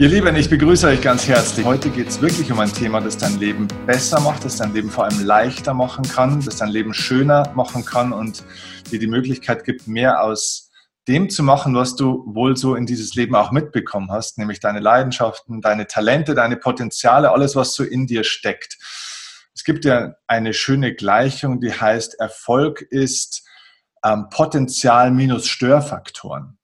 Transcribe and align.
Ihr 0.00 0.06
Lieben, 0.06 0.36
ich 0.36 0.48
begrüße 0.48 0.86
euch 0.86 1.02
ganz 1.02 1.26
herzlich. 1.26 1.66
Heute 1.66 1.90
geht 1.90 2.06
es 2.06 2.22
wirklich 2.22 2.52
um 2.52 2.60
ein 2.60 2.72
Thema, 2.72 3.00
das 3.00 3.18
dein 3.18 3.40
Leben 3.40 3.66
besser 3.84 4.20
macht, 4.20 4.44
das 4.44 4.58
dein 4.58 4.72
Leben 4.72 4.90
vor 4.90 5.02
allem 5.02 5.24
leichter 5.24 5.74
machen 5.74 6.04
kann, 6.08 6.40
das 6.40 6.58
dein 6.58 6.68
Leben 6.68 6.94
schöner 6.94 7.50
machen 7.56 7.84
kann 7.84 8.12
und 8.12 8.44
dir 8.92 9.00
die 9.00 9.08
Möglichkeit 9.08 9.64
gibt, 9.64 9.88
mehr 9.88 10.22
aus 10.22 10.70
dem 11.08 11.28
zu 11.28 11.42
machen, 11.42 11.74
was 11.74 11.96
du 11.96 12.22
wohl 12.28 12.56
so 12.56 12.76
in 12.76 12.86
dieses 12.86 13.16
Leben 13.16 13.34
auch 13.34 13.50
mitbekommen 13.50 14.12
hast, 14.12 14.38
nämlich 14.38 14.60
deine 14.60 14.78
Leidenschaften, 14.78 15.60
deine 15.62 15.88
Talente, 15.88 16.36
deine 16.36 16.58
Potenziale, 16.58 17.32
alles, 17.32 17.56
was 17.56 17.74
so 17.74 17.82
in 17.82 18.06
dir 18.06 18.22
steckt. 18.22 18.78
Es 19.52 19.64
gibt 19.64 19.84
ja 19.84 20.14
eine 20.28 20.54
schöne 20.54 20.94
Gleichung, 20.94 21.60
die 21.60 21.72
heißt, 21.72 22.20
Erfolg 22.20 22.82
ist 22.82 23.42
ähm, 24.04 24.28
Potenzial 24.30 25.10
minus 25.10 25.48
Störfaktoren. 25.48 26.57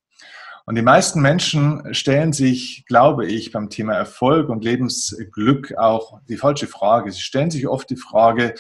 Und 0.67 0.77
die 0.77 0.83
meisten 0.83 1.21
Menschen 1.21 1.95
stellen 1.95 2.33
sich, 2.33 2.85
glaube 2.87 3.27
ich, 3.27 3.53
beim 3.53 3.69
Thema 3.69 3.95
Erfolg 3.95 4.49
und 4.49 4.65
Lebensglück 4.65 5.77
auch 5.77 6.21
die 6.27 6.39
falsche 6.39 6.67
Frage. 6.67 7.13
Sie 7.13 7.21
stellen 7.21 7.51
sich 7.51 7.69
oft 7.69 7.91
die 7.91 7.97
Frage, 7.97 8.55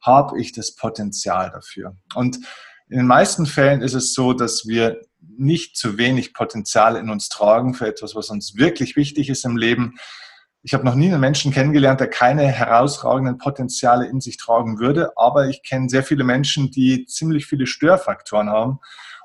habe 0.00 0.40
ich 0.40 0.52
das 0.52 0.74
Potenzial 0.74 1.50
dafür? 1.50 1.96
Und 2.14 2.38
in 2.88 2.96
den 2.96 3.06
meisten 3.06 3.44
Fällen 3.44 3.82
ist 3.82 3.92
es 3.92 4.14
so, 4.14 4.32
dass 4.32 4.66
wir 4.66 5.02
nicht 5.20 5.76
zu 5.76 5.98
wenig 5.98 6.32
Potenzial 6.32 6.96
in 6.96 7.10
uns 7.10 7.28
tragen 7.28 7.74
für 7.74 7.86
etwas, 7.86 8.14
was 8.14 8.30
uns 8.30 8.56
wirklich 8.56 8.96
wichtig 8.96 9.28
ist 9.28 9.44
im 9.44 9.58
Leben. 9.58 9.96
Ich 10.62 10.72
habe 10.72 10.84
noch 10.84 10.94
nie 10.94 11.08
einen 11.08 11.20
Menschen 11.20 11.52
kennengelernt, 11.52 12.00
der 12.00 12.08
keine 12.08 12.46
herausragenden 12.46 13.36
Potenziale 13.36 14.06
in 14.06 14.20
sich 14.20 14.38
tragen 14.38 14.78
würde, 14.78 15.12
aber 15.16 15.48
ich 15.48 15.62
kenne 15.62 15.90
sehr 15.90 16.02
viele 16.02 16.24
Menschen, 16.24 16.70
die 16.70 17.04
ziemlich 17.04 17.46
viele 17.46 17.66
Störfaktoren 17.66 18.48
haben 18.48 18.80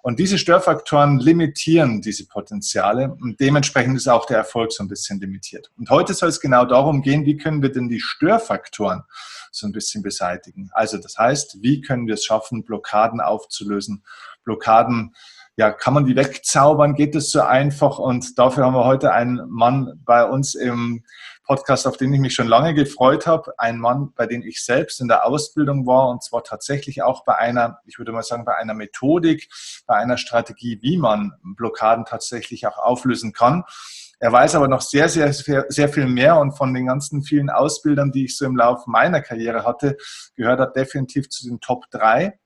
und 0.06 0.20
diese 0.20 0.38
Störfaktoren 0.38 1.17
limitieren 1.17 2.00
diese 2.00 2.28
Potenziale 2.28 3.17
und 3.22 3.39
dementsprechend 3.39 3.98
ist 3.98 4.08
auch 4.08 4.28
der 4.28 4.38
Erfolg 4.38 4.72
so 4.72 4.84
ein 4.84 4.88
bisschen 4.88 5.20
limitiert. 5.20 5.72
Und 5.80 5.89
heute 5.89 6.14
soll 6.14 6.30
es 6.30 6.39
genau 6.39 6.64
darum 6.64 7.02
gehen, 7.02 7.25
wie 7.25 7.38
können 7.38 7.64
wir 7.64 7.72
denn 7.72 7.89
die 7.89 8.00
Störfaktoren 8.00 9.02
so 9.52 9.66
ein 9.66 9.72
bisschen 9.72 10.03
beseitigen. 10.03 10.70
Also 10.73 11.00
das 11.00 11.17
heißt, 11.17 11.64
wie 11.64 11.81
können 11.81 12.06
wir 12.06 12.14
es 12.14 12.23
schaffen, 12.23 12.64
Blockaden 12.64 13.20
aufzulösen, 13.20 14.03
Blockaden 14.44 15.16
ja, 15.58 15.72
kann 15.72 15.95
man 15.95 16.06
die 16.06 16.16
wegzaubern? 16.16 16.94
Geht 16.94 17.16
es 17.16 17.31
so 17.31 17.42
einfach? 17.42 17.98
Und 17.98 18.38
dafür 18.38 18.66
haben 18.66 18.76
wir 18.76 18.86
heute 18.86 19.11
einen 19.11 19.50
Mann 19.50 20.02
bei 20.06 20.23
uns 20.23 20.53
im 20.53 21.03
Podcast, 21.45 21.88
auf 21.88 21.97
den 21.97 22.13
ich 22.13 22.19
mich 22.19 22.33
schon 22.33 22.47
lange 22.47 22.73
gefreut 22.73 23.27
habe. 23.27 23.53
Ein 23.57 23.77
Mann, 23.77 24.13
bei 24.15 24.25
dem 24.25 24.41
ich 24.41 24.63
selbst 24.63 24.99
in 24.99 25.07
der 25.07 25.25
Ausbildung 25.25 25.85
war 25.85 26.09
und 26.09 26.23
zwar 26.23 26.43
tatsächlich 26.43 27.03
auch 27.03 27.23
bei 27.23 27.35
einer, 27.35 27.79
ich 27.85 27.97
würde 27.97 28.11
mal 28.11 28.23
sagen, 28.23 28.45
bei 28.45 28.55
einer 28.55 28.73
Methodik, 28.73 29.49
bei 29.85 29.95
einer 29.95 30.17
Strategie, 30.17 30.79
wie 30.81 30.97
man 30.97 31.33
Blockaden 31.43 32.05
tatsächlich 32.05 32.67
auch 32.67 32.77
auflösen 32.77 33.33
kann. 33.33 33.63
Er 34.19 34.31
weiß 34.31 34.55
aber 34.55 34.67
noch 34.67 34.81
sehr, 34.81 35.09
sehr, 35.09 35.33
sehr 35.33 35.89
viel 35.89 36.07
mehr 36.07 36.39
und 36.39 36.53
von 36.53 36.73
den 36.73 36.87
ganzen 36.87 37.21
vielen 37.21 37.49
Ausbildern, 37.49 38.11
die 38.11 38.25
ich 38.25 38.37
so 38.37 38.45
im 38.45 38.55
Laufe 38.55 38.89
meiner 38.89 39.21
Karriere 39.21 39.65
hatte, 39.65 39.97
gehört 40.35 40.59
er 40.59 40.67
definitiv 40.67 41.30
zu 41.30 41.47
den 41.47 41.59
Top 41.59 41.85
3 41.91 42.37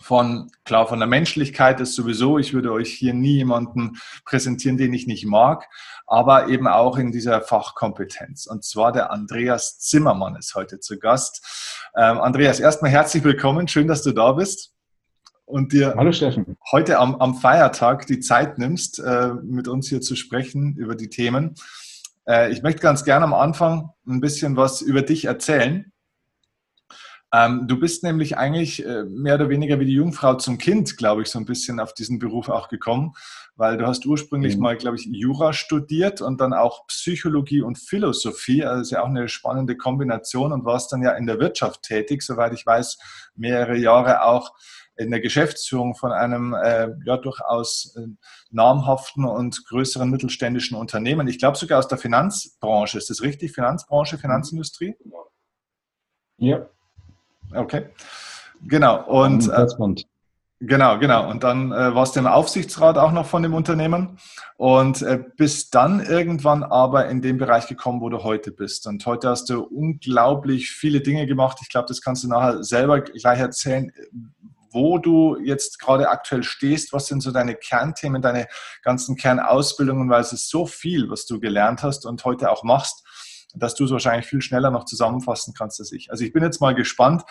von, 0.00 0.50
klar, 0.64 0.86
von 0.86 0.98
der 0.98 1.08
Menschlichkeit 1.08 1.80
ist 1.80 1.94
sowieso, 1.94 2.38
ich 2.38 2.52
würde 2.54 2.72
euch 2.72 2.92
hier 2.92 3.14
nie 3.14 3.36
jemanden 3.36 3.96
präsentieren, 4.24 4.76
den 4.76 4.92
ich 4.92 5.06
nicht 5.06 5.26
mag, 5.26 5.68
aber 6.06 6.48
eben 6.48 6.68
auch 6.68 6.98
in 6.98 7.12
dieser 7.12 7.40
Fachkompetenz. 7.40 8.46
Und 8.46 8.64
zwar 8.64 8.92
der 8.92 9.10
Andreas 9.10 9.78
Zimmermann 9.78 10.36
ist 10.36 10.54
heute 10.54 10.80
zu 10.80 10.98
Gast. 10.98 11.90
Ähm, 11.96 12.18
Andreas, 12.18 12.60
erstmal 12.60 12.90
herzlich 12.90 13.24
willkommen, 13.24 13.68
schön, 13.68 13.88
dass 13.88 14.02
du 14.02 14.12
da 14.12 14.32
bist 14.32 14.74
und 15.46 15.72
dir 15.72 15.94
Hallo, 15.96 16.12
Steffen. 16.12 16.56
heute 16.70 16.98
am, 16.98 17.16
am, 17.16 17.34
Feiertag 17.34 18.06
die 18.06 18.20
Zeit 18.20 18.58
nimmst, 18.58 18.98
äh, 18.98 19.30
mit 19.42 19.68
uns 19.68 19.88
hier 19.88 20.00
zu 20.00 20.14
sprechen 20.16 20.76
über 20.76 20.94
die 20.94 21.08
Themen. 21.08 21.54
Äh, 22.28 22.52
ich 22.52 22.62
möchte 22.62 22.80
ganz 22.80 23.04
gerne 23.04 23.24
am 23.24 23.34
Anfang 23.34 23.90
ein 24.06 24.20
bisschen 24.20 24.56
was 24.56 24.82
über 24.82 25.02
dich 25.02 25.24
erzählen. 25.24 25.92
Ähm, 27.36 27.68
du 27.68 27.78
bist 27.78 28.02
nämlich 28.02 28.38
eigentlich 28.38 28.84
äh, 28.86 29.04
mehr 29.04 29.34
oder 29.34 29.50
weniger 29.50 29.78
wie 29.78 29.84
die 29.84 29.92
Jungfrau 29.92 30.34
zum 30.34 30.56
Kind, 30.56 30.96
glaube 30.96 31.20
ich, 31.20 31.28
so 31.28 31.38
ein 31.38 31.44
bisschen 31.44 31.80
auf 31.80 31.92
diesen 31.92 32.18
Beruf 32.18 32.48
auch 32.48 32.68
gekommen, 32.68 33.12
weil 33.56 33.76
du 33.76 33.86
hast 33.86 34.06
ursprünglich 34.06 34.56
mhm. 34.56 34.62
mal, 34.62 34.76
glaube 34.76 34.96
ich, 34.96 35.04
Jura 35.04 35.52
studiert 35.52 36.22
und 36.22 36.40
dann 36.40 36.54
auch 36.54 36.86
Psychologie 36.86 37.60
und 37.60 37.78
Philosophie, 37.78 38.64
also 38.64 38.80
ist 38.80 38.90
ja 38.90 39.02
auch 39.02 39.08
eine 39.08 39.28
spannende 39.28 39.76
Kombination 39.76 40.50
und 40.50 40.64
warst 40.64 40.92
dann 40.92 41.02
ja 41.02 41.10
in 41.12 41.26
der 41.26 41.38
Wirtschaft 41.38 41.82
tätig, 41.82 42.22
soweit 42.22 42.54
ich 42.54 42.64
weiß, 42.64 42.96
mehrere 43.34 43.76
Jahre 43.76 44.22
auch 44.22 44.52
in 44.96 45.10
der 45.10 45.20
Geschäftsführung 45.20 45.94
von 45.94 46.12
einem 46.12 46.54
äh, 46.54 46.88
ja 47.04 47.18
durchaus 47.18 47.94
äh, 47.96 48.06
namhaften 48.50 49.26
und 49.26 49.66
größeren 49.66 50.08
mittelständischen 50.08 50.78
Unternehmen. 50.78 51.28
Ich 51.28 51.38
glaube 51.38 51.58
sogar 51.58 51.80
aus 51.80 51.88
der 51.88 51.98
Finanzbranche. 51.98 52.96
Ist 52.96 53.10
das 53.10 53.20
richtig? 53.20 53.52
Finanzbranche, 53.52 54.16
Finanzindustrie? 54.16 54.94
Ja. 56.38 56.66
Okay. 57.54 57.86
Genau. 58.62 59.04
Und 59.06 59.48
äh, 59.48 59.66
genau, 60.60 60.98
genau. 60.98 61.30
Und 61.30 61.44
dann 61.44 61.72
äh, 61.72 61.94
warst 61.94 62.16
du 62.16 62.20
im 62.20 62.26
Aufsichtsrat 62.26 62.98
auch 62.98 63.12
noch 63.12 63.26
von 63.26 63.42
dem 63.42 63.54
Unternehmen 63.54 64.18
und 64.56 65.02
äh, 65.02 65.22
bist 65.36 65.74
dann 65.74 66.00
irgendwann 66.00 66.62
aber 66.62 67.08
in 67.08 67.22
den 67.22 67.38
Bereich 67.38 67.66
gekommen, 67.66 68.00
wo 68.00 68.08
du 68.08 68.22
heute 68.22 68.50
bist. 68.50 68.86
Und 68.86 69.04
heute 69.06 69.28
hast 69.28 69.50
du 69.50 69.62
unglaublich 69.62 70.70
viele 70.70 71.00
Dinge 71.00 71.26
gemacht. 71.26 71.58
Ich 71.62 71.68
glaube, 71.68 71.86
das 71.88 72.00
kannst 72.00 72.24
du 72.24 72.28
nachher 72.28 72.64
selber 72.64 73.00
gleich 73.00 73.38
erzählen, 73.38 73.92
wo 74.70 74.98
du 74.98 75.38
jetzt 75.42 75.78
gerade 75.78 76.10
aktuell 76.10 76.42
stehst. 76.42 76.92
Was 76.92 77.06
sind 77.06 77.22
so 77.22 77.30
deine 77.32 77.54
Kernthemen, 77.54 78.20
deine 78.20 78.46
ganzen 78.82 79.16
Kernausbildungen, 79.16 80.10
weil 80.10 80.20
es 80.20 80.32
ist 80.32 80.50
so 80.50 80.66
viel, 80.66 81.08
was 81.08 81.26
du 81.26 81.40
gelernt 81.40 81.82
hast 81.82 82.04
und 82.04 82.24
heute 82.24 82.50
auch 82.50 82.62
machst 82.62 83.05
dass 83.54 83.74
du 83.74 83.84
es 83.84 83.90
wahrscheinlich 83.90 84.26
viel 84.26 84.42
schneller 84.42 84.70
noch 84.70 84.84
zusammenfassen 84.84 85.54
kannst 85.56 85.80
als 85.80 85.92
ich. 85.92 86.10
Also 86.10 86.24
ich 86.24 86.32
bin 86.32 86.42
jetzt 86.42 86.60
mal 86.60 86.74
gespannt. 86.74 87.22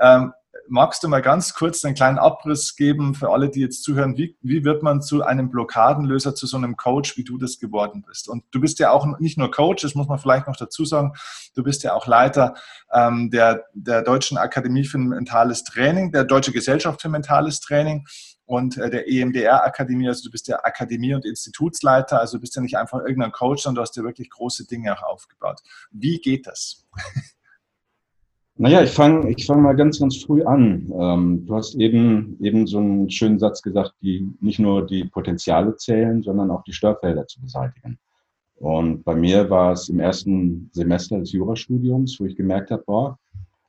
Ähm, 0.00 0.32
magst 0.68 1.02
du 1.02 1.08
mal 1.08 1.20
ganz 1.20 1.54
kurz 1.54 1.84
einen 1.84 1.94
kleinen 1.94 2.18
Abriss 2.18 2.76
geben 2.76 3.14
für 3.14 3.30
alle, 3.30 3.50
die 3.50 3.60
jetzt 3.60 3.82
zuhören? 3.82 4.16
Wie, 4.16 4.36
wie 4.40 4.64
wird 4.64 4.82
man 4.82 5.02
zu 5.02 5.22
einem 5.22 5.50
Blockadenlöser, 5.50 6.34
zu 6.34 6.46
so 6.46 6.56
einem 6.56 6.76
Coach, 6.76 7.16
wie 7.16 7.24
du 7.24 7.38
das 7.38 7.58
geworden 7.58 8.04
bist? 8.06 8.28
Und 8.28 8.44
du 8.50 8.60
bist 8.60 8.78
ja 8.78 8.90
auch 8.90 9.06
nicht 9.18 9.38
nur 9.38 9.50
Coach, 9.50 9.82
das 9.82 9.94
muss 9.94 10.08
man 10.08 10.18
vielleicht 10.18 10.46
noch 10.46 10.56
dazu 10.56 10.84
sagen, 10.84 11.12
du 11.54 11.62
bist 11.62 11.82
ja 11.82 11.94
auch 11.94 12.06
Leiter 12.06 12.54
ähm, 12.92 13.30
der, 13.30 13.64
der 13.74 14.02
Deutschen 14.02 14.38
Akademie 14.38 14.84
für 14.84 14.98
mentales 14.98 15.64
Training, 15.64 16.12
der 16.12 16.24
Deutsche 16.24 16.52
Gesellschaft 16.52 17.02
für 17.02 17.08
mentales 17.08 17.60
Training 17.60 18.06
und 18.46 18.76
äh, 18.76 18.90
der 18.90 19.08
EMDR-Akademie. 19.08 20.08
Also 20.08 20.24
du 20.24 20.30
bist 20.30 20.48
ja 20.48 20.58
Akademie- 20.62 21.14
und 21.14 21.24
Institutsleiter, 21.24 22.20
also 22.20 22.36
du 22.36 22.40
bist 22.42 22.56
ja 22.56 22.62
nicht 22.62 22.76
einfach 22.76 23.00
irgendein 23.00 23.32
Coach, 23.32 23.62
sondern 23.62 23.76
du 23.76 23.82
hast 23.82 23.96
ja 23.96 24.02
wirklich 24.02 24.30
große 24.30 24.66
Dinge 24.66 24.96
auch 24.96 25.02
aufgebaut. 25.02 25.60
Wie 25.90 26.18
geht 26.18 26.46
das? 26.46 26.86
Naja, 28.56 28.84
ich 28.84 28.90
fange 28.90 29.28
ich 29.30 29.46
fang 29.46 29.62
mal 29.62 29.74
ganz, 29.74 29.98
ganz 29.98 30.22
früh 30.22 30.44
an. 30.44 30.88
Ähm, 30.96 31.44
du 31.44 31.56
hast 31.56 31.74
eben, 31.74 32.36
eben 32.40 32.68
so 32.68 32.78
einen 32.78 33.10
schönen 33.10 33.40
Satz 33.40 33.62
gesagt, 33.62 33.94
die 34.00 34.30
nicht 34.40 34.60
nur 34.60 34.86
die 34.86 35.04
Potenziale 35.06 35.74
zählen, 35.74 36.22
sondern 36.22 36.52
auch 36.52 36.62
die 36.62 36.72
Störfelder 36.72 37.26
zu 37.26 37.40
beseitigen. 37.40 37.98
Und 38.56 39.02
bei 39.02 39.16
mir 39.16 39.50
war 39.50 39.72
es 39.72 39.88
im 39.88 39.98
ersten 39.98 40.70
Semester 40.72 41.18
des 41.18 41.32
Jurastudiums, 41.32 42.20
wo 42.20 42.26
ich 42.26 42.36
gemerkt 42.36 42.70
habe, 42.70 42.84
boah, 42.86 43.18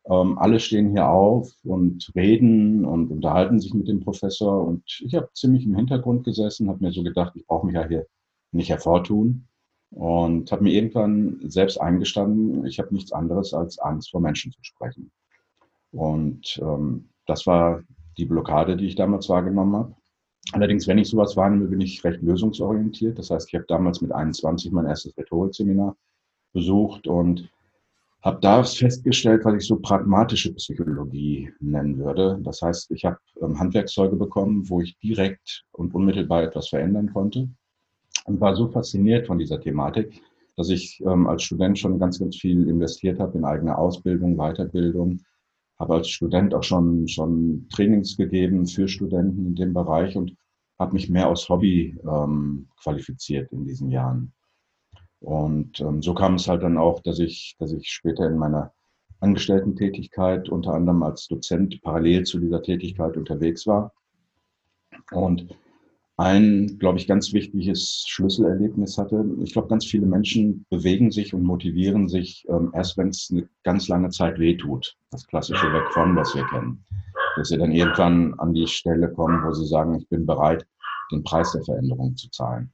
ähm, 0.07 0.37
alle 0.37 0.59
stehen 0.59 0.91
hier 0.91 1.09
auf 1.09 1.51
und 1.63 2.11
reden 2.15 2.85
und 2.85 3.09
unterhalten 3.11 3.59
sich 3.59 3.73
mit 3.73 3.87
dem 3.87 4.01
Professor. 4.01 4.65
Und 4.65 4.83
ich 5.03 5.15
habe 5.15 5.29
ziemlich 5.33 5.65
im 5.65 5.75
Hintergrund 5.75 6.23
gesessen, 6.23 6.69
habe 6.69 6.83
mir 6.83 6.91
so 6.91 7.03
gedacht, 7.03 7.33
ich 7.35 7.45
brauche 7.47 7.65
mich 7.65 7.75
ja 7.75 7.87
hier 7.87 8.05
nicht 8.51 8.69
hervortun. 8.69 9.47
Und 9.91 10.51
habe 10.51 10.63
mir 10.63 10.73
irgendwann 10.73 11.39
selbst 11.43 11.79
eingestanden, 11.79 12.65
ich 12.65 12.79
habe 12.79 12.93
nichts 12.93 13.13
anderes 13.13 13.53
als 13.53 13.79
Angst 13.79 14.11
vor 14.11 14.19
Menschen 14.19 14.51
zu 14.51 14.59
sprechen. 14.61 15.11
Und 15.91 16.59
ähm, 16.61 17.09
das 17.27 17.47
war 17.47 17.81
die 18.17 18.25
Blockade, 18.25 18.75
die 18.75 18.87
ich 18.87 18.95
damals 18.95 19.29
wahrgenommen 19.29 19.75
habe. 19.75 19.95
Allerdings, 20.51 20.87
wenn 20.87 20.97
ich 20.97 21.09
sowas 21.09 21.35
wahrnehme, 21.37 21.67
bin 21.67 21.81
ich 21.81 22.03
recht 22.03 22.21
lösungsorientiert. 22.21 23.17
Das 23.17 23.31
heißt, 23.31 23.47
ich 23.47 23.55
habe 23.55 23.65
damals 23.67 24.01
mit 24.01 24.11
21 24.11 24.71
mein 24.71 24.85
erstes 24.85 25.17
Rhetorikseminar 25.17 25.95
besucht 26.53 27.07
und 27.07 27.49
habe 28.25 28.39
da 28.41 28.63
festgestellt, 28.63 29.45
was 29.45 29.53
ich 29.53 29.67
so 29.67 29.77
pragmatische 29.79 30.51
Psychologie 30.55 31.51
nennen 31.59 31.99
würde. 31.99 32.39
Das 32.41 32.59
heißt, 32.59 32.89
ich 32.89 33.05
habe 33.05 33.19
ähm, 33.39 33.59
Handwerkszeuge 33.59 34.15
bekommen, 34.15 34.67
wo 34.67 34.81
ich 34.81 34.97
direkt 34.97 35.63
und 35.71 35.93
unmittelbar 35.93 36.41
etwas 36.41 36.69
verändern 36.69 37.13
konnte 37.13 37.47
und 38.25 38.41
war 38.41 38.55
so 38.55 38.67
fasziniert 38.67 39.27
von 39.27 39.37
dieser 39.37 39.61
Thematik, 39.61 40.23
dass 40.57 40.69
ich 40.69 40.99
ähm, 41.05 41.27
als 41.27 41.43
Student 41.43 41.77
schon 41.77 41.99
ganz, 41.99 42.17
ganz 42.19 42.35
viel 42.35 42.67
investiert 42.67 43.19
habe 43.19 43.37
in 43.37 43.45
eigene 43.45 43.77
Ausbildung, 43.77 44.37
Weiterbildung, 44.37 45.21
habe 45.77 45.93
als 45.93 46.09
Student 46.09 46.55
auch 46.55 46.63
schon, 46.63 47.07
schon 47.07 47.67
Trainings 47.69 48.17
gegeben 48.17 48.65
für 48.65 48.87
Studenten 48.87 49.45
in 49.45 49.55
dem 49.55 49.73
Bereich 49.73 50.15
und 50.15 50.35
habe 50.79 50.93
mich 50.93 51.09
mehr 51.09 51.29
aus 51.29 51.47
Hobby 51.47 51.95
ähm, 52.03 52.69
qualifiziert 52.81 53.51
in 53.51 53.65
diesen 53.65 53.91
Jahren. 53.91 54.33
Und 55.25 55.79
ähm, 55.79 56.03
so 56.03 56.13
kam 56.13 56.35
es 56.35 56.47
halt 56.47 56.61
dann 56.61 56.77
auch, 56.77 57.01
dass 57.01 57.17
ich, 57.17 57.55
dass 57.57 57.71
ich 57.71 57.89
später 57.89 58.27
in 58.27 58.37
meiner 58.37 58.73
Angestellten-Tätigkeit 59.21 60.49
unter 60.49 60.73
anderem 60.73 61.01
als 61.01 61.27
Dozent 61.27 61.81
parallel 61.81 62.25
zu 62.25 62.39
dieser 62.39 62.61
Tätigkeit 62.61 63.17
unterwegs 63.17 63.65
war. 63.65 63.91
Und 65.11 65.47
ein, 66.17 66.77
glaube 66.77 66.99
ich, 66.99 67.07
ganz 67.07 67.33
wichtiges 67.33 68.05
Schlüsselerlebnis 68.07 68.99
hatte. 68.99 69.25
Ich 69.41 69.53
glaube, 69.53 69.67
ganz 69.67 69.85
viele 69.85 70.05
Menschen 70.05 70.63
bewegen 70.69 71.09
sich 71.09 71.33
und 71.33 71.41
motivieren 71.41 72.07
sich 72.07 72.45
ähm, 72.47 72.69
erst, 72.75 72.95
wenn 72.97 73.09
es 73.09 73.29
eine 73.31 73.49
ganz 73.63 73.87
lange 73.87 74.09
Zeit 74.09 74.37
wehtut. 74.37 74.95
Das 75.09 75.25
klassische 75.25 75.73
Weg 75.73 75.91
von, 75.91 76.15
was 76.15 76.35
wir 76.35 76.45
kennen. 76.45 76.85
Dass 77.35 77.47
sie 77.49 77.57
dann 77.57 77.71
irgendwann 77.71 78.35
an 78.35 78.53
die 78.53 78.67
Stelle 78.67 79.11
kommen, 79.11 79.43
wo 79.43 79.51
sie 79.53 79.65
sagen, 79.65 79.95
ich 79.95 80.07
bin 80.07 80.27
bereit, 80.27 80.67
den 81.11 81.23
Preis 81.23 81.51
der 81.51 81.63
Veränderung 81.63 82.15
zu 82.15 82.29
zahlen. 82.29 82.71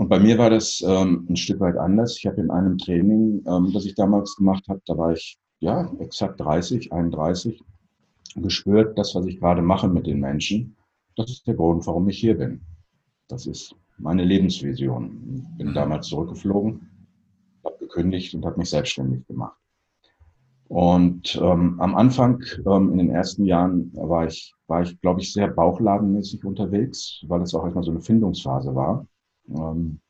Und 0.00 0.08
bei 0.08 0.18
mir 0.18 0.38
war 0.38 0.48
das 0.48 0.80
ähm, 0.80 1.26
ein 1.28 1.36
Stück 1.36 1.60
weit 1.60 1.76
anders. 1.76 2.16
Ich 2.16 2.26
habe 2.26 2.40
in 2.40 2.50
einem 2.50 2.78
Training, 2.78 3.44
ähm, 3.46 3.70
das 3.74 3.84
ich 3.84 3.94
damals 3.94 4.34
gemacht 4.34 4.64
habe, 4.66 4.80
da 4.86 4.96
war 4.96 5.12
ich 5.12 5.38
ja 5.58 5.92
exakt 5.98 6.40
30, 6.40 6.90
31, 6.90 7.62
gespürt, 8.36 8.98
das, 8.98 9.14
was 9.14 9.26
ich 9.26 9.38
gerade 9.38 9.60
mache 9.60 9.88
mit 9.88 10.06
den 10.06 10.20
Menschen, 10.20 10.74
das 11.16 11.30
ist 11.30 11.46
der 11.46 11.52
Grund, 11.52 11.86
warum 11.86 12.08
ich 12.08 12.18
hier 12.18 12.38
bin. 12.38 12.62
Das 13.28 13.46
ist 13.46 13.76
meine 13.98 14.24
Lebensvision. 14.24 15.44
Ich 15.50 15.58
bin 15.58 15.68
mhm. 15.68 15.74
damals 15.74 16.06
zurückgeflogen, 16.06 16.80
habe 17.62 17.76
gekündigt 17.80 18.34
und 18.34 18.46
habe 18.46 18.58
mich 18.58 18.70
selbstständig 18.70 19.26
gemacht. 19.26 19.58
Und 20.68 21.38
ähm, 21.42 21.78
am 21.78 21.94
Anfang, 21.94 22.42
ähm, 22.66 22.92
in 22.92 22.96
den 22.96 23.10
ersten 23.10 23.44
Jahren, 23.44 23.92
war 23.92 24.26
ich, 24.26 24.54
war 24.66 24.80
ich, 24.80 24.98
glaube 25.02 25.20
ich, 25.20 25.30
sehr 25.30 25.48
bauchladenmäßig 25.48 26.42
unterwegs, 26.42 27.22
weil 27.28 27.42
es 27.42 27.54
auch 27.54 27.64
erstmal 27.64 27.84
so 27.84 27.90
eine 27.90 28.00
Findungsphase 28.00 28.74
war. 28.74 29.06
Ähm, 29.54 30.00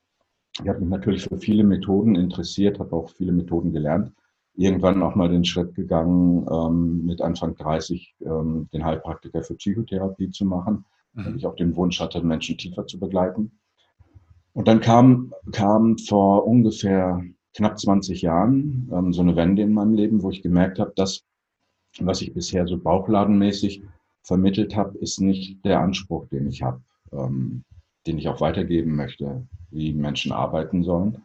ich 0.63 0.69
habe 0.69 0.81
mich 0.81 0.89
natürlich 0.89 1.25
für 1.25 1.39
viele 1.39 1.65
Methoden 1.65 2.17
interessiert, 2.17 2.79
habe 2.79 2.95
auch 2.95 3.11
viele 3.11 3.33
Methoden 3.33 3.73
gelernt. 3.73 4.13
Irgendwann 4.55 5.03
auch 5.03 5.15
mal 5.15 5.29
den 5.29 5.45
Schritt 5.45 5.75
gegangen, 5.75 6.47
ähm, 6.51 7.07
mit 7.07 7.21
Anfang 7.23 7.55
30 7.55 8.17
ähm, 8.21 8.69
den 8.73 8.85
Heilpraktiker 8.85 9.43
für 9.43 9.55
Psychotherapie 9.55 10.31
zu 10.31 10.45
machen, 10.45 10.85
mhm. 11.15 11.27
weil 11.27 11.37
ich 11.37 11.47
auch 11.47 11.57
den 11.57 11.75
Wunsch 11.77 12.01
hatte, 12.01 12.23
Menschen 12.23 12.59
tiefer 12.59 12.87
zu 12.87 12.99
begleiten. 12.99 13.53
Und 14.53 14.67
dann 14.67 14.81
kam, 14.81 15.33
kam 15.53 15.97
vor 15.99 16.47
ungefähr 16.47 17.23
knapp 17.55 17.79
20 17.79 18.23
Jahren 18.23 18.91
ähm, 18.93 19.13
so 19.13 19.23
eine 19.23 19.37
Wende 19.37 19.63
in 19.63 19.73
meinem 19.73 19.95
Leben, 19.95 20.23
wo 20.23 20.31
ich 20.31 20.43
gemerkt 20.43 20.79
habe, 20.79 20.93
dass 20.97 21.25
was 21.99 22.23
ich 22.23 22.33
bisher 22.33 22.67
so 22.67 22.79
bauchladenmäßig 22.79 23.83
vermittelt 24.23 24.77
habe, 24.77 24.99
ist 24.99 25.21
nicht 25.21 25.65
der 25.65 25.81
Anspruch, 25.81 26.27
den 26.29 26.47
ich 26.47 26.63
habe, 26.63 26.81
ähm, 27.13 27.65
den 28.07 28.19
ich 28.19 28.29
auch 28.29 28.41
weitergeben 28.41 28.97
möchte, 28.97 29.47
wie 29.71 29.93
Menschen 29.93 30.33
arbeiten 30.33 30.83
sollen. 30.83 31.23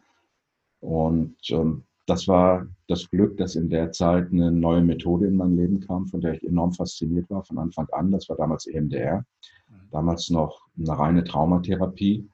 Und 0.80 1.36
ähm, 1.50 1.84
das 2.06 2.28
war 2.28 2.66
das 2.86 3.10
Glück, 3.10 3.36
dass 3.36 3.56
in 3.56 3.68
der 3.68 3.90
Zeit 3.90 4.30
eine 4.30 4.52
neue 4.52 4.82
Methode 4.82 5.26
in 5.26 5.36
mein 5.36 5.56
Leben 5.56 5.80
kam, 5.80 6.06
von 6.06 6.20
der 6.20 6.34
ich 6.34 6.44
enorm 6.44 6.72
fasziniert 6.72 7.28
war 7.30 7.42
von 7.42 7.58
Anfang 7.58 7.88
an. 7.90 8.12
Das 8.12 8.28
war 8.28 8.36
damals 8.36 8.66
EMDR, 8.66 9.24
mhm. 9.68 9.74
damals 9.90 10.30
noch 10.30 10.66
eine 10.78 10.98
reine 10.98 11.24
Traumatherapie. 11.24 12.28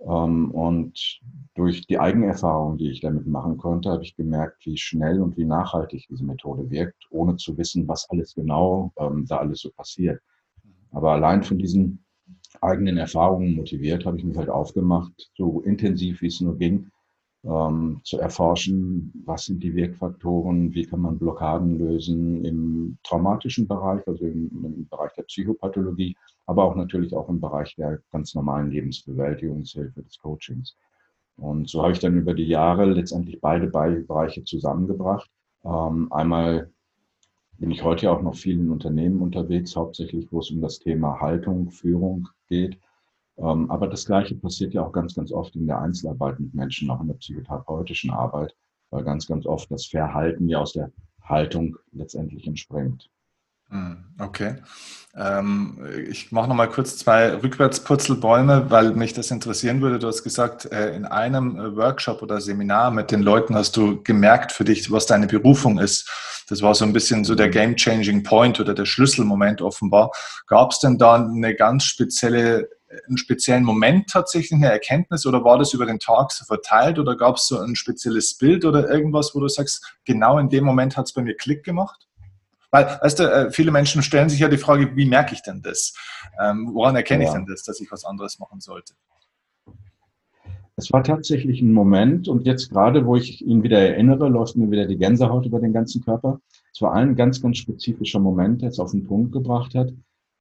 Ähm, 0.00 0.50
und 0.50 1.20
durch 1.54 1.86
die 1.86 1.98
Eigenerfahrung, 1.98 2.76
die 2.76 2.90
ich 2.90 3.00
damit 3.00 3.26
machen 3.26 3.56
konnte, 3.56 3.90
habe 3.90 4.02
ich 4.02 4.16
gemerkt, 4.16 4.66
wie 4.66 4.76
schnell 4.76 5.22
und 5.22 5.36
wie 5.36 5.44
nachhaltig 5.44 6.06
diese 6.10 6.24
Methode 6.24 6.68
wirkt, 6.68 7.06
ohne 7.10 7.36
zu 7.36 7.56
wissen, 7.56 7.88
was 7.88 8.08
alles 8.10 8.34
genau 8.34 8.92
ähm, 8.98 9.24
da 9.26 9.38
alles 9.38 9.60
so 9.60 9.70
passiert. 9.70 10.20
Aber 10.90 11.12
allein 11.12 11.42
von 11.42 11.58
diesen 11.58 12.04
eigenen 12.60 12.96
Erfahrungen 12.96 13.54
motiviert, 13.54 14.06
habe 14.06 14.18
ich 14.18 14.24
mich 14.24 14.36
halt 14.36 14.48
aufgemacht, 14.48 15.30
so 15.36 15.60
intensiv 15.62 16.22
wie 16.22 16.28
es 16.28 16.40
nur 16.40 16.56
ging, 16.56 16.90
ähm, 17.44 18.00
zu 18.04 18.18
erforschen, 18.18 19.12
was 19.26 19.46
sind 19.46 19.62
die 19.62 19.74
Wirkfaktoren, 19.74 20.74
wie 20.74 20.86
kann 20.86 21.00
man 21.00 21.18
Blockaden 21.18 21.78
lösen 21.78 22.44
im 22.44 22.98
traumatischen 23.02 23.68
Bereich, 23.68 24.06
also 24.06 24.24
im, 24.24 24.50
im, 24.64 24.88
Bereich 24.88 25.12
der 25.14 25.24
Psychopathologie, 25.24 26.16
aber 26.46 26.64
auch 26.64 26.74
natürlich 26.74 27.14
auch 27.14 27.28
im 27.28 27.40
Bereich 27.40 27.74
der 27.76 28.00
ganz 28.10 28.34
normalen 28.34 28.70
Lebensbewältigungshilfe 28.70 30.02
des 30.02 30.18
Coachings. 30.18 30.76
Und 31.36 31.68
so 31.68 31.82
habe 31.82 31.92
ich 31.92 31.98
dann 31.98 32.16
über 32.16 32.32
die 32.32 32.46
Jahre 32.46 32.86
letztendlich 32.86 33.40
beide 33.40 33.66
Bereiche 33.66 34.44
zusammengebracht. 34.44 35.28
Ähm, 35.64 36.12
einmal 36.12 36.70
bin 37.58 37.70
ich 37.70 37.82
heute 37.82 38.10
auch 38.10 38.22
noch 38.22 38.34
viel 38.34 38.58
in 38.58 38.70
Unternehmen 38.70 39.20
unterwegs, 39.20 39.76
hauptsächlich 39.76 40.30
wo 40.30 40.40
es 40.40 40.50
um 40.50 40.60
das 40.60 40.78
Thema 40.78 41.20
Haltung, 41.20 41.70
Führung 41.70 42.28
geht. 42.48 42.78
Ähm, 43.36 43.70
aber 43.70 43.88
das 43.88 44.06
Gleiche 44.06 44.34
passiert 44.34 44.74
ja 44.74 44.84
auch 44.84 44.92
ganz, 44.92 45.14
ganz 45.14 45.32
oft 45.32 45.56
in 45.56 45.66
der 45.66 45.80
Einzelarbeit 45.80 46.38
mit 46.40 46.54
Menschen, 46.54 46.90
auch 46.90 47.00
in 47.00 47.08
der 47.08 47.14
psychotherapeutischen 47.14 48.10
Arbeit, 48.10 48.54
weil 48.90 49.04
ganz, 49.04 49.26
ganz 49.26 49.46
oft 49.46 49.70
das 49.70 49.86
Verhalten 49.86 50.48
ja 50.48 50.60
aus 50.60 50.72
der 50.72 50.92
Haltung 51.22 51.76
letztendlich 51.92 52.46
entspringt. 52.46 53.10
Hm, 53.74 53.96
okay. 54.20 54.54
Ähm, 55.16 55.78
ich 56.08 56.30
mache 56.30 56.48
noch 56.48 56.54
mal 56.54 56.68
kurz 56.68 56.96
zwei 56.96 57.34
Rückwärtsputzelbäume, 57.34 58.70
weil 58.70 58.92
mich 58.94 59.14
das 59.14 59.32
interessieren 59.32 59.80
würde. 59.80 59.98
Du 59.98 60.06
hast 60.06 60.22
gesagt, 60.22 60.70
äh, 60.72 60.94
in 60.94 61.04
einem 61.04 61.56
äh, 61.56 61.76
Workshop 61.76 62.22
oder 62.22 62.40
Seminar 62.40 62.92
mit 62.92 63.10
den 63.10 63.22
Leuten 63.22 63.56
hast 63.56 63.76
du 63.76 64.00
gemerkt 64.02 64.52
für 64.52 64.64
dich, 64.64 64.92
was 64.92 65.06
deine 65.06 65.26
Berufung 65.26 65.78
ist. 65.78 66.08
Das 66.48 66.62
war 66.62 66.74
so 66.74 66.84
ein 66.84 66.92
bisschen 66.92 67.24
so 67.24 67.34
der 67.34 67.48
mhm. 67.48 67.52
Game-Changing 67.52 68.22
Point 68.22 68.60
oder 68.60 68.74
der 68.74 68.86
Schlüsselmoment 68.86 69.60
offenbar. 69.60 70.12
Gab 70.46 70.70
es 70.70 70.78
denn 70.78 70.98
da 70.98 71.16
eine 71.16 71.54
ganz 71.54 71.84
spezielle 71.84 72.68
einen 73.08 73.18
speziellen 73.18 73.64
Moment 73.64 74.08
tatsächlich 74.08 74.52
eine 74.52 74.70
Erkenntnis 74.70 75.26
oder 75.26 75.42
war 75.42 75.58
das 75.58 75.74
über 75.74 75.84
den 75.84 75.98
Tag 75.98 76.30
so 76.30 76.44
verteilt 76.44 76.96
oder 77.00 77.16
gab 77.16 77.38
es 77.38 77.48
so 77.48 77.58
ein 77.58 77.74
spezielles 77.74 78.38
Bild 78.38 78.64
oder 78.64 78.88
irgendwas, 78.88 79.34
wo 79.34 79.40
du 79.40 79.48
sagst, 79.48 79.96
genau 80.04 80.38
in 80.38 80.48
dem 80.48 80.62
Moment 80.62 80.96
hat 80.96 81.06
es 81.06 81.12
bei 81.12 81.22
mir 81.22 81.34
Klick 81.34 81.64
gemacht? 81.64 82.06
Weil, 82.74 82.86
weißt 83.00 83.20
du, 83.20 83.22
äh, 83.22 83.50
viele 83.52 83.70
Menschen 83.70 84.02
stellen 84.02 84.28
sich 84.28 84.40
ja 84.40 84.48
die 84.48 84.56
Frage, 84.56 84.96
wie 84.96 85.06
merke 85.06 85.32
ich 85.32 85.42
denn 85.42 85.62
das? 85.62 85.94
Ähm, 86.42 86.70
woran 86.72 86.96
erkenne 86.96 87.22
ja. 87.22 87.30
ich 87.30 87.34
denn 87.34 87.46
das, 87.46 87.62
dass 87.62 87.80
ich 87.80 87.90
was 87.92 88.04
anderes 88.04 88.40
machen 88.40 88.60
sollte? 88.60 88.94
Es 90.74 90.92
war 90.92 91.04
tatsächlich 91.04 91.62
ein 91.62 91.72
Moment 91.72 92.26
und 92.26 92.46
jetzt 92.46 92.70
gerade, 92.70 93.06
wo 93.06 93.14
ich 93.14 93.46
ihn 93.46 93.62
wieder 93.62 93.78
erinnere, 93.78 94.28
läuft 94.28 94.56
mir 94.56 94.72
wieder 94.72 94.86
die 94.86 94.98
Gänsehaut 94.98 95.46
über 95.46 95.60
den 95.60 95.72
ganzen 95.72 96.04
Körper. 96.04 96.40
Es 96.72 96.82
war 96.82 96.94
ein 96.94 97.14
ganz, 97.14 97.40
ganz 97.40 97.58
spezifischer 97.58 98.18
Moment, 98.18 98.62
der 98.62 98.70
es 98.70 98.80
auf 98.80 98.90
den 98.90 99.04
Punkt 99.04 99.30
gebracht 99.30 99.76
hat 99.76 99.92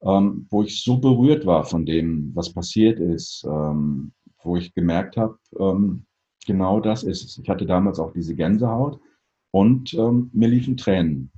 ähm, 0.03 0.47
wo 0.49 0.63
ich 0.63 0.83
so 0.83 0.97
berührt 0.97 1.45
war 1.45 1.63
von 1.63 1.85
dem, 1.85 2.31
was 2.33 2.51
passiert 2.51 2.99
ist, 2.99 3.45
ähm, 3.45 4.11
wo 4.43 4.57
ich 4.57 4.73
gemerkt 4.73 5.17
habe, 5.17 5.37
ähm, 5.57 6.05
genau 6.45 6.79
das 6.79 7.03
ist 7.03 7.23
es. 7.23 7.37
Ich 7.37 7.49
hatte 7.49 7.65
damals 7.65 7.99
auch 7.99 8.11
diese 8.11 8.35
Gänsehaut 8.35 8.99
und 9.51 9.93
mir 9.93 10.47
liefen 10.47 10.77
Tränen 10.77 11.31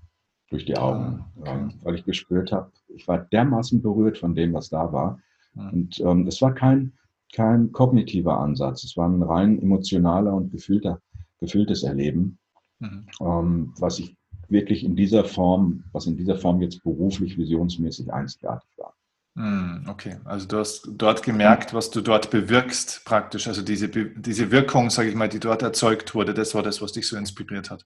durch 0.50 0.66
die 0.66 0.78
Augen, 0.78 1.20
ah, 1.20 1.32
okay. 1.40 1.52
Ähm, 1.52 1.74
weil 1.84 1.96
ich 1.96 2.06
gespürt 2.06 2.52
habe, 2.52 2.72
ich 2.88 3.08
war 3.08 3.20
dermaßen 3.20 3.82
berührt 3.82 4.18
von 4.18 4.36
dem, 4.36 4.54
was 4.54 4.70
da 4.70 4.92
war. 4.92 5.20
Ja. 5.56 5.70
Und 5.70 6.00
ähm, 6.00 6.28
es 6.28 6.42
war 6.42 6.54
kein, 6.54 6.94
kein 7.34 7.72
kognitiver 7.72 8.40
Ansatz, 8.40 8.84
es 8.84 8.96
war 8.98 9.10
ein 9.10 9.24
rein 9.24 9.62
emotionaler 9.62 10.34
und 10.34 10.52
gefühlter, 10.52 11.02
gefühltes 11.40 11.84
Erleben, 11.84 12.38
mhm. 12.80 13.74
was 13.80 14.00
ich 14.00 14.16
wirklich 14.48 14.84
in 14.84 14.96
dieser 14.96 15.25
Form, 15.25 15.84
was 15.92 16.06
in 16.06 16.18
dieser 16.18 16.38
Form 16.38 16.62
jetzt 16.62 16.84
beruflich 16.84 17.38
visionsmäßig 17.38 18.14
einzigartig 18.14 18.70
war. 18.78 18.94
Hm, 19.38 19.86
okay, 19.90 20.18
also 20.24 20.48
du 20.48 20.58
hast 20.58 20.90
dort 20.94 21.22
gemerkt, 21.22 21.74
was 21.74 21.90
du 21.92 22.00
dort 22.00 22.32
bewirkst, 22.32 23.04
praktisch. 23.04 23.48
Also 23.48 23.62
diese, 23.62 23.90
diese 23.90 24.52
Wirkung, 24.52 24.90
sage 24.90 25.10
ich 25.10 25.16
mal, 25.16 25.28
die 25.28 25.42
dort 25.42 25.62
erzeugt 25.62 26.16
wurde, 26.16 26.34
das 26.34 26.56
war 26.56 26.64
das, 26.64 26.82
was 26.82 26.94
dich 26.94 27.08
so 27.08 27.18
inspiriert 27.18 27.70
hat. 27.70 27.86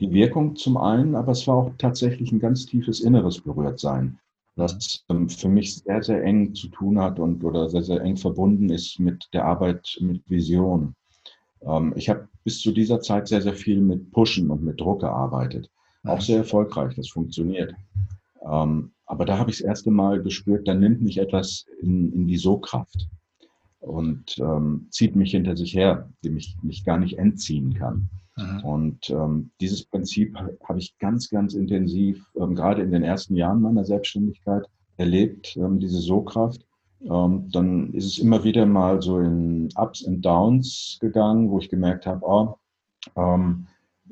Die 0.00 0.10
Wirkung 0.12 0.56
zum 0.56 0.78
einen, 0.78 1.14
aber 1.14 1.32
es 1.32 1.46
war 1.46 1.56
auch 1.56 1.72
tatsächlich 1.76 2.32
ein 2.32 2.40
ganz 2.40 2.64
tiefes 2.64 3.00
inneres 3.00 3.38
Berührtsein, 3.42 4.18
das 4.56 5.04
ähm, 5.10 5.28
für 5.28 5.48
mich 5.48 5.76
sehr, 5.76 6.02
sehr 6.02 6.24
eng 6.24 6.54
zu 6.54 6.68
tun 6.68 6.98
hat 6.98 7.18
und 7.18 7.44
oder 7.44 7.68
sehr, 7.68 7.82
sehr 7.82 8.00
eng 8.00 8.16
verbunden 8.16 8.70
ist 8.70 8.98
mit 8.98 9.28
der 9.34 9.44
Arbeit 9.44 9.98
mit 10.00 10.28
Vision. 10.30 10.94
Ähm, 11.60 11.92
ich 11.96 12.08
habe 12.08 12.28
bis 12.44 12.60
zu 12.60 12.72
dieser 12.72 13.00
Zeit 13.00 13.28
sehr, 13.28 13.42
sehr 13.42 13.52
viel 13.52 13.82
mit 13.82 14.10
Pushen 14.10 14.50
und 14.50 14.62
mit 14.62 14.80
Druck 14.80 15.02
gearbeitet. 15.02 15.70
Auch 16.04 16.22
sehr 16.22 16.38
erfolgreich, 16.38 16.94
das 16.94 17.10
funktioniert. 17.10 17.74
Ähm, 18.42 18.92
aber 19.04 19.26
da 19.26 19.36
habe 19.36 19.50
ich 19.50 19.58
das 19.58 19.66
erste 19.66 19.90
Mal 19.90 20.22
gespürt, 20.22 20.66
da 20.66 20.72
nimmt 20.72 21.02
mich 21.02 21.18
etwas 21.18 21.66
in, 21.82 22.10
in 22.14 22.26
die 22.26 22.38
So-Kraft 22.38 23.06
und 23.80 24.38
ähm, 24.38 24.86
zieht 24.90 25.16
mich 25.16 25.32
hinter 25.32 25.56
sich 25.56 25.74
her, 25.74 26.08
dem 26.24 26.36
ich 26.36 26.56
mich 26.62 26.84
gar 26.84 26.98
nicht 26.98 27.18
entziehen 27.18 27.74
kann. 27.74 28.08
Mhm. 28.36 28.64
Und 28.64 29.10
ähm, 29.10 29.50
dieses 29.60 29.84
Prinzip 29.84 30.36
habe 30.36 30.78
ich 30.78 30.96
ganz, 30.98 31.30
ganz 31.30 31.54
intensiv, 31.54 32.24
ähm, 32.38 32.54
gerade 32.54 32.82
in 32.82 32.90
den 32.90 33.02
ersten 33.02 33.36
Jahren 33.36 33.62
meiner 33.62 33.84
Selbstständigkeit, 33.84 34.66
erlebt, 34.96 35.56
ähm, 35.56 35.80
diese 35.80 35.98
So-Kraft. 35.98 36.66
Ähm, 37.02 37.48
dann 37.50 37.94
ist 37.94 38.04
es 38.04 38.18
immer 38.18 38.44
wieder 38.44 38.66
mal 38.66 39.00
so 39.00 39.18
in 39.18 39.70
Ups 39.74 40.02
und 40.02 40.22
Downs 40.22 40.98
gegangen, 41.00 41.50
wo 41.50 41.58
ich 41.58 41.70
gemerkt 41.70 42.04
habe, 42.06 42.20
oh, 42.26 42.56
ähm, 43.16 43.66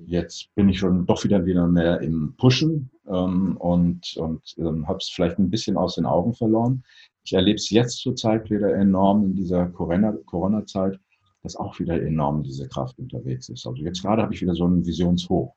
jetzt 0.07 0.55
bin 0.55 0.69
ich 0.69 0.79
schon 0.79 1.05
doch 1.05 1.23
wieder 1.25 1.45
wieder 1.45 1.67
mehr 1.67 2.01
im 2.01 2.35
Pushen 2.37 2.91
ähm, 3.11 3.57
und, 3.59 4.17
und 4.17 4.55
ähm, 4.59 4.87
habe 4.87 4.99
es 4.99 5.09
vielleicht 5.09 5.39
ein 5.39 5.51
bisschen 5.51 5.77
aus 5.77 5.97
den 5.97 6.07
Augen 6.07 6.35
verloren. 6.35 6.85
Ich 7.25 7.33
erlebe 7.33 7.57
es 7.57 7.71
jetzt 7.71 7.99
zurzeit 7.99 8.51
wieder 8.51 8.75
enorm 8.75 9.25
in 9.25 9.35
dieser 9.35 9.67
Corona-Zeit, 9.67 10.99
dass 11.43 11.57
auch 11.57 11.79
wieder 11.79 12.01
enorm 12.01 12.43
diese 12.43 12.69
Kraft 12.69 12.99
unterwegs 12.99 13.49
ist. 13.49 13.67
Also 13.67 13.83
jetzt 13.83 14.03
gerade 14.03 14.23
habe 14.23 14.35
ich 14.35 14.41
wieder 14.41 14.55
so 14.55 14.65
einen 14.65 14.85
Visionshoch. 14.85 15.55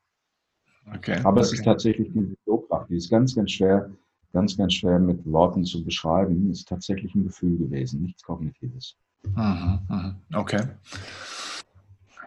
Okay, 0.94 1.18
Aber 1.24 1.40
okay. 1.40 1.40
es 1.40 1.52
ist 1.52 1.64
tatsächlich 1.64 2.08
die 2.12 2.36
Visionskraft, 2.44 2.90
die 2.90 2.96
ist 2.96 3.10
ganz, 3.10 3.34
ganz 3.34 3.50
schwer 3.52 3.90
ganz, 4.32 4.56
ganz 4.56 4.74
schwer 4.74 4.98
mit 4.98 5.24
Worten 5.30 5.64
zu 5.64 5.84
beschreiben, 5.84 6.50
ist 6.50 6.68
tatsächlich 6.68 7.14
ein 7.14 7.24
Gefühl 7.24 7.58
gewesen, 7.58 8.02
nichts 8.02 8.22
Kognitives. 8.22 8.96
Mhm, 9.24 9.78
mhm. 9.88 10.16
Okay. 10.34 10.62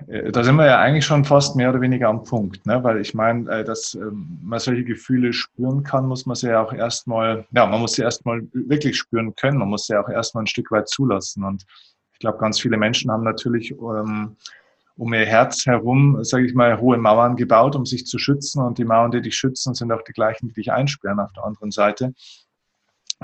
Äh, 0.07 0.31
da 0.31 0.43
sind 0.43 0.55
wir 0.55 0.65
ja 0.65 0.79
eigentlich 0.79 1.05
schon 1.05 1.25
fast 1.25 1.55
mehr 1.55 1.69
oder 1.69 1.81
weniger 1.81 2.09
am 2.09 2.23
Punkt, 2.23 2.65
ne? 2.65 2.83
weil 2.83 2.99
ich 3.01 3.13
meine, 3.13 3.49
äh, 3.49 3.63
dass 3.63 3.95
ähm, 3.95 4.39
man 4.41 4.59
solche 4.59 4.83
Gefühle 4.83 5.33
spüren 5.33 5.83
kann, 5.83 6.07
muss 6.07 6.25
man 6.25 6.35
sie 6.35 6.47
ja 6.47 6.63
auch 6.63 6.73
erstmal, 6.73 7.45
ja, 7.51 7.65
man 7.65 7.81
muss 7.81 7.93
sie 7.93 8.01
erstmal 8.01 8.41
wirklich 8.53 8.97
spüren 8.97 9.35
können, 9.35 9.57
man 9.57 9.69
muss 9.69 9.87
sie 9.87 9.97
auch 9.97 10.09
erstmal 10.09 10.43
ein 10.43 10.47
Stück 10.47 10.71
weit 10.71 10.89
zulassen. 10.89 11.43
Und 11.43 11.65
ich 12.13 12.19
glaube, 12.19 12.37
ganz 12.37 12.59
viele 12.59 12.77
Menschen 12.77 13.11
haben 13.11 13.23
natürlich 13.23 13.71
ähm, 13.71 14.35
um 14.97 15.13
ihr 15.13 15.25
Herz 15.25 15.65
herum, 15.65 16.23
sage 16.23 16.45
ich 16.45 16.53
mal, 16.53 16.79
hohe 16.79 16.97
Mauern 16.97 17.35
gebaut, 17.35 17.75
um 17.75 17.85
sich 17.85 18.05
zu 18.05 18.17
schützen. 18.17 18.61
Und 18.61 18.77
die 18.77 18.85
Mauern, 18.85 19.11
die 19.11 19.21
dich 19.21 19.35
schützen, 19.35 19.73
sind 19.73 19.91
auch 19.91 20.03
die 20.03 20.13
gleichen, 20.13 20.47
die 20.47 20.53
dich 20.53 20.71
einsperren 20.71 21.19
auf 21.19 21.33
der 21.33 21.43
anderen 21.43 21.71
Seite. 21.71 22.13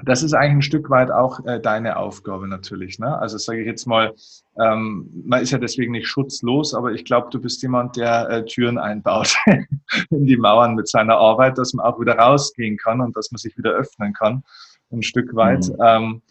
Das 0.03 0.23
ist 0.23 0.33
eigentlich 0.33 0.51
ein 0.51 0.61
Stück 0.61 0.89
weit 0.89 1.11
auch 1.11 1.45
äh, 1.45 1.59
deine 1.59 1.97
Aufgabe 1.97 2.47
natürlich. 2.47 2.97
Ne? 2.97 3.17
Also 3.19 3.37
sage 3.37 3.61
ich 3.61 3.67
jetzt 3.67 3.85
mal, 3.85 4.13
ähm, 4.57 5.09
man 5.25 5.41
ist 5.41 5.51
ja 5.51 5.57
deswegen 5.57 5.91
nicht 5.91 6.07
schutzlos, 6.07 6.73
aber 6.73 6.93
ich 6.93 7.03
glaube, 7.03 7.27
du 7.29 7.39
bist 7.39 7.61
jemand, 7.61 7.97
der 7.97 8.29
äh, 8.29 8.45
Türen 8.45 8.77
einbaut 8.77 9.35
in 10.09 10.25
die 10.25 10.37
Mauern 10.37 10.75
mit 10.75 10.87
seiner 10.87 11.17
Arbeit, 11.17 11.57
dass 11.57 11.73
man 11.73 11.85
auch 11.85 11.99
wieder 11.99 12.17
rausgehen 12.17 12.77
kann 12.77 13.01
und 13.01 13.15
dass 13.17 13.31
man 13.31 13.37
sich 13.37 13.57
wieder 13.57 13.71
öffnen 13.71 14.13
kann, 14.13 14.43
ein 14.91 15.03
Stück 15.03 15.35
weit. 15.35 15.67
Mhm. 15.67 15.75
Ähm, 15.81 16.21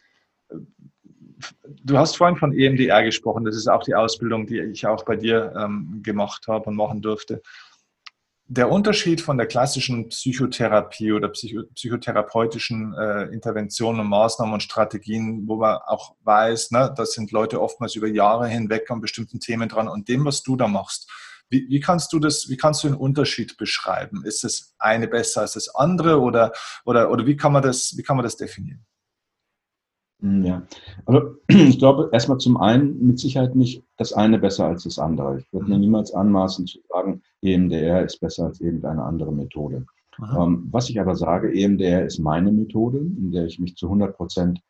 du 1.85 1.99
hast 1.99 2.17
vorhin 2.17 2.37
von 2.37 2.53
EMDR 2.53 3.03
gesprochen. 3.05 3.45
Das 3.45 3.57
ist 3.57 3.69
auch 3.69 3.83
die 3.83 3.95
Ausbildung, 3.95 4.47
die 4.47 4.61
ich 4.61 4.87
auch 4.87 5.05
bei 5.05 5.17
dir 5.17 5.53
ähm, 5.57 6.01
gemacht 6.03 6.47
habe 6.49 6.71
und 6.71 6.77
machen 6.77 7.03
durfte 7.03 7.43
der 8.53 8.69
Unterschied 8.69 9.21
von 9.21 9.39
der 9.39 9.47
klassischen 9.47 10.09
Psychotherapie 10.09 11.13
oder 11.13 11.29
psycho 11.29 11.63
psychotherapeutischen 11.73 12.95
äh, 12.95 13.27
Interventionen 13.27 14.01
und 14.01 14.09
Maßnahmen 14.09 14.55
und 14.55 14.63
Strategien, 14.63 15.47
wo 15.47 15.59
man 15.59 15.79
auch 15.87 16.17
weiß, 16.25 16.73
ne, 16.73 16.93
da 16.97 17.07
sind 17.07 17.31
Leute 17.31 17.63
oftmals 17.63 17.95
über 17.95 18.09
Jahre 18.09 18.49
hinweg 18.49 18.91
an 18.91 19.01
bestimmten 19.01 19.39
Themen 19.39 19.69
dran 19.69 19.87
und 19.87 20.09
dem, 20.09 20.25
was 20.25 20.43
du 20.43 20.57
da 20.57 20.67
machst. 20.67 21.09
Wie, 21.49 21.69
wie 21.69 21.79
kannst 21.79 22.13
du 22.13 22.19
das, 22.19 22.49
wie 22.49 22.57
kannst 22.57 22.83
du 22.83 22.89
den 22.89 22.97
Unterschied 22.97 23.57
beschreiben? 23.57 24.25
Ist 24.25 24.43
das 24.43 24.75
eine 24.81 25.07
besser 25.07 25.43
als 25.43 25.53
das 25.53 25.73
andere 25.73 26.21
oder, 26.21 26.51
oder, 26.85 27.13
oder 27.13 27.27
wie 27.27 27.37
kann 27.37 27.53
man 27.53 27.63
das, 27.63 27.95
wie 27.97 28.03
kann 28.03 28.17
man 28.17 28.25
das 28.25 28.37
definieren? 28.37 28.85
Hm, 30.23 30.45
ja, 30.45 30.67
also 31.07 31.37
ich 31.47 31.79
glaube 31.79 32.11
erstmal 32.13 32.39
zum 32.39 32.57
einen 32.57 33.07
mit 33.07 33.21
Sicherheit 33.21 33.55
nicht 33.55 33.85
das 33.97 34.13
eine 34.13 34.41
besser 34.41 34.67
als 34.67 34.83
das 34.83 34.99
andere. 34.99 35.39
Ich 35.39 35.53
würde 35.53 35.67
mir 35.67 35.77
mhm. 35.77 35.83
niemals 35.83 36.13
anmaßen 36.13 36.67
zu 36.67 36.81
sagen, 36.89 37.23
EMDR 37.43 38.05
ist 38.05 38.21
besser 38.21 38.47
als 38.47 38.61
irgendeine 38.61 39.05
andere 39.05 39.33
Methode. 39.33 39.87
Ähm, 40.19 40.69
was 40.71 40.91
ich 40.91 41.01
aber 41.01 41.17
sage, 41.17 41.53
EMDR 41.53 42.05
ist 42.05 42.19
meine 42.19 42.53
Methode, 42.53 42.99
in 42.99 43.33
der 43.33 43.47
ich 43.47 43.59
mich 43.59 43.77
zu 43.77 43.87
100 43.87 44.17
Prozent 44.17 44.61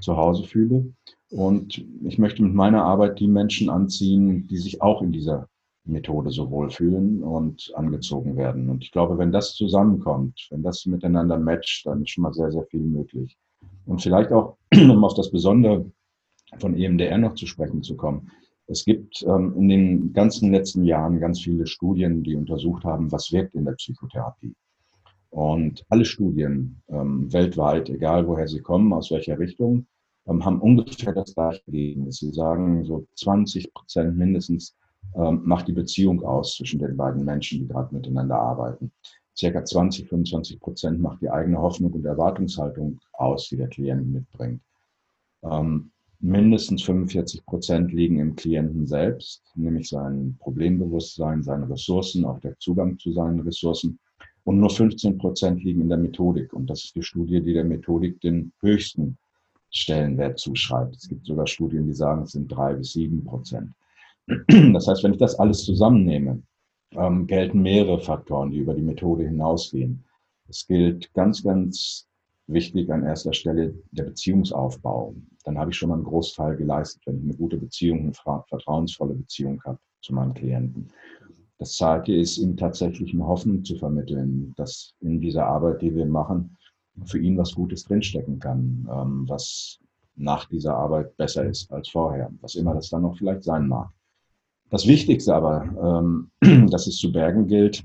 zu 0.00 0.16
Hause 0.16 0.44
fühle. 0.44 0.92
Und 1.30 1.84
ich 2.04 2.18
möchte 2.18 2.42
mit 2.42 2.54
meiner 2.54 2.84
Arbeit 2.84 3.20
die 3.20 3.28
Menschen 3.28 3.70
anziehen, 3.70 4.46
die 4.48 4.56
sich 4.56 4.82
auch 4.82 5.02
in 5.02 5.12
dieser 5.12 5.48
Methode 5.84 6.30
so 6.30 6.50
wohlfühlen 6.50 7.22
und 7.22 7.72
angezogen 7.74 8.36
werden. 8.36 8.68
Und 8.68 8.84
ich 8.84 8.92
glaube, 8.92 9.18
wenn 9.18 9.32
das 9.32 9.54
zusammenkommt, 9.54 10.48
wenn 10.50 10.62
das 10.62 10.86
miteinander 10.86 11.38
matcht, 11.38 11.86
dann 11.86 12.02
ist 12.02 12.10
schon 12.10 12.22
mal 12.22 12.34
sehr, 12.34 12.50
sehr 12.50 12.64
viel 12.64 12.80
möglich. 12.80 13.36
Und 13.86 14.02
vielleicht 14.02 14.32
auch, 14.32 14.56
um 14.74 15.04
auf 15.04 15.14
das 15.14 15.30
Besondere 15.30 15.90
von 16.58 16.76
EMDR 16.76 17.18
noch 17.18 17.34
zu 17.34 17.46
sprechen 17.46 17.82
zu 17.82 17.96
kommen. 17.96 18.30
Es 18.70 18.84
gibt 18.84 19.22
ähm, 19.22 19.54
in 19.56 19.68
den 19.68 20.12
ganzen 20.12 20.52
letzten 20.52 20.84
Jahren 20.84 21.18
ganz 21.18 21.40
viele 21.40 21.66
Studien, 21.66 22.22
die 22.22 22.36
untersucht 22.36 22.84
haben, 22.84 23.10
was 23.10 23.32
wirkt 23.32 23.54
in 23.54 23.64
der 23.64 23.72
Psychotherapie. 23.72 24.54
Und 25.30 25.84
alle 25.88 26.04
Studien 26.04 26.80
ähm, 26.88 27.32
weltweit, 27.32 27.88
egal 27.88 28.26
woher 28.26 28.48
sie 28.48 28.60
kommen, 28.60 28.92
aus 28.92 29.10
welcher 29.10 29.38
Richtung, 29.38 29.86
ähm, 30.26 30.44
haben 30.44 30.60
ungefähr 30.60 31.12
das 31.12 31.34
gleiche 31.34 31.62
Ergebnis. 31.66 32.18
Sie 32.18 32.32
sagen, 32.32 32.84
so 32.84 33.06
20 33.16 33.72
Prozent 33.74 34.16
mindestens 34.16 34.76
ähm, 35.14 35.42
macht 35.44 35.68
die 35.68 35.72
Beziehung 35.72 36.22
aus 36.22 36.56
zwischen 36.56 36.80
den 36.80 36.96
beiden 36.96 37.24
Menschen, 37.24 37.60
die 37.60 37.68
gerade 37.68 37.94
miteinander 37.94 38.36
arbeiten 38.36 38.92
circa 39.40 39.64
20, 39.64 40.08
25 40.08 40.60
Prozent 40.60 41.00
macht 41.00 41.22
die 41.22 41.30
eigene 41.30 41.58
Hoffnung 41.58 41.92
und 41.92 42.04
Erwartungshaltung 42.04 43.00
aus, 43.14 43.48
die 43.48 43.56
der 43.56 43.68
Klient 43.68 44.12
mitbringt. 44.12 44.60
Ähm, 45.42 45.90
mindestens 46.20 46.82
45 46.82 47.44
Prozent 47.46 47.92
liegen 47.92 48.18
im 48.18 48.36
Klienten 48.36 48.86
selbst, 48.86 49.42
nämlich 49.54 49.88
sein 49.88 50.36
Problembewusstsein, 50.38 51.42
seine 51.42 51.68
Ressourcen, 51.68 52.24
auch 52.24 52.38
der 52.40 52.58
Zugang 52.58 52.98
zu 52.98 53.12
seinen 53.12 53.40
Ressourcen. 53.40 53.98
Und 54.44 54.58
nur 54.58 54.70
15 54.70 55.18
Prozent 55.18 55.62
liegen 55.62 55.82
in 55.82 55.88
der 55.88 55.98
Methodik. 55.98 56.52
Und 56.52 56.68
das 56.68 56.84
ist 56.84 56.94
die 56.94 57.02
Studie, 57.02 57.40
die 57.42 57.52
der 57.52 57.64
Methodik 57.64 58.20
den 58.20 58.52
höchsten 58.60 59.18
Stellenwert 59.70 60.38
zuschreibt. 60.38 60.96
Es 60.96 61.08
gibt 61.08 61.26
sogar 61.26 61.46
Studien, 61.46 61.86
die 61.86 61.92
sagen, 61.92 62.22
es 62.22 62.32
sind 62.32 62.48
drei 62.48 62.74
bis 62.74 62.92
sieben 62.92 63.24
Prozent. 63.24 63.70
Das 64.72 64.86
heißt, 64.86 65.02
wenn 65.02 65.12
ich 65.12 65.18
das 65.18 65.38
alles 65.38 65.64
zusammennehme, 65.64 66.42
ähm, 66.92 67.26
gelten 67.26 67.62
mehrere 67.62 68.00
Faktoren, 68.00 68.50
die 68.50 68.58
über 68.58 68.74
die 68.74 68.82
Methode 68.82 69.24
hinausgehen. 69.24 70.04
Es 70.48 70.66
gilt 70.66 71.12
ganz, 71.14 71.42
ganz 71.42 72.08
wichtig 72.52 72.90
an 72.92 73.04
erster 73.04 73.32
Stelle 73.32 73.74
der 73.92 74.04
Beziehungsaufbau. 74.04 75.14
Dann 75.44 75.58
habe 75.58 75.70
ich 75.70 75.76
schon 75.76 75.88
mal 75.88 75.96
einen 75.96 76.04
Großteil 76.04 76.56
geleistet, 76.56 77.02
wenn 77.06 77.18
ich 77.18 77.24
eine 77.24 77.34
gute 77.34 77.56
Beziehung, 77.56 78.00
eine 78.00 78.12
vertrauensvolle 78.48 79.14
Beziehung 79.14 79.62
habe 79.64 79.78
zu 80.02 80.14
meinem 80.14 80.34
Klienten. 80.34 80.88
Das 81.58 81.76
zweite 81.76 82.12
ist, 82.14 82.38
ihm 82.38 82.56
tatsächlich 82.56 83.12
eine 83.12 83.26
Hoffnung 83.26 83.64
zu 83.64 83.76
vermitteln, 83.76 84.54
dass 84.56 84.94
in 85.00 85.20
dieser 85.20 85.46
Arbeit, 85.46 85.82
die 85.82 85.94
wir 85.94 86.06
machen, 86.06 86.56
für 87.04 87.18
ihn 87.18 87.36
was 87.36 87.54
Gutes 87.54 87.84
drinstecken 87.84 88.38
kann, 88.38 88.88
ähm, 88.90 89.28
was 89.28 89.78
nach 90.16 90.46
dieser 90.46 90.74
Arbeit 90.74 91.16
besser 91.16 91.44
ist 91.44 91.70
als 91.70 91.88
vorher, 91.88 92.30
was 92.40 92.54
immer 92.54 92.74
das 92.74 92.90
dann 92.90 93.02
noch 93.02 93.16
vielleicht 93.16 93.44
sein 93.44 93.68
mag. 93.68 93.90
Das 94.70 94.86
Wichtigste 94.86 95.34
aber, 95.34 96.00
ähm, 96.02 96.30
dass 96.70 96.86
es 96.86 96.96
zu 96.96 97.12
bergen 97.12 97.46
gilt, 97.46 97.82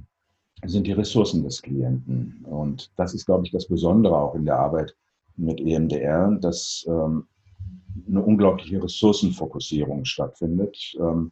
sind 0.67 0.87
die 0.87 0.93
Ressourcen 0.93 1.43
des 1.43 1.61
Klienten. 1.61 2.45
Und 2.45 2.91
das 2.95 3.13
ist, 3.13 3.25
glaube 3.25 3.45
ich, 3.45 3.51
das 3.51 3.67
Besondere 3.67 4.17
auch 4.17 4.35
in 4.35 4.45
der 4.45 4.59
Arbeit 4.59 4.95
mit 5.37 5.59
EMDR, 5.59 6.37
dass 6.41 6.85
ähm, 6.87 7.27
eine 8.07 8.21
unglaubliche 8.21 8.81
Ressourcenfokussierung 8.81 10.05
stattfindet. 10.05 10.95
Ähm, 10.99 11.31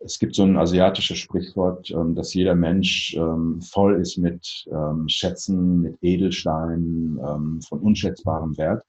es 0.00 0.18
gibt 0.18 0.34
so 0.34 0.42
ein 0.42 0.56
asiatisches 0.56 1.18
Sprichwort, 1.18 1.90
ähm, 1.90 2.14
dass 2.14 2.34
jeder 2.34 2.54
Mensch 2.54 3.16
voll 3.60 4.00
ist 4.00 4.18
mit 4.18 4.66
Schätzen, 5.06 5.80
mit 5.80 5.96
Edelsteinen 6.02 7.62
von 7.62 7.80
unschätzbarem 7.80 8.56
Wert. 8.58 8.84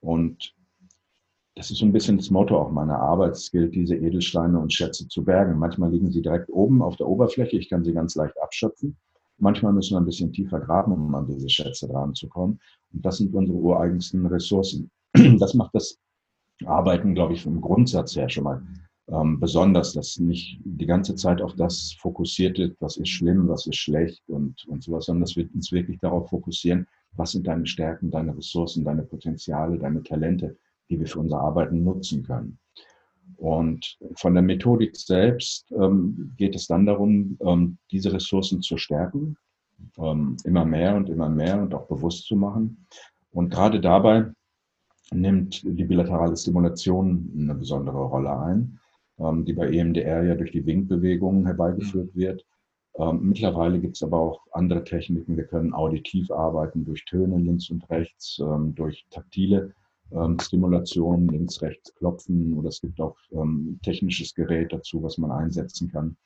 Und 0.00 0.54
das 1.56 1.70
ist 1.70 1.78
so 1.78 1.86
ein 1.86 1.92
bisschen 1.92 2.18
das 2.18 2.30
Motto 2.30 2.58
auch 2.58 2.70
meiner 2.70 2.98
Arbeit. 2.98 3.32
Es 3.32 3.50
gilt, 3.50 3.74
diese 3.74 3.96
Edelsteine 3.96 4.58
und 4.58 4.72
Schätze 4.74 5.08
zu 5.08 5.24
bergen. 5.24 5.58
Manchmal 5.58 5.90
liegen 5.90 6.12
sie 6.12 6.20
direkt 6.20 6.50
oben 6.50 6.82
auf 6.82 6.96
der 6.96 7.08
Oberfläche. 7.08 7.56
Ich 7.56 7.70
kann 7.70 7.82
sie 7.82 7.94
ganz 7.94 8.14
leicht 8.14 8.40
abschöpfen. 8.42 8.94
Manchmal 9.38 9.72
müssen 9.72 9.94
wir 9.94 10.00
ein 10.00 10.04
bisschen 10.04 10.32
tiefer 10.32 10.60
graben, 10.60 10.92
um 10.92 11.14
an 11.14 11.26
diese 11.26 11.48
Schätze 11.48 11.88
dran 11.88 12.14
zu 12.14 12.28
kommen. 12.28 12.60
Und 12.92 13.04
das 13.04 13.16
sind 13.18 13.34
unsere 13.34 13.56
ureigensten 13.56 14.26
Ressourcen. 14.26 14.90
Das 15.38 15.54
macht 15.54 15.74
das 15.74 15.98
Arbeiten, 16.66 17.14
glaube 17.14 17.32
ich, 17.32 17.42
vom 17.42 17.60
Grundsatz 17.62 18.16
her 18.16 18.28
schon 18.28 18.44
mal 18.44 18.62
ähm, 19.08 19.40
besonders, 19.40 19.94
dass 19.94 20.18
nicht 20.18 20.60
die 20.62 20.86
ganze 20.86 21.14
Zeit 21.14 21.40
auf 21.40 21.54
das 21.54 21.96
fokussiert 21.98 22.58
wird, 22.58 22.76
was 22.80 22.98
ist 22.98 23.08
schlimm, 23.08 23.48
was 23.48 23.66
ist 23.66 23.76
schlecht 23.76 24.22
und, 24.28 24.66
und 24.66 24.82
sowas, 24.82 25.06
sondern 25.06 25.22
dass 25.22 25.36
wir 25.36 25.48
uns 25.54 25.72
wirklich 25.72 25.98
darauf 26.00 26.28
fokussieren, 26.28 26.86
was 27.12 27.32
sind 27.32 27.46
deine 27.46 27.66
Stärken, 27.66 28.10
deine 28.10 28.36
Ressourcen, 28.36 28.84
deine 28.84 29.04
Potenziale, 29.04 29.78
deine 29.78 30.02
Talente 30.02 30.56
die 30.88 30.98
wir 30.98 31.06
für 31.06 31.20
unser 31.20 31.40
Arbeiten 31.40 31.84
nutzen 31.84 32.22
können. 32.22 32.58
Und 33.36 33.98
von 34.14 34.34
der 34.34 34.42
Methodik 34.42 34.96
selbst 34.96 35.70
ähm, 35.72 36.32
geht 36.36 36.54
es 36.54 36.66
dann 36.66 36.86
darum, 36.86 37.36
ähm, 37.40 37.78
diese 37.90 38.12
Ressourcen 38.12 38.62
zu 38.62 38.78
stärken, 38.78 39.36
ähm, 39.98 40.36
immer 40.44 40.64
mehr 40.64 40.96
und 40.96 41.10
immer 41.10 41.28
mehr 41.28 41.60
und 41.60 41.74
auch 41.74 41.86
bewusst 41.86 42.26
zu 42.26 42.36
machen. 42.36 42.86
Und 43.32 43.50
gerade 43.50 43.80
dabei 43.80 44.26
nimmt 45.12 45.62
die 45.64 45.84
bilaterale 45.84 46.36
Stimulation 46.36 47.30
eine 47.36 47.54
besondere 47.54 48.02
Rolle 48.04 48.38
ein, 48.38 48.78
ähm, 49.18 49.44
die 49.44 49.52
bei 49.52 49.68
EMDR 49.68 50.24
ja 50.24 50.34
durch 50.34 50.52
die 50.52 50.64
Winkbewegungen 50.64 51.44
herbeigeführt 51.44 52.14
wird. 52.16 52.44
Ähm, 52.94 53.20
mittlerweile 53.22 53.78
gibt 53.78 53.96
es 53.96 54.02
aber 54.02 54.18
auch 54.18 54.40
andere 54.52 54.82
Techniken. 54.82 55.36
Wir 55.36 55.44
können 55.44 55.74
auditiv 55.74 56.30
arbeiten 56.30 56.86
durch 56.86 57.04
Töne 57.04 57.36
links 57.36 57.68
und 57.68 57.88
rechts, 57.90 58.40
ähm, 58.40 58.74
durch 58.74 59.06
taktile 59.10 59.74
ähm, 60.12 60.38
Stimulation, 60.40 61.28
links, 61.28 61.60
rechts 61.62 61.94
klopfen 61.94 62.54
oder 62.54 62.68
es 62.68 62.80
gibt 62.80 63.00
auch 63.00 63.16
ähm, 63.32 63.78
technisches 63.82 64.34
Gerät 64.34 64.72
dazu, 64.72 65.02
was 65.02 65.18
man 65.18 65.30
einsetzen 65.30 65.90
kann. 65.90 66.16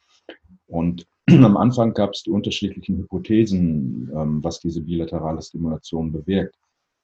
Und 0.66 1.06
am 1.30 1.56
Anfang 1.56 1.94
gab 1.94 2.10
es 2.12 2.22
die 2.22 2.30
unterschiedlichen 2.30 2.98
Hypothesen, 2.98 4.10
ähm, 4.14 4.44
was 4.44 4.60
diese 4.60 4.82
bilaterale 4.82 5.42
Stimulation 5.42 6.12
bewirkt. 6.12 6.56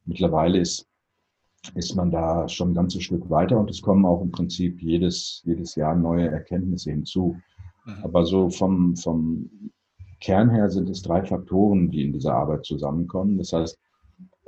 Mittlerweile 0.04 0.58
ist, 0.58 0.86
ist 1.74 1.96
man 1.96 2.10
da 2.10 2.48
schon 2.48 2.70
ein 2.70 2.74
ganzes 2.74 3.02
Stück 3.02 3.28
weiter 3.28 3.58
und 3.58 3.70
es 3.70 3.82
kommen 3.82 4.04
auch 4.04 4.22
im 4.22 4.30
Prinzip 4.30 4.80
jedes, 4.80 5.42
jedes 5.44 5.74
Jahr 5.74 5.96
neue 5.96 6.28
Erkenntnisse 6.28 6.90
hinzu. 6.90 7.36
Mhm. 7.84 8.04
Aber 8.04 8.24
so 8.24 8.50
vom, 8.50 8.96
vom 8.96 9.50
Kern 10.20 10.50
her 10.50 10.70
sind 10.70 10.88
es 10.88 11.02
drei 11.02 11.24
Faktoren, 11.24 11.90
die 11.90 12.04
in 12.04 12.12
dieser 12.12 12.34
Arbeit 12.34 12.64
zusammenkommen. 12.64 13.38
Das 13.38 13.52
heißt, 13.52 13.78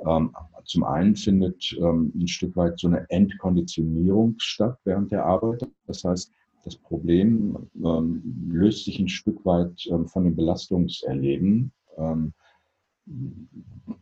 Ähm, 0.07 0.31
zum 0.69 0.85
einen 0.85 1.17
findet 1.17 1.75
ähm, 1.81 2.13
ein 2.15 2.29
Stück 2.29 2.55
weit 2.55 2.79
so 2.79 2.89
eine 2.89 3.09
Entkonditionierung 3.09 4.35
statt 4.37 4.79
während 4.85 5.11
der 5.11 5.25
Arbeit. 5.25 5.67
Das 5.87 6.05
heißt, 6.05 6.31
das 6.63 6.77
Problem 6.77 7.57
ähm, 7.83 8.51
löst 8.51 8.85
sich 8.85 8.99
ein 8.99 9.09
Stück 9.09 9.45
weit 9.47 9.87
ähm, 9.91 10.07
von 10.07 10.25
dem 10.25 10.37
Belastungserleben. 10.37 11.73
Ähm, 11.97 12.35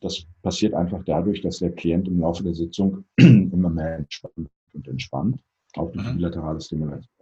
das 0.01 0.27
passiert 0.43 0.75
einfach 0.75 1.05
dadurch, 1.05 1.41
dass 1.41 1.59
der 1.59 1.71
Klient 1.71 2.09
im 2.09 2.19
Laufe 2.19 2.43
der 2.43 2.55
Sitzung 2.55 3.05
immer 3.17 3.71
mehr 3.71 3.99
entspannt 3.99 4.51
und 4.73 4.89
entspannt, 4.89 5.41
auch 5.77 5.93
durch 5.93 6.05
mhm. 6.05 6.17
bilaterale 6.17 6.61
Stimulation. 6.61 7.16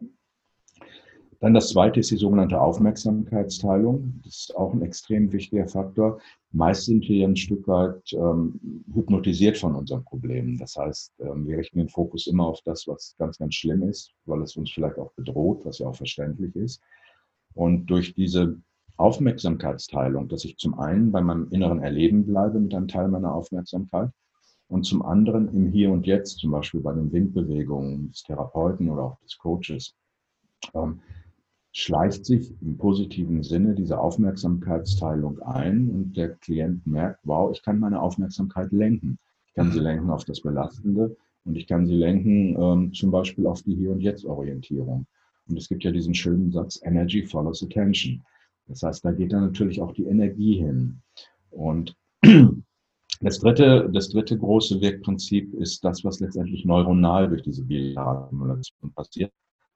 Dann 1.40 1.54
das 1.54 1.70
zweite 1.70 2.00
ist 2.00 2.10
die 2.10 2.16
sogenannte 2.16 2.60
Aufmerksamkeitsteilung. 2.60 4.20
Das 4.24 4.36
ist 4.36 4.56
auch 4.56 4.72
ein 4.72 4.82
extrem 4.82 5.32
wichtiger 5.32 5.68
Faktor. 5.68 6.20
Meist 6.52 6.84
sind 6.84 7.08
wir 7.08 7.26
ein 7.26 7.36
Stück 7.36 7.66
weit 7.66 8.12
ähm, 8.12 8.84
hypnotisiert 8.92 9.58
von 9.58 9.74
unseren 9.74 10.04
Problemen. 10.04 10.58
Das 10.58 10.76
heißt, 10.76 11.12
ähm, 11.20 11.46
wir 11.46 11.58
richten 11.58 11.78
den 11.78 11.88
Fokus 11.88 12.26
immer 12.26 12.46
auf 12.46 12.60
das, 12.64 12.86
was 12.86 13.14
ganz, 13.18 13.38
ganz 13.38 13.54
schlimm 13.54 13.82
ist, 13.82 14.12
weil 14.26 14.42
es 14.42 14.56
uns 14.56 14.70
vielleicht 14.70 14.98
auch 14.98 15.12
bedroht, 15.12 15.64
was 15.64 15.78
ja 15.78 15.88
auch 15.88 15.96
verständlich 15.96 16.54
ist. 16.56 16.80
Und 17.54 17.86
durch 17.86 18.14
diese 18.14 18.58
Aufmerksamkeitsteilung, 18.96 20.28
dass 20.28 20.44
ich 20.44 20.56
zum 20.56 20.78
einen 20.78 21.10
bei 21.10 21.20
meinem 21.20 21.48
inneren 21.50 21.82
Erleben 21.82 22.26
bleibe 22.26 22.60
mit 22.60 22.74
einem 22.74 22.88
Teil 22.88 23.08
meiner 23.08 23.34
Aufmerksamkeit 23.34 24.10
und 24.68 24.84
zum 24.84 25.02
anderen 25.02 25.48
im 25.48 25.66
Hier 25.66 25.90
und 25.90 26.06
Jetzt, 26.06 26.38
zum 26.38 26.52
Beispiel 26.52 26.80
bei 26.80 26.92
den 26.92 27.12
Winkbewegungen 27.12 28.10
des 28.10 28.22
Therapeuten 28.22 28.88
oder 28.88 29.02
auch 29.02 29.18
des 29.20 29.36
Coaches, 29.38 29.94
ähm, 30.74 31.00
schleicht 31.76 32.24
sich 32.24 32.54
im 32.62 32.78
positiven 32.78 33.42
Sinne 33.42 33.74
diese 33.74 33.98
Aufmerksamkeitsteilung 33.98 35.40
ein 35.40 35.90
und 35.90 36.16
der 36.16 36.30
Klient 36.36 36.86
merkt, 36.86 37.18
wow, 37.24 37.50
ich 37.52 37.62
kann 37.62 37.80
meine 37.80 38.00
Aufmerksamkeit 38.00 38.70
lenken. 38.70 39.18
Ich 39.48 39.54
kann 39.54 39.72
sie 39.72 39.80
mhm. 39.80 39.84
lenken 39.84 40.10
auf 40.10 40.24
das 40.24 40.40
Belastende 40.40 41.16
und 41.44 41.56
ich 41.56 41.66
kann 41.66 41.84
sie 41.86 41.96
lenken 41.96 42.56
ähm, 42.56 42.92
zum 42.92 43.10
Beispiel 43.10 43.46
auf 43.48 43.62
die 43.62 43.74
Hier- 43.74 43.90
und 43.90 44.00
Jetzt-Orientierung. 44.00 45.06
Und 45.48 45.56
es 45.56 45.68
gibt 45.68 45.82
ja 45.82 45.90
diesen 45.90 46.14
schönen 46.14 46.52
Satz, 46.52 46.80
Energy 46.84 47.26
follows 47.26 47.62
attention. 47.64 48.24
Das 48.68 48.82
heißt, 48.82 49.04
da 49.04 49.10
geht 49.10 49.32
dann 49.32 49.42
natürlich 49.42 49.82
auch 49.82 49.92
die 49.92 50.06
Energie 50.06 50.58
hin. 50.58 51.02
Und 51.50 51.96
das 53.20 53.40
dritte, 53.40 53.90
das 53.92 54.10
dritte 54.10 54.38
große 54.38 54.80
Wirkprinzip 54.80 55.52
ist 55.54 55.84
das, 55.84 56.04
was 56.04 56.20
letztendlich 56.20 56.64
neuronal 56.64 57.28
durch 57.28 57.42
diese 57.42 57.64
Bilateralstimulation 57.64 58.92
passiert. 58.94 59.32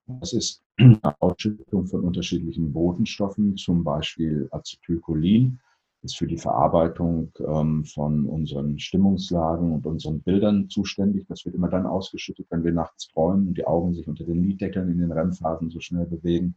Das 0.08 0.32
ist 0.32 0.62
eine 0.78 1.00
Ausschüttung 1.20 1.86
von 1.86 2.00
unterschiedlichen 2.00 2.72
Botenstoffen, 2.72 3.56
zum 3.56 3.84
Beispiel 3.84 4.48
Acetylcholin, 4.50 5.60
ist 6.02 6.16
für 6.16 6.26
die 6.26 6.38
Verarbeitung 6.38 7.30
ähm, 7.46 7.84
von 7.84 8.24
unseren 8.24 8.78
Stimmungslagen 8.78 9.72
und 9.72 9.84
unseren 9.84 10.20
Bildern 10.20 10.68
zuständig. 10.70 11.26
Das 11.28 11.44
wird 11.44 11.54
immer 11.54 11.68
dann 11.68 11.86
ausgeschüttet, 11.86 12.46
wenn 12.50 12.64
wir 12.64 12.72
nachts 12.72 13.08
träumen 13.08 13.48
und 13.48 13.58
die 13.58 13.66
Augen 13.66 13.94
sich 13.94 14.08
unter 14.08 14.24
den 14.24 14.44
Liddeckeln 14.44 14.90
in 14.90 14.98
den 14.98 15.12
REM-Phasen 15.12 15.70
so 15.70 15.80
schnell 15.80 16.06
bewegen. 16.06 16.56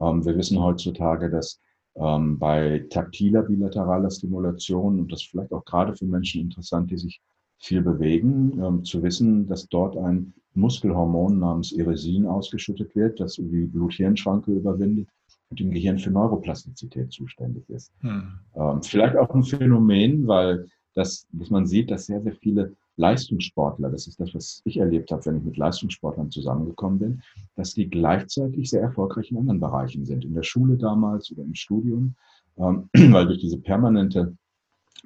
Ähm, 0.00 0.24
wir 0.24 0.36
wissen 0.36 0.62
heutzutage, 0.62 1.28
dass 1.28 1.60
ähm, 1.96 2.38
bei 2.38 2.86
taktiler 2.90 3.42
bilateraler 3.42 4.10
Stimulation, 4.10 5.00
und 5.00 5.12
das 5.12 5.22
vielleicht 5.22 5.52
auch 5.52 5.64
gerade 5.64 5.94
für 5.94 6.06
Menschen 6.06 6.40
interessant, 6.40 6.90
die 6.90 6.98
sich 6.98 7.20
viel 7.58 7.82
bewegen, 7.82 8.62
ähm, 8.62 8.84
zu 8.84 9.02
wissen, 9.02 9.46
dass 9.46 9.68
dort 9.68 9.96
ein 9.96 10.32
Muskelhormon 10.58 11.38
namens 11.38 11.72
Eresin 11.72 12.26
ausgeschüttet 12.26 12.94
wird, 12.94 13.20
das 13.20 13.34
die 13.34 13.66
Blut-Hirn-Schranke 13.66 14.52
überwindet 14.52 15.08
und 15.50 15.60
im 15.60 15.70
Gehirn 15.70 15.98
für 15.98 16.10
Neuroplastizität 16.10 17.12
zuständig 17.12 17.68
ist. 17.70 17.92
Hm. 18.00 18.38
Ähm, 18.54 18.82
vielleicht 18.82 19.16
auch 19.16 19.34
ein 19.34 19.42
Phänomen, 19.42 20.26
weil 20.26 20.66
das, 20.94 21.26
dass 21.32 21.50
man 21.50 21.66
sieht, 21.66 21.90
dass 21.90 22.06
sehr, 22.06 22.20
sehr 22.22 22.34
viele 22.34 22.74
Leistungssportler, 22.96 23.90
das 23.90 24.08
ist 24.08 24.18
das, 24.18 24.34
was 24.34 24.60
ich 24.64 24.78
erlebt 24.78 25.12
habe, 25.12 25.24
wenn 25.26 25.38
ich 25.38 25.44
mit 25.44 25.56
Leistungssportlern 25.56 26.30
zusammengekommen 26.30 26.98
bin, 26.98 27.22
dass 27.54 27.72
die 27.72 27.88
gleichzeitig 27.88 28.68
sehr 28.68 28.82
erfolgreich 28.82 29.30
in 29.30 29.38
anderen 29.38 29.60
Bereichen 29.60 30.04
sind, 30.04 30.24
in 30.24 30.34
der 30.34 30.42
Schule 30.42 30.76
damals 30.76 31.30
oder 31.30 31.42
im 31.42 31.54
Studium, 31.54 32.16
ähm, 32.56 32.90
weil 33.12 33.26
durch 33.26 33.38
diese 33.38 33.58
permanente, 33.58 34.36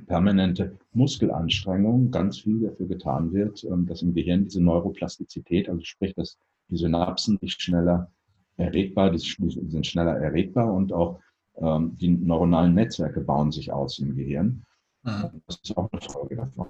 permanente 0.06 0.78
Muskelanstrengung 0.92 2.10
ganz 2.10 2.40
viel 2.40 2.60
dafür 2.60 2.86
getan 2.86 3.32
wird, 3.32 3.64
ähm, 3.64 3.86
dass 3.86 4.02
im 4.02 4.14
Gehirn 4.14 4.44
diese 4.44 4.62
Neuroplastizität, 4.62 5.68
also 5.68 5.82
sprich, 5.84 6.14
dass 6.14 6.38
die 6.68 6.76
Synapsen 6.76 7.38
nicht 7.40 7.60
schneller 7.60 8.10
erregbar, 8.56 9.10
die 9.10 9.18
sind 9.18 9.86
schneller 9.86 10.16
erregbar 10.16 10.72
und 10.72 10.92
auch 10.92 11.20
ähm, 11.56 11.96
die 11.96 12.08
neuronalen 12.08 12.74
Netzwerke 12.74 13.20
bauen 13.20 13.52
sich 13.52 13.72
aus 13.72 13.98
im 13.98 14.14
Gehirn. 14.14 14.64
Mhm. 15.02 15.42
Das 15.46 15.60
ist 15.62 15.76
auch 15.76 15.90
eine 15.92 16.00
Folge 16.00 16.36
davon. 16.36 16.66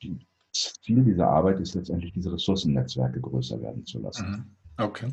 Und 0.00 0.26
das 0.52 0.74
Ziel 0.82 1.04
dieser 1.04 1.28
Arbeit 1.28 1.60
ist 1.60 1.74
letztendlich, 1.74 2.12
diese 2.12 2.32
Ressourcennetzwerke 2.32 3.20
größer 3.20 3.60
werden 3.60 3.84
zu 3.84 4.00
lassen. 4.00 4.30
Mhm. 4.76 4.84
Okay. 4.84 5.08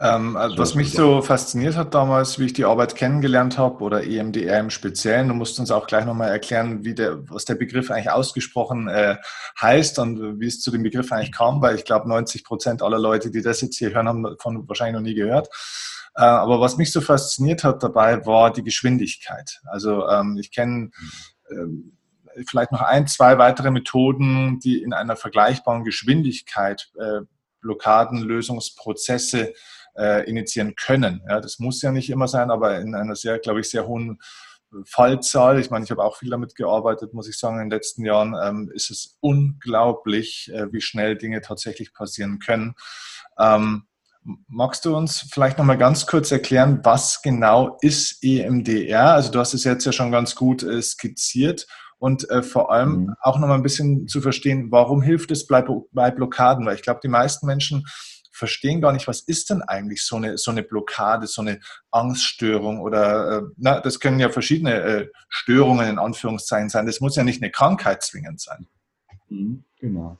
Ähm, 0.00 0.36
also 0.36 0.58
was 0.58 0.74
mich 0.74 0.92
so 0.92 1.22
fasziniert 1.22 1.76
hat 1.76 1.94
damals, 1.94 2.38
wie 2.38 2.46
ich 2.46 2.52
die 2.52 2.64
Arbeit 2.64 2.96
kennengelernt 2.96 3.58
habe 3.58 3.82
oder 3.82 4.04
EMDR 4.04 4.58
im 4.60 4.70
Speziellen, 4.70 5.28
du 5.28 5.34
musst 5.34 5.58
uns 5.60 5.70
auch 5.70 5.86
gleich 5.86 6.04
nochmal 6.04 6.30
erklären, 6.30 6.84
wie 6.84 6.94
der, 6.94 7.28
was 7.30 7.44
der 7.44 7.54
Begriff 7.54 7.90
eigentlich 7.90 8.10
ausgesprochen 8.10 8.88
äh, 8.88 9.16
heißt 9.60 9.98
und 10.00 10.40
wie 10.40 10.46
es 10.46 10.60
zu 10.60 10.70
dem 10.70 10.82
Begriff 10.82 11.12
eigentlich 11.12 11.32
kam, 11.32 11.62
weil 11.62 11.76
ich 11.76 11.84
glaube, 11.84 12.08
90 12.08 12.44
Prozent 12.44 12.82
aller 12.82 12.98
Leute, 12.98 13.30
die 13.30 13.42
das 13.42 13.60
jetzt 13.60 13.78
hier 13.78 13.94
hören, 13.94 14.08
haben 14.08 14.22
davon 14.24 14.68
wahrscheinlich 14.68 14.94
noch 14.94 15.08
nie 15.08 15.14
gehört. 15.14 15.48
Äh, 16.16 16.22
aber 16.22 16.60
was 16.60 16.76
mich 16.76 16.92
so 16.92 17.00
fasziniert 17.00 17.64
hat 17.64 17.82
dabei, 17.82 18.26
war 18.26 18.52
die 18.52 18.62
Geschwindigkeit. 18.62 19.60
Also 19.66 20.08
ähm, 20.08 20.36
ich 20.40 20.50
kenne 20.50 20.90
ähm, 21.50 21.96
vielleicht 22.48 22.72
noch 22.72 22.82
ein, 22.82 23.06
zwei 23.06 23.38
weitere 23.38 23.70
Methoden, 23.70 24.58
die 24.58 24.82
in 24.82 24.92
einer 24.92 25.16
vergleichbaren 25.16 25.84
Geschwindigkeit 25.84 26.90
äh, 26.98 27.20
Blockadenlösungsprozesse 27.64 29.54
äh, 29.96 30.28
initiieren 30.28 30.76
können. 30.76 31.22
Ja, 31.28 31.40
das 31.40 31.58
muss 31.58 31.82
ja 31.82 31.90
nicht 31.90 32.10
immer 32.10 32.28
sein, 32.28 32.50
aber 32.50 32.78
in 32.78 32.94
einer 32.94 33.16
sehr, 33.16 33.38
glaube 33.38 33.60
ich, 33.60 33.70
sehr 33.70 33.86
hohen 33.86 34.20
Fallzahl, 34.84 35.60
ich 35.60 35.70
meine, 35.70 35.84
ich 35.84 35.90
habe 35.90 36.02
auch 36.02 36.16
viel 36.16 36.30
damit 36.30 36.56
gearbeitet, 36.56 37.14
muss 37.14 37.28
ich 37.28 37.38
sagen, 37.38 37.56
in 37.56 37.68
den 37.68 37.70
letzten 37.70 38.04
Jahren, 38.04 38.34
ähm, 38.42 38.70
ist 38.74 38.90
es 38.90 39.16
unglaublich, 39.20 40.50
äh, 40.52 40.72
wie 40.72 40.80
schnell 40.80 41.16
Dinge 41.16 41.40
tatsächlich 41.40 41.92
passieren 41.94 42.40
können. 42.40 42.74
Ähm, 43.38 43.84
magst 44.48 44.84
du 44.84 44.96
uns 44.96 45.28
vielleicht 45.30 45.58
nochmal 45.58 45.78
ganz 45.78 46.06
kurz 46.06 46.32
erklären, 46.32 46.80
was 46.82 47.22
genau 47.22 47.78
ist 47.82 48.24
EMDR? 48.24 49.14
Also 49.14 49.30
du 49.30 49.38
hast 49.38 49.54
es 49.54 49.64
jetzt 49.64 49.84
ja 49.84 49.92
schon 49.92 50.10
ganz 50.10 50.34
gut 50.34 50.62
äh, 50.62 50.82
skizziert 50.82 51.66
und 52.04 52.28
äh, 52.28 52.42
vor 52.42 52.70
allem 52.70 52.90
mhm. 52.90 53.14
auch 53.22 53.38
noch 53.38 53.48
mal 53.48 53.54
ein 53.54 53.62
bisschen 53.62 54.06
zu 54.08 54.20
verstehen, 54.20 54.70
warum 54.70 55.00
hilft 55.00 55.30
es 55.30 55.46
bei, 55.46 55.64
bei 55.90 56.10
Blockaden? 56.10 56.66
Weil 56.66 56.74
ich 56.74 56.82
glaube, 56.82 57.00
die 57.02 57.08
meisten 57.08 57.46
Menschen 57.46 57.86
verstehen 58.30 58.82
gar 58.82 58.92
nicht, 58.92 59.08
was 59.08 59.20
ist 59.20 59.48
denn 59.48 59.62
eigentlich 59.62 60.04
so 60.04 60.16
eine, 60.16 60.36
so 60.36 60.50
eine 60.50 60.62
Blockade, 60.62 61.26
so 61.26 61.40
eine 61.40 61.60
Angststörung 61.90 62.82
oder, 62.82 63.38
äh, 63.38 63.42
na, 63.56 63.80
das 63.80 64.00
können 64.00 64.20
ja 64.20 64.28
verschiedene 64.28 64.74
äh, 64.82 65.08
Störungen 65.30 65.88
in 65.88 65.98
Anführungszeichen 65.98 66.68
sein. 66.68 66.84
Das 66.84 67.00
muss 67.00 67.16
ja 67.16 67.24
nicht 67.24 67.42
eine 67.42 67.50
Krankheit 67.50 68.02
zwingend 68.02 68.38
sein. 68.38 68.66
Mhm, 69.30 69.64
genau. 69.78 70.18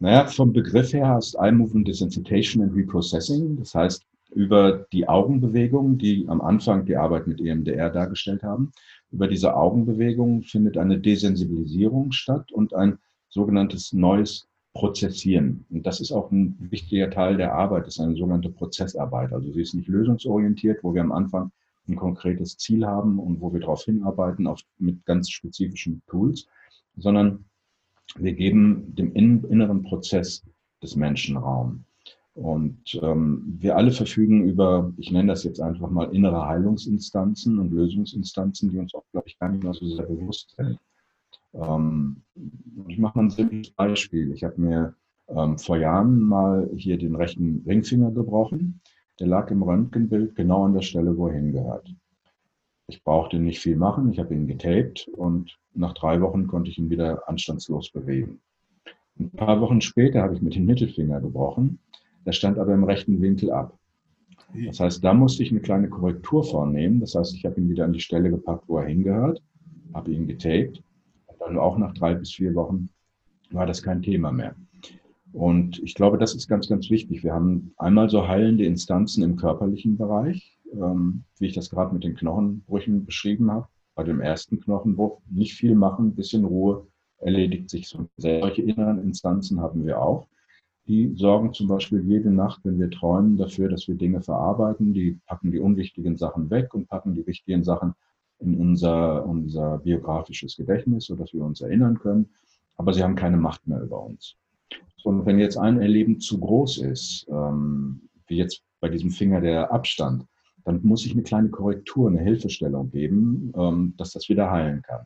Naja, 0.00 0.26
vom 0.26 0.52
Begriff 0.52 0.92
her 0.92 1.08
heißt 1.08 1.36
Eye 1.36 1.50
Movement 1.50 1.88
Desensitization 1.88 2.62
and 2.62 2.76
Reprocessing. 2.76 3.56
Das 3.56 3.74
heißt, 3.74 4.02
über 4.34 4.86
die 4.92 5.08
Augenbewegungen, 5.08 5.96
die 5.96 6.26
am 6.28 6.42
Anfang 6.42 6.84
die 6.84 6.96
Arbeit 6.96 7.26
mit 7.26 7.40
EMDR 7.40 7.88
dargestellt 7.88 8.42
haben, 8.42 8.70
über 9.10 9.28
diese 9.28 9.54
Augenbewegungen 9.56 10.42
findet 10.42 10.76
eine 10.76 10.98
Desensibilisierung 10.98 12.12
statt 12.12 12.52
und 12.52 12.74
ein 12.74 12.98
sogenanntes 13.28 13.92
neues 13.92 14.48
Prozessieren. 14.74 15.64
Und 15.70 15.86
das 15.86 16.00
ist 16.00 16.12
auch 16.12 16.30
ein 16.30 16.56
wichtiger 16.70 17.10
Teil 17.10 17.36
der 17.36 17.54
Arbeit, 17.54 17.86
das 17.86 17.94
ist 17.94 18.00
eine 18.00 18.14
sogenannte 18.14 18.50
Prozessarbeit. 18.50 19.32
Also 19.32 19.50
sie 19.50 19.62
ist 19.62 19.74
nicht 19.74 19.88
lösungsorientiert, 19.88 20.84
wo 20.84 20.94
wir 20.94 21.00
am 21.00 21.12
Anfang 21.12 21.50
ein 21.88 21.96
konkretes 21.96 22.56
Ziel 22.58 22.86
haben 22.86 23.18
und 23.18 23.40
wo 23.40 23.52
wir 23.52 23.60
darauf 23.60 23.84
hinarbeiten, 23.84 24.46
auch 24.46 24.60
mit 24.78 25.04
ganz 25.04 25.30
spezifischen 25.30 26.02
Tools, 26.06 26.46
sondern 26.96 27.44
wir 28.16 28.34
geben 28.34 28.94
dem 28.94 29.12
inneren 29.14 29.82
Prozess 29.82 30.44
des 30.82 30.96
Menschen 30.96 31.36
Raum. 31.36 31.84
Und 32.38 32.96
ähm, 33.02 33.56
wir 33.58 33.76
alle 33.76 33.90
verfügen 33.90 34.44
über, 34.48 34.92
ich 34.96 35.10
nenne 35.10 35.32
das 35.32 35.42
jetzt 35.42 35.60
einfach 35.60 35.90
mal 35.90 36.14
innere 36.14 36.46
Heilungsinstanzen 36.46 37.58
und 37.58 37.72
Lösungsinstanzen, 37.72 38.70
die 38.70 38.78
uns 38.78 38.94
auch, 38.94 39.02
glaube 39.10 39.26
ich, 39.26 39.36
gar 39.40 39.48
nicht 39.48 39.64
mehr 39.64 39.74
so 39.74 39.84
sehr 39.88 40.06
bewusst 40.06 40.54
sind. 40.56 40.78
Ähm, 41.52 42.22
ich 42.86 42.96
mache 42.98 43.18
mal 43.18 43.24
ein 43.24 43.30
simples 43.30 43.70
Beispiel. 43.70 44.30
Ich 44.30 44.44
habe 44.44 44.60
mir 44.60 44.94
ähm, 45.26 45.58
vor 45.58 45.78
Jahren 45.78 46.20
mal 46.20 46.70
hier 46.76 46.96
den 46.96 47.16
rechten 47.16 47.64
Ringfinger 47.66 48.12
gebrochen. 48.12 48.82
Der 49.18 49.26
lag 49.26 49.50
im 49.50 49.64
Röntgenbild 49.64 50.36
genau 50.36 50.64
an 50.64 50.74
der 50.74 50.82
Stelle, 50.82 51.18
wo 51.18 51.26
er 51.26 51.34
hingehört. 51.34 51.92
Ich 52.86 53.02
brauchte 53.02 53.40
nicht 53.40 53.58
viel 53.58 53.74
machen. 53.74 54.12
Ich 54.12 54.20
habe 54.20 54.32
ihn 54.32 54.46
getaped 54.46 55.08
und 55.08 55.58
nach 55.74 55.92
drei 55.92 56.20
Wochen 56.20 56.46
konnte 56.46 56.70
ich 56.70 56.78
ihn 56.78 56.88
wieder 56.88 57.28
anstandslos 57.28 57.90
bewegen. 57.90 58.38
Ein 59.18 59.32
paar 59.32 59.60
Wochen 59.60 59.80
später 59.80 60.22
habe 60.22 60.36
ich 60.36 60.40
mit 60.40 60.54
dem 60.54 60.66
Mittelfinger 60.66 61.20
gebrochen 61.20 61.80
der 62.26 62.32
stand 62.32 62.58
aber 62.58 62.74
im 62.74 62.84
rechten 62.84 63.20
Winkel 63.20 63.50
ab. 63.50 63.78
Das 64.66 64.80
heißt, 64.80 65.04
da 65.04 65.12
musste 65.12 65.42
ich 65.42 65.50
eine 65.50 65.60
kleine 65.60 65.88
Korrektur 65.88 66.42
vornehmen. 66.42 67.00
Das 67.00 67.14
heißt, 67.14 67.34
ich 67.34 67.44
habe 67.44 67.60
ihn 67.60 67.68
wieder 67.68 67.84
an 67.84 67.92
die 67.92 68.00
Stelle 68.00 68.30
gepackt, 68.30 68.64
wo 68.66 68.78
er 68.78 68.86
hingehört, 68.86 69.42
habe 69.92 70.10
ihn 70.10 70.26
getaped. 70.26 70.82
Und 71.26 71.40
da 71.40 71.46
Also 71.46 71.60
auch 71.60 71.78
nach 71.78 71.92
drei 71.94 72.14
bis 72.14 72.32
vier 72.32 72.54
Wochen 72.54 72.88
war 73.50 73.66
das 73.66 73.82
kein 73.82 74.02
Thema 74.02 74.32
mehr. 74.32 74.54
Und 75.32 75.78
ich 75.82 75.94
glaube, 75.94 76.18
das 76.18 76.34
ist 76.34 76.48
ganz, 76.48 76.68
ganz 76.68 76.88
wichtig. 76.90 77.22
Wir 77.22 77.34
haben 77.34 77.72
einmal 77.76 78.08
so 78.08 78.26
heilende 78.26 78.64
Instanzen 78.64 79.22
im 79.22 79.36
körperlichen 79.36 79.98
Bereich, 79.98 80.58
ähm, 80.72 81.24
wie 81.38 81.46
ich 81.46 81.54
das 81.54 81.68
gerade 81.70 81.92
mit 81.92 82.04
den 82.04 82.14
Knochenbrüchen 82.14 83.04
beschrieben 83.04 83.50
habe. 83.50 83.68
Bei 83.94 84.04
dem 84.04 84.20
ersten 84.20 84.60
Knochenbruch 84.60 85.20
nicht 85.28 85.54
viel 85.54 85.74
machen, 85.74 86.14
bisschen 86.14 86.44
Ruhe, 86.44 86.86
erledigt 87.18 87.68
sich 87.68 87.88
so. 87.88 88.08
Solche 88.16 88.62
inneren 88.62 89.02
Instanzen 89.02 89.60
haben 89.60 89.84
wir 89.84 90.00
auch. 90.00 90.26
Die 90.88 91.12
sorgen 91.14 91.52
zum 91.52 91.68
Beispiel 91.68 92.02
jede 92.02 92.30
Nacht, 92.30 92.60
wenn 92.64 92.80
wir 92.80 92.90
träumen, 92.90 93.36
dafür, 93.36 93.68
dass 93.68 93.86
wir 93.88 93.94
Dinge 93.94 94.22
verarbeiten. 94.22 94.94
Die 94.94 95.18
packen 95.26 95.52
die 95.52 95.58
unwichtigen 95.58 96.16
Sachen 96.16 96.48
weg 96.50 96.72
und 96.72 96.88
packen 96.88 97.14
die 97.14 97.26
wichtigen 97.26 97.62
Sachen 97.62 97.94
in 98.38 98.56
unser, 98.56 99.26
unser 99.26 99.78
biografisches 99.78 100.56
Gedächtnis, 100.56 101.04
sodass 101.04 101.34
wir 101.34 101.44
uns 101.44 101.60
erinnern 101.60 101.98
können. 101.98 102.30
Aber 102.76 102.94
sie 102.94 103.02
haben 103.02 103.16
keine 103.16 103.36
Macht 103.36 103.66
mehr 103.66 103.82
über 103.82 104.02
uns. 104.02 104.36
Und 105.04 105.26
wenn 105.26 105.38
jetzt 105.38 105.58
ein 105.58 105.78
Erleben 105.80 106.20
zu 106.20 106.40
groß 106.40 106.78
ist, 106.78 107.26
ähm, 107.28 108.08
wie 108.26 108.36
jetzt 108.36 108.62
bei 108.80 108.88
diesem 108.88 109.10
Finger 109.10 109.42
der 109.42 109.70
Abstand, 109.70 110.24
dann 110.64 110.80
muss 110.82 111.04
ich 111.04 111.12
eine 111.12 111.22
kleine 111.22 111.50
Korrektur, 111.50 112.08
eine 112.08 112.20
Hilfestellung 112.20 112.90
geben, 112.90 113.52
ähm, 113.56 113.94
dass 113.98 114.12
das 114.12 114.28
wieder 114.28 114.50
heilen 114.50 114.82
kann. 114.82 115.04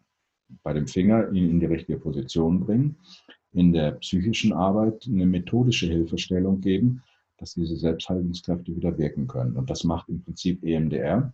Bei 0.62 0.72
dem 0.72 0.86
Finger 0.86 1.30
ihn 1.32 1.50
in 1.50 1.60
die 1.60 1.66
richtige 1.66 1.98
Position 1.98 2.60
bringen, 2.60 2.96
in 3.52 3.72
der 3.72 3.92
psychischen 3.92 4.52
Arbeit 4.52 5.06
eine 5.06 5.26
methodische 5.26 5.86
Hilfestellung 5.86 6.60
geben, 6.60 7.02
dass 7.38 7.54
diese 7.54 7.76
Selbstheilungskräfte 7.76 8.74
wieder 8.74 8.96
wirken 8.98 9.26
können. 9.26 9.56
Und 9.56 9.68
das 9.68 9.84
macht 9.84 10.08
im 10.08 10.22
Prinzip 10.22 10.64
EMDR 10.64 11.32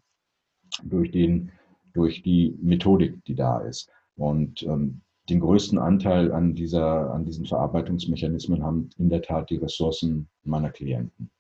durch, 0.83 1.11
den, 1.11 1.53
durch 1.93 2.23
die 2.23 2.57
Methodik, 2.61 3.25
die 3.25 3.35
da 3.35 3.61
ist. 3.61 3.91
Und 4.17 4.63
ähm, 4.63 5.03
den 5.29 5.41
größten 5.41 5.79
Anteil 5.79 6.33
an, 6.33 6.55
dieser, 6.55 7.13
an 7.13 7.25
diesen 7.25 7.45
Verarbeitungsmechanismen 7.45 8.63
haben 8.63 8.91
in 8.99 9.11
der 9.11 9.23
Tat 9.23 9.51
die 9.51 9.57
Ressourcen 9.57 10.29
meiner 10.45 10.71
Klienten. 10.71 11.31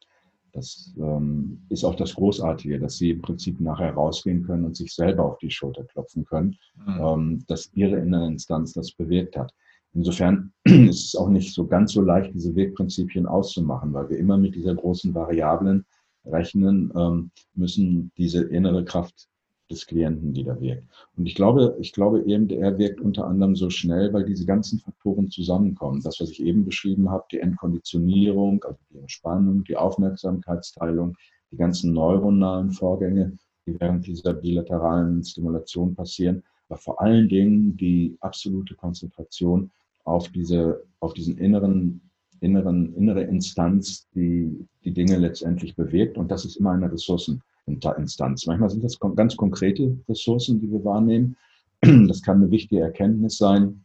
Das 0.52 0.92
ähm, 0.98 1.62
ist 1.68 1.84
auch 1.84 1.94
das 1.94 2.14
Großartige, 2.14 2.78
dass 2.78 2.96
sie 2.96 3.10
im 3.10 3.22
Prinzip 3.22 3.60
nachher 3.60 3.94
rausgehen 3.94 4.44
können 4.44 4.64
und 4.64 4.76
sich 4.76 4.92
selber 4.92 5.24
auf 5.24 5.38
die 5.38 5.50
Schulter 5.50 5.84
klopfen 5.84 6.24
können, 6.24 6.56
mhm. 6.74 7.00
ähm, 7.00 7.44
dass 7.46 7.70
ihre 7.74 7.96
innere 7.96 8.26
Instanz 8.26 8.72
das 8.72 8.92
bewirkt 8.92 9.36
hat. 9.36 9.54
Insofern 9.98 10.52
ist 10.64 11.06
es 11.06 11.16
auch 11.16 11.28
nicht 11.28 11.52
so 11.52 11.66
ganz 11.66 11.92
so 11.92 12.00
leicht, 12.00 12.32
diese 12.32 12.54
Wirkprinzipien 12.54 13.26
auszumachen, 13.26 13.92
weil 13.92 14.08
wir 14.08 14.18
immer 14.18 14.38
mit 14.38 14.54
dieser 14.54 14.76
großen 14.76 15.12
Variablen 15.12 15.84
rechnen 16.24 16.92
ähm, 16.94 17.32
müssen, 17.54 18.12
diese 18.16 18.44
innere 18.44 18.84
Kraft 18.84 19.28
des 19.68 19.86
Klienten, 19.86 20.32
die 20.32 20.44
da 20.44 20.60
wirkt. 20.60 20.84
Und 21.16 21.26
ich 21.26 21.34
glaube, 21.34 21.76
ich 21.80 21.92
glaube 21.92 22.24
EMDR 22.24 22.78
wirkt 22.78 23.00
unter 23.00 23.26
anderem 23.26 23.56
so 23.56 23.70
schnell, 23.70 24.12
weil 24.12 24.24
diese 24.24 24.46
ganzen 24.46 24.78
Faktoren 24.78 25.30
zusammenkommen. 25.30 26.00
Das, 26.00 26.20
was 26.20 26.30
ich 26.30 26.44
eben 26.44 26.64
beschrieben 26.64 27.10
habe, 27.10 27.24
die 27.32 27.40
Entkonditionierung, 27.40 28.62
also 28.62 28.78
die 28.90 28.98
Entspannung, 28.98 29.64
die 29.64 29.76
Aufmerksamkeitsteilung, 29.76 31.16
die 31.50 31.56
ganzen 31.56 31.92
neuronalen 31.92 32.70
Vorgänge, 32.70 33.36
die 33.66 33.78
während 33.80 34.06
dieser 34.06 34.32
bilateralen 34.32 35.24
Stimulation 35.24 35.96
passieren, 35.96 36.44
aber 36.68 36.78
vor 36.78 37.00
allen 37.00 37.28
Dingen 37.28 37.76
die 37.76 38.16
absolute 38.20 38.76
Konzentration 38.76 39.72
auf 40.08 40.28
diese, 40.28 40.84
auf 41.00 41.14
diesen 41.14 41.38
inneren, 41.38 42.00
inneren, 42.40 42.94
innere 42.94 43.22
Instanz, 43.22 44.08
die 44.14 44.66
die 44.84 44.92
Dinge 44.92 45.18
letztendlich 45.18 45.76
bewegt. 45.76 46.18
Und 46.18 46.30
das 46.30 46.44
ist 46.44 46.56
immer 46.56 46.72
eine 46.72 46.90
Ressourcen, 46.90 47.42
Instanz. 47.66 48.46
Manchmal 48.46 48.70
sind 48.70 48.82
das 48.82 48.98
ganz 49.14 49.36
konkrete 49.36 49.98
Ressourcen, 50.08 50.60
die 50.60 50.70
wir 50.70 50.84
wahrnehmen. 50.84 51.36
Das 52.08 52.22
kann 52.22 52.38
eine 52.38 52.50
wichtige 52.50 52.80
Erkenntnis 52.80 53.38
sein. 53.38 53.84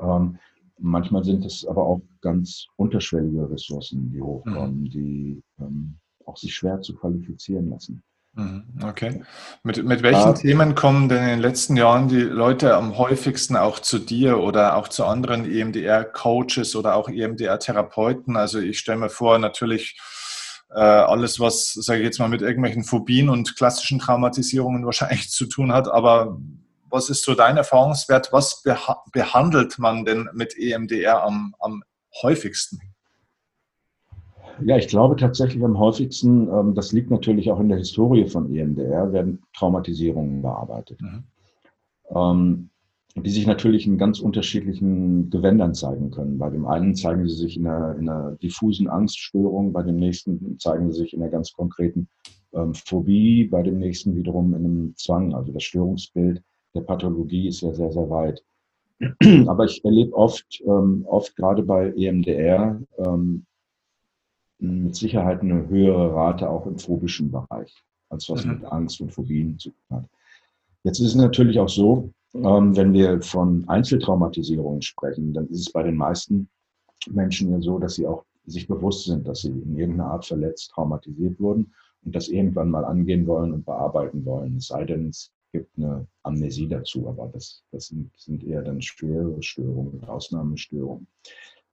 Ähm, 0.00 0.36
manchmal 0.78 1.24
sind 1.24 1.44
es 1.44 1.66
aber 1.66 1.84
auch 1.84 2.00
ganz 2.20 2.66
unterschwellige 2.76 3.50
Ressourcen, 3.50 4.10
die 4.12 4.20
hochkommen, 4.20 4.82
mhm. 4.82 4.90
die 4.90 5.42
ähm, 5.58 5.96
auch 6.26 6.36
sich 6.36 6.54
schwer 6.54 6.80
zu 6.80 6.94
qualifizieren 6.94 7.70
lassen. 7.70 8.02
Mhm, 8.34 8.80
okay. 8.84 9.24
Mit, 9.64 9.84
mit 9.84 10.02
welchen 10.02 10.34
äh, 10.34 10.34
Themen 10.34 10.74
kommen 10.74 11.08
denn 11.08 11.22
in 11.22 11.28
den 11.28 11.38
letzten 11.40 11.76
Jahren 11.76 12.08
die 12.08 12.20
Leute 12.20 12.76
am 12.76 12.96
häufigsten 12.96 13.56
auch 13.56 13.80
zu 13.80 13.98
dir 13.98 14.38
oder 14.38 14.76
auch 14.76 14.88
zu 14.88 15.04
anderen 15.04 15.44
EMDR-Coaches 15.44 16.76
oder 16.76 16.94
auch 16.94 17.08
EMDR-Therapeuten? 17.08 18.36
Also 18.36 18.60
ich 18.60 18.78
stelle 18.78 18.98
mir 18.98 19.10
vor, 19.10 19.38
natürlich 19.38 19.98
äh, 20.70 20.80
alles, 20.80 21.40
was, 21.40 21.72
sage 21.72 22.00
ich 22.00 22.04
jetzt 22.04 22.18
mal, 22.18 22.28
mit 22.28 22.42
irgendwelchen 22.42 22.84
Phobien 22.84 23.28
und 23.28 23.56
klassischen 23.56 23.98
Traumatisierungen 23.98 24.84
wahrscheinlich 24.84 25.30
zu 25.30 25.46
tun 25.46 25.72
hat. 25.72 25.88
Aber 25.88 26.38
was 26.90 27.10
ist 27.10 27.24
so 27.24 27.34
dein 27.34 27.56
Erfahrungswert? 27.56 28.32
Was 28.32 28.62
beha 28.62 29.02
behandelt 29.12 29.78
man 29.78 30.04
denn 30.04 30.28
mit 30.32 30.56
EMDR 30.56 31.22
am, 31.22 31.54
am 31.58 31.82
häufigsten? 32.22 32.80
Ja, 34.64 34.76
ich 34.76 34.88
glaube 34.88 35.16
tatsächlich 35.16 35.62
am 35.64 35.78
häufigsten, 35.78 36.48
ähm, 36.48 36.74
das 36.74 36.92
liegt 36.92 37.10
natürlich 37.10 37.50
auch 37.50 37.60
in 37.60 37.68
der 37.68 37.78
Historie 37.78 38.26
von 38.26 38.54
EMDR, 38.54 39.12
werden 39.12 39.42
Traumatisierungen 39.54 40.42
bearbeitet. 40.42 41.00
Mhm. 41.00 41.24
Ähm, 42.14 42.70
die 43.16 43.30
sich 43.30 43.46
natürlich 43.46 43.86
in 43.86 43.98
ganz 43.98 44.20
unterschiedlichen 44.20 45.30
Gewändern 45.30 45.74
zeigen 45.74 46.10
können. 46.10 46.38
Bei 46.38 46.50
dem 46.50 46.66
einen 46.66 46.94
zeigen 46.94 47.26
sie 47.28 47.34
sich 47.34 47.56
in 47.56 47.66
einer, 47.66 47.96
in 47.96 48.08
einer 48.08 48.32
diffusen 48.36 48.88
Angststörung, 48.88 49.72
bei 49.72 49.82
dem 49.82 49.96
nächsten 49.96 50.58
zeigen 50.58 50.92
sie 50.92 51.00
sich 51.00 51.14
in 51.14 51.22
einer 51.22 51.30
ganz 51.30 51.52
konkreten 51.52 52.08
ähm, 52.52 52.74
Phobie, 52.74 53.44
bei 53.44 53.62
dem 53.62 53.78
nächsten 53.78 54.14
wiederum 54.14 54.54
in 54.54 54.64
einem 54.64 54.96
Zwang. 54.96 55.34
Also 55.34 55.52
das 55.52 55.64
Störungsbild 55.64 56.42
der 56.74 56.82
Pathologie 56.82 57.48
ist 57.48 57.62
ja 57.62 57.72
sehr, 57.72 57.92
sehr 57.92 58.08
weit. 58.10 58.44
Aber 59.46 59.64
ich 59.64 59.84
erlebe 59.84 60.12
oft, 60.14 60.62
ähm, 60.66 61.04
oft 61.06 61.34
gerade 61.36 61.62
bei 61.62 61.92
EMDR 61.96 62.80
mit 64.58 64.96
Sicherheit 64.96 65.40
eine 65.40 65.68
höhere 65.68 66.14
Rate 66.14 66.48
auch 66.48 66.66
im 66.66 66.78
phobischen 66.78 67.30
Bereich, 67.30 67.74
als 68.10 68.28
was 68.28 68.44
mhm. 68.44 68.52
mit 68.52 68.64
Angst 68.64 69.00
und 69.00 69.12
Phobien 69.12 69.58
zu 69.58 69.70
tun 69.70 69.98
hat. 69.98 70.04
Jetzt 70.84 71.00
ist 71.00 71.08
es 71.08 71.14
natürlich 71.14 71.58
auch 71.58 71.68
so, 71.68 72.10
ähm, 72.34 72.76
wenn 72.76 72.92
wir 72.92 73.20
von 73.22 73.68
Einzeltraumatisierungen 73.68 74.82
sprechen, 74.82 75.32
dann 75.32 75.48
ist 75.48 75.60
es 75.60 75.72
bei 75.72 75.82
den 75.82 75.96
meisten 75.96 76.48
Menschen 77.10 77.50
ja 77.50 77.60
so, 77.60 77.78
dass 77.78 77.94
sie 77.94 78.06
auch 78.06 78.24
sich 78.46 78.66
bewusst 78.66 79.04
sind, 79.04 79.26
dass 79.28 79.42
sie 79.42 79.50
in 79.50 79.76
irgendeiner 79.76 80.10
Art 80.10 80.26
verletzt, 80.26 80.70
traumatisiert 80.70 81.38
wurden 81.38 81.72
und 82.04 82.14
das 82.14 82.28
irgendwann 82.28 82.70
mal 82.70 82.84
angehen 82.84 83.26
wollen 83.26 83.52
und 83.52 83.64
bearbeiten 83.64 84.24
wollen. 84.24 84.56
Es 84.56 84.68
sei 84.68 84.84
denn, 84.84 85.08
es 85.08 85.30
gibt 85.52 85.76
eine 85.76 86.06
Amnesie 86.22 86.68
dazu, 86.68 87.08
aber 87.08 87.28
das, 87.32 87.62
das 87.72 87.88
sind, 87.88 88.10
sind 88.16 88.44
eher 88.44 88.62
dann 88.62 88.80
schwere 88.80 89.42
Störungen, 89.42 90.02
Ausnahmestörungen. 90.04 91.06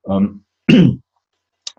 Ähm, 0.06 0.45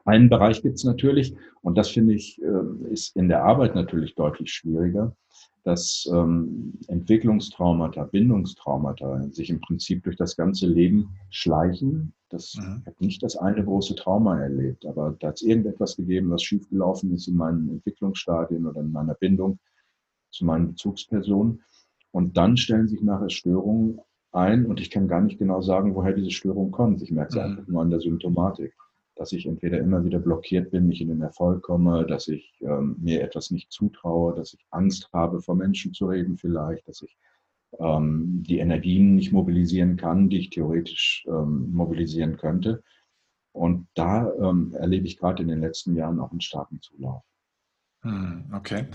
einen 0.07 0.29
Bereich 0.29 0.62
gibt 0.62 0.77
es 0.77 0.85
natürlich, 0.85 1.35
und 1.62 1.77
das 1.77 1.90
finde 1.90 2.14
ich, 2.14 2.40
äh, 2.40 2.92
ist 2.92 3.16
in 3.16 3.29
der 3.29 3.45
Arbeit 3.45 3.75
natürlich 3.75 4.14
deutlich 4.14 4.53
schwieriger, 4.53 5.14
dass 5.64 6.09
ähm, 6.12 6.75
Entwicklungstraumata, 6.87 8.05
Bindungstraumata 8.05 9.29
sich 9.33 9.51
im 9.51 9.61
Prinzip 9.61 10.05
durch 10.05 10.16
das 10.16 10.37
ganze 10.37 10.69
Leben 10.69 11.16
schleichen. 11.31 12.14
Das, 12.29 12.55
mhm. 12.55 12.85
Habe 12.87 12.97
nicht 13.01 13.23
das 13.23 13.37
eine 13.37 13.64
große 13.64 13.97
Trauma 13.97 14.40
erlebt, 14.40 14.87
aber 14.87 15.16
da 15.19 15.29
hat 15.29 15.37
es 15.37 15.42
irgendetwas 15.42 15.97
gegeben, 15.97 16.31
was 16.31 16.45
schiefgelaufen 16.45 17.12
ist 17.12 17.27
in 17.27 17.37
meinen 17.37 17.69
Entwicklungsstadien 17.69 18.64
oder 18.64 18.81
in 18.81 18.92
meiner 18.92 19.14
Bindung 19.14 19.59
zu 20.31 20.45
meinen 20.45 20.69
Bezugspersonen. 20.69 21.62
Und 22.12 22.37
dann 22.37 22.57
stellen 22.57 22.87
sich 22.87 23.03
nachher 23.03 23.31
Störungen 23.31 24.01
ein 24.31 24.66
und 24.66 24.81
ich 24.81 24.90
kann 24.90 25.09
gar 25.09 25.21
nicht 25.21 25.38
genau 25.38 25.62
sagen, 25.62 25.97
woher 25.97 26.12
diese 26.12 26.31
Störung 26.31 26.71
kommt. 26.71 27.03
Ich 27.03 27.11
merke 27.11 27.31
es 27.31 27.35
mhm. 27.35 27.40
einfach 27.40 27.66
nur 27.66 27.83
an 27.83 27.90
der 27.90 28.01
Symptomatik 28.01 28.73
dass 29.16 29.33
ich 29.33 29.46
entweder 29.46 29.79
immer 29.79 30.05
wieder 30.05 30.18
blockiert 30.18 30.70
bin, 30.70 30.87
nicht 30.87 31.00
in 31.00 31.09
den 31.09 31.22
Erfolg 31.22 31.62
komme, 31.62 32.07
dass 32.07 32.29
ich 32.29 32.55
ähm, 32.61 32.96
mir 33.00 33.22
etwas 33.22 33.50
nicht 33.50 33.72
zutraue, 33.72 34.35
dass 34.35 34.55
ich 34.55 34.64
Angst 34.70 35.09
habe, 35.12 35.40
vor 35.40 35.57
Menschen 35.57 35.94
zu 35.94 36.07
reden 36.07 36.37
vielleicht, 36.37 36.87
dass 36.87 37.02
ich 37.02 37.16
ähm, 37.79 38.42
die 38.46 38.59
Energien 38.59 39.14
nicht 39.14 39.33
mobilisieren 39.33 39.96
kann, 39.96 40.29
die 40.29 40.38
ich 40.38 40.50
theoretisch 40.50 41.24
ähm, 41.29 41.72
mobilisieren 41.72 42.37
könnte. 42.37 42.83
Und 43.52 43.88
da 43.94 44.33
ähm, 44.35 44.74
erlebe 44.74 45.07
ich 45.07 45.16
gerade 45.16 45.42
in 45.42 45.48
den 45.48 45.61
letzten 45.61 45.96
Jahren 45.96 46.20
auch 46.20 46.31
einen 46.31 46.42
starken 46.42 46.81
Zulauf. 46.83 47.22
Hm, 48.07 48.45
okay. 48.55 48.87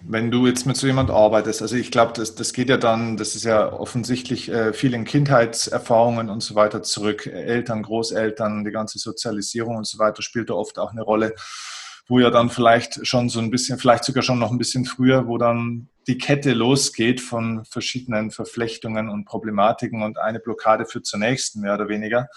Wenn 0.00 0.30
du 0.30 0.46
jetzt 0.46 0.64
mit 0.64 0.78
so 0.78 0.86
jemand 0.86 1.10
arbeitest, 1.10 1.60
also 1.60 1.76
ich 1.76 1.90
glaube, 1.90 2.14
das, 2.14 2.34
das 2.34 2.54
geht 2.54 2.70
ja 2.70 2.78
dann, 2.78 3.18
das 3.18 3.34
ist 3.34 3.44
ja 3.44 3.70
offensichtlich 3.70 4.50
äh, 4.50 4.72
viel 4.72 4.94
in 4.94 5.04
Kindheitserfahrungen 5.04 6.30
und 6.30 6.42
so 6.42 6.54
weiter 6.54 6.82
zurück. 6.82 7.26
Eltern, 7.26 7.82
Großeltern, 7.82 8.64
die 8.64 8.70
ganze 8.70 8.98
Sozialisierung 8.98 9.76
und 9.76 9.86
so 9.86 9.98
weiter 9.98 10.22
spielt 10.22 10.48
da 10.48 10.54
oft 10.54 10.78
auch 10.78 10.92
eine 10.92 11.02
Rolle, 11.02 11.34
wo 12.08 12.20
ja 12.20 12.30
dann 12.30 12.48
vielleicht 12.48 13.06
schon 13.06 13.28
so 13.28 13.38
ein 13.38 13.50
bisschen, 13.50 13.78
vielleicht 13.78 14.04
sogar 14.04 14.22
schon 14.22 14.38
noch 14.38 14.50
ein 14.50 14.58
bisschen 14.58 14.86
früher, 14.86 15.26
wo 15.26 15.36
dann 15.36 15.88
die 16.06 16.16
Kette 16.16 16.54
losgeht 16.54 17.20
von 17.20 17.66
verschiedenen 17.66 18.30
Verflechtungen 18.30 19.10
und 19.10 19.26
Problematiken 19.26 20.02
und 20.02 20.16
eine 20.16 20.40
Blockade 20.40 20.86
führt 20.86 21.04
zur 21.04 21.18
nächsten, 21.18 21.60
mehr 21.60 21.74
oder 21.74 21.90
weniger 21.90 22.28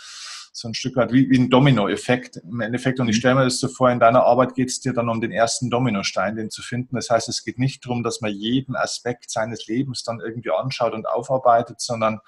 so 0.57 0.67
ein 0.67 0.73
Stück 0.73 0.95
weit 0.95 1.13
wie, 1.13 1.29
wie 1.29 1.37
ein 1.37 1.51
Domino-Effekt 1.51 2.37
im 2.37 2.61
Endeffekt. 2.61 2.99
Und 2.99 3.07
ich 3.09 3.17
mhm. 3.17 3.19
stelle 3.19 3.35
mir 3.35 3.43
das 3.43 3.59
so 3.59 3.67
vor, 3.67 3.91
in 3.91 3.99
deiner 3.99 4.23
Arbeit 4.23 4.55
geht 4.55 4.69
es 4.69 4.79
dir 4.79 4.91
dann 4.91 5.07
um 5.07 5.21
den 5.21 5.31
ersten 5.31 5.69
Dominostein, 5.69 6.35
den 6.35 6.49
zu 6.49 6.63
finden. 6.63 6.95
Das 6.95 7.11
heißt, 7.11 7.29
es 7.29 7.43
geht 7.43 7.59
nicht 7.59 7.85
darum, 7.85 8.01
dass 8.01 8.21
man 8.21 8.31
jeden 8.31 8.75
Aspekt 8.75 9.29
seines 9.29 9.67
Lebens 9.67 10.03
dann 10.03 10.19
irgendwie 10.19 10.49
anschaut 10.49 10.93
und 10.93 11.07
aufarbeitet, 11.07 11.79
sondern 11.79 12.21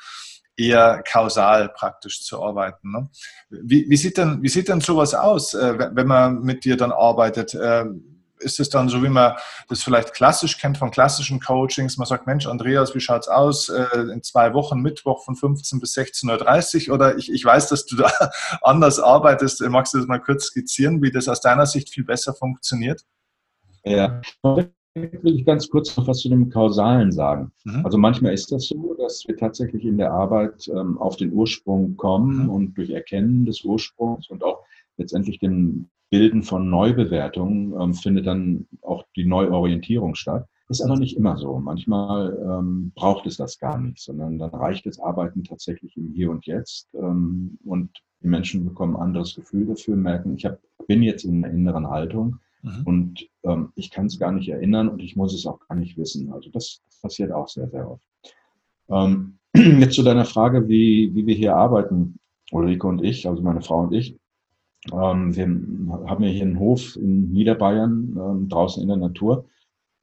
eher 0.55 1.01
kausal 1.09 1.69
praktisch 1.69 2.23
zu 2.23 2.43
arbeiten. 2.43 2.91
Ne? 2.91 3.09
Wie, 3.49 3.89
wie, 3.89 3.97
sieht 3.97 4.17
denn, 4.17 4.43
wie 4.43 4.49
sieht 4.49 4.69
denn 4.69 4.81
sowas 4.81 5.15
aus, 5.15 5.55
äh, 5.55 5.89
wenn 5.95 6.07
man 6.07 6.41
mit 6.41 6.65
dir 6.65 6.77
dann 6.77 6.91
arbeitet? 6.91 7.55
Äh, 8.39 8.45
ist 8.45 8.59
es 8.59 8.69
dann 8.69 8.89
so, 8.89 9.03
wie 9.03 9.09
man 9.09 9.35
das 9.67 9.83
vielleicht 9.83 10.13
klassisch 10.13 10.57
kennt 10.57 10.77
von 10.77 10.91
klassischen 10.91 11.39
Coachings? 11.39 11.97
Man 11.97 12.07
sagt, 12.07 12.27
Mensch, 12.27 12.47
Andreas, 12.47 12.95
wie 12.95 12.99
schaut's 12.99 13.27
aus? 13.27 13.69
Äh, 13.69 13.99
in 14.13 14.23
zwei 14.23 14.53
Wochen, 14.53 14.81
Mittwoch 14.81 15.23
von 15.23 15.35
15 15.35 15.79
bis 15.79 15.95
16.30 15.97 16.89
Uhr 16.89 16.95
oder 16.95 17.17
ich, 17.17 17.31
ich 17.31 17.43
weiß, 17.43 17.69
dass 17.69 17.85
du 17.85 17.97
da 17.97 18.11
anders 18.61 18.99
arbeitest. 18.99 19.61
Magst 19.61 19.93
du 19.93 19.97
das 19.97 20.07
mal 20.07 20.19
kurz 20.19 20.45
skizzieren, 20.45 21.01
wie 21.01 21.11
das 21.11 21.27
aus 21.27 21.41
deiner 21.41 21.65
Sicht 21.65 21.89
viel 21.89 22.03
besser 22.03 22.33
funktioniert? 22.33 23.03
Ja, 23.85 24.21
will 24.43 25.35
ich 25.35 25.45
ganz 25.45 25.69
kurz 25.69 25.95
noch 25.95 26.07
was 26.07 26.19
zu 26.19 26.29
dem 26.29 26.49
Kausalen 26.49 27.11
sagen. 27.11 27.51
Mhm. 27.63 27.85
Also 27.85 27.97
manchmal 27.97 28.33
ist 28.33 28.51
das 28.51 28.67
so, 28.67 28.95
dass 28.95 29.23
wir 29.27 29.37
tatsächlich 29.37 29.85
in 29.85 29.97
der 29.97 30.11
Arbeit 30.11 30.67
ähm, 30.67 30.97
auf 30.97 31.17
den 31.17 31.31
Ursprung 31.33 31.95
kommen 31.95 32.43
mhm. 32.43 32.49
und 32.49 32.73
durch 32.77 32.89
Erkennen 32.89 33.45
des 33.45 33.63
Ursprungs 33.63 34.29
und 34.29 34.43
auch 34.43 34.63
letztendlich 34.99 35.39
dem 35.39 35.89
Bilden 36.09 36.43
von 36.43 36.69
Neubewertungen 36.69 37.79
ähm, 37.79 37.93
findet 37.93 38.27
dann 38.27 38.67
auch 38.81 39.05
die 39.15 39.25
Neuorientierung 39.25 40.15
statt. 40.15 40.47
Ist 40.69 40.81
aber 40.81 40.99
nicht 40.99 41.17
immer 41.17 41.35
so. 41.37 41.57
Manchmal 41.57 42.37
ähm, 42.43 42.91
braucht 42.93 43.25
es 43.25 43.37
das 43.37 43.57
gar 43.57 43.79
nicht, 43.79 43.99
sondern 43.99 44.37
dann 44.37 44.51
reicht 44.51 44.85
das 44.85 44.99
Arbeiten 44.99 45.43
tatsächlich 45.43 45.97
im 45.97 46.13
Hier 46.13 46.29
und 46.29 46.45
Jetzt 46.45 46.89
ähm, 46.93 47.57
und 47.65 47.89
die 48.21 48.27
Menschen 48.27 48.65
bekommen 48.65 48.95
ein 48.95 49.01
anderes 49.01 49.33
Gefühl 49.33 49.65
dafür, 49.65 49.95
merken, 49.95 50.35
ich 50.35 50.45
hab, 50.45 50.59
bin 50.87 51.01
jetzt 51.01 51.23
in 51.23 51.43
einer 51.43 51.53
inneren 51.53 51.89
Haltung 51.89 52.39
Mhm. 52.61 52.81
Und 52.85 53.29
ähm, 53.43 53.71
ich 53.75 53.91
kann 53.91 54.07
es 54.07 54.19
gar 54.19 54.31
nicht 54.31 54.49
erinnern 54.49 54.89
und 54.89 55.01
ich 55.01 55.15
muss 55.15 55.33
es 55.33 55.45
auch 55.45 55.59
gar 55.67 55.75
nicht 55.75 55.97
wissen. 55.97 56.31
Also 56.33 56.49
das, 56.49 56.81
das 56.85 57.01
passiert 57.01 57.31
auch 57.31 57.47
sehr, 57.47 57.69
sehr 57.69 57.89
oft. 57.89 58.03
Ähm, 58.89 59.37
jetzt 59.55 59.95
zu 59.95 60.03
deiner 60.03 60.25
Frage, 60.25 60.67
wie, 60.67 61.13
wie 61.13 61.25
wir 61.25 61.35
hier 61.35 61.55
arbeiten, 61.55 62.19
Ulrike 62.51 62.87
und 62.87 63.03
ich, 63.03 63.27
also 63.27 63.41
meine 63.41 63.61
Frau 63.61 63.81
und 63.81 63.93
ich. 63.93 64.17
Ähm, 64.91 65.35
wir 65.35 65.45
haben 66.09 66.23
ja 66.23 66.29
hier 66.29 66.43
einen 66.43 66.59
Hof 66.59 66.95
in 66.95 67.31
Niederbayern, 67.31 68.17
ähm, 68.17 68.49
draußen 68.49 68.81
in 68.81 68.87
der 68.87 68.97
Natur, 68.97 69.45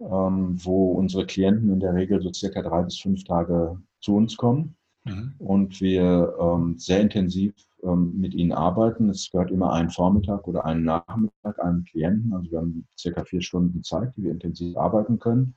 ähm, 0.00 0.56
wo 0.62 0.92
unsere 0.92 1.26
Klienten 1.26 1.72
in 1.72 1.80
der 1.80 1.94
Regel 1.94 2.20
so 2.20 2.32
circa 2.32 2.62
drei 2.62 2.82
bis 2.82 2.98
fünf 2.98 3.24
Tage 3.24 3.80
zu 4.00 4.16
uns 4.16 4.36
kommen. 4.36 4.76
Mhm. 5.04 5.34
Und 5.38 5.80
wir 5.80 6.34
ähm, 6.38 6.78
sehr 6.78 7.00
intensiv 7.00 7.54
ähm, 7.82 8.12
mit 8.18 8.34
ihnen 8.34 8.52
arbeiten. 8.52 9.08
Es 9.08 9.30
gehört 9.30 9.50
immer 9.50 9.72
ein 9.72 9.90
Vormittag 9.90 10.46
oder 10.46 10.64
einen 10.66 10.84
Nachmittag 10.84 11.62
einem 11.62 11.84
Klienten. 11.84 12.32
Also 12.34 12.50
wir 12.50 12.58
haben 12.58 12.86
circa 12.98 13.24
vier 13.24 13.40
Stunden 13.40 13.82
Zeit, 13.82 14.14
die 14.16 14.24
wir 14.24 14.32
intensiv 14.32 14.76
arbeiten 14.76 15.18
können. 15.18 15.54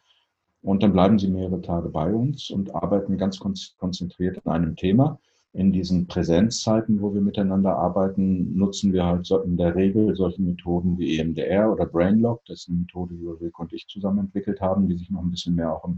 Und 0.61 0.83
dann 0.83 0.93
bleiben 0.93 1.17
sie 1.19 1.29
mehrere 1.29 1.61
Tage 1.61 1.89
bei 1.89 2.13
uns 2.13 2.49
und 2.49 2.75
arbeiten 2.75 3.17
ganz 3.17 3.39
konzentriert 3.39 4.45
an 4.45 4.51
einem 4.51 4.75
Thema. 4.75 5.19
In 5.53 5.71
diesen 5.71 6.05
Präsenzzeiten, 6.05 7.01
wo 7.01 7.13
wir 7.13 7.21
miteinander 7.21 7.75
arbeiten, 7.75 8.55
nutzen 8.55 8.93
wir 8.93 9.03
halt 9.03 9.29
in 9.45 9.57
der 9.57 9.75
Regel 9.75 10.15
solche 10.15 10.41
Methoden 10.43 10.97
wie 10.99 11.17
EMDR 11.17 11.71
oder 11.71 11.87
Brainlock. 11.87 12.45
Das 12.45 12.61
ist 12.61 12.69
eine 12.69 12.79
Methode, 12.79 13.15
die 13.15 13.25
Ulrike 13.25 13.61
und 13.61 13.73
ich 13.73 13.87
zusammen 13.87 14.19
entwickelt 14.19 14.61
haben, 14.61 14.87
die 14.87 14.95
sich 14.95 15.09
noch 15.09 15.21
ein 15.21 15.31
bisschen 15.31 15.55
mehr 15.55 15.73
auch 15.73 15.89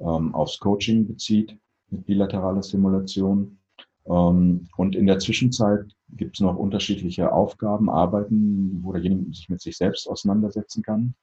ähm, 0.00 0.34
aufs 0.34 0.58
Coaching 0.58 1.06
bezieht 1.06 1.56
mit 1.90 2.04
bilateraler 2.04 2.62
Simulation. 2.62 3.58
Ähm, 4.04 4.68
und 4.76 4.94
in 4.94 5.06
der 5.06 5.18
Zwischenzeit 5.18 5.86
gibt 6.10 6.36
es 6.36 6.40
noch 6.40 6.56
unterschiedliche 6.56 7.32
Aufgaben, 7.32 7.88
Arbeiten, 7.88 8.80
wo 8.82 8.92
derjenige 8.92 9.32
sich 9.32 9.48
mit 9.48 9.60
sich 9.60 9.76
selbst 9.76 10.08
auseinandersetzen 10.08 10.82
kann. 10.82 11.14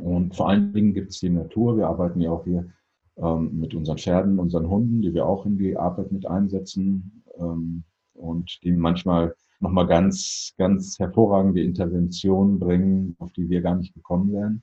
Und 0.00 0.34
vor 0.34 0.48
allen 0.48 0.72
Dingen 0.72 0.94
gibt 0.94 1.10
es 1.10 1.20
die 1.20 1.30
Natur. 1.30 1.76
Wir 1.76 1.88
arbeiten 1.88 2.20
ja 2.20 2.30
auch 2.30 2.44
hier 2.44 2.68
ähm, 3.16 3.58
mit 3.58 3.74
unseren 3.74 3.98
Pferden, 3.98 4.38
unseren 4.38 4.68
Hunden, 4.68 5.02
die 5.02 5.14
wir 5.14 5.26
auch 5.26 5.46
in 5.46 5.58
die 5.58 5.76
Arbeit 5.76 6.12
mit 6.12 6.26
einsetzen 6.26 7.22
ähm, 7.38 7.84
und 8.14 8.58
die 8.62 8.72
manchmal 8.72 9.34
nochmal 9.60 9.86
ganz, 9.86 10.52
ganz 10.58 10.98
hervorragende 10.98 11.62
Interventionen 11.62 12.58
bringen, 12.58 13.16
auf 13.18 13.32
die 13.32 13.48
wir 13.48 13.62
gar 13.62 13.76
nicht 13.76 13.94
gekommen 13.94 14.32
wären. 14.32 14.62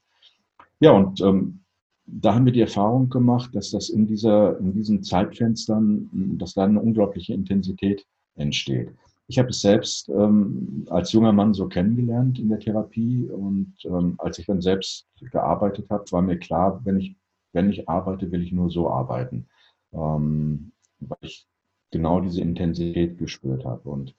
Ja, 0.80 0.92
und 0.92 1.22
ähm, 1.22 1.64
da 2.06 2.36
haben 2.36 2.46
wir 2.46 2.52
die 2.52 2.62
Erfahrung 2.62 3.10
gemacht, 3.10 3.56
dass 3.56 3.72
das 3.72 3.90
in, 3.90 4.06
dieser, 4.06 4.60
in 4.60 4.74
diesen 4.74 5.04
Zeitfenstern, 5.04 6.10
dass 6.38 6.54
da 6.54 6.66
eine 6.66 6.82
unglaubliche 6.82 7.34
Intensität 7.34 8.06
entsteht. 8.36 8.92
Ich 9.28 9.40
habe 9.40 9.50
es 9.50 9.62
selbst 9.62 10.10
ähm, 10.10 10.86
als 10.90 11.14
junger 11.14 11.32
Mann 11.32 11.54
so 11.54 11.68
kennengelernt 11.68 12.40
in 12.40 12.50
der 12.50 12.60
Therapie 12.60 13.30
und 13.30 13.74
ähm, 13.86 14.16
als 14.18 14.38
ich 14.38 14.46
dann 14.46 14.62
selbst 14.62 15.08
gearbeitet 15.32 15.90
habe, 15.90 16.04
war 16.12 16.22
mir 16.22 16.38
klar, 16.38 16.82
wenn 16.84 17.00
ich, 17.00 17.16
wenn 17.54 17.70
ich 17.70 17.88
arbeite, 17.88 18.32
will 18.32 18.44
ich 18.44 18.52
nur 18.52 18.70
so 18.70 18.90
arbeiten, 18.90 19.48
ähm, 19.94 20.72
weil 21.00 21.18
ich 21.22 21.48
genau 21.92 22.20
diese 22.20 22.42
Intensität 22.42 23.18
gespürt 23.18 23.66
habe 23.66 23.90
und 23.90 24.16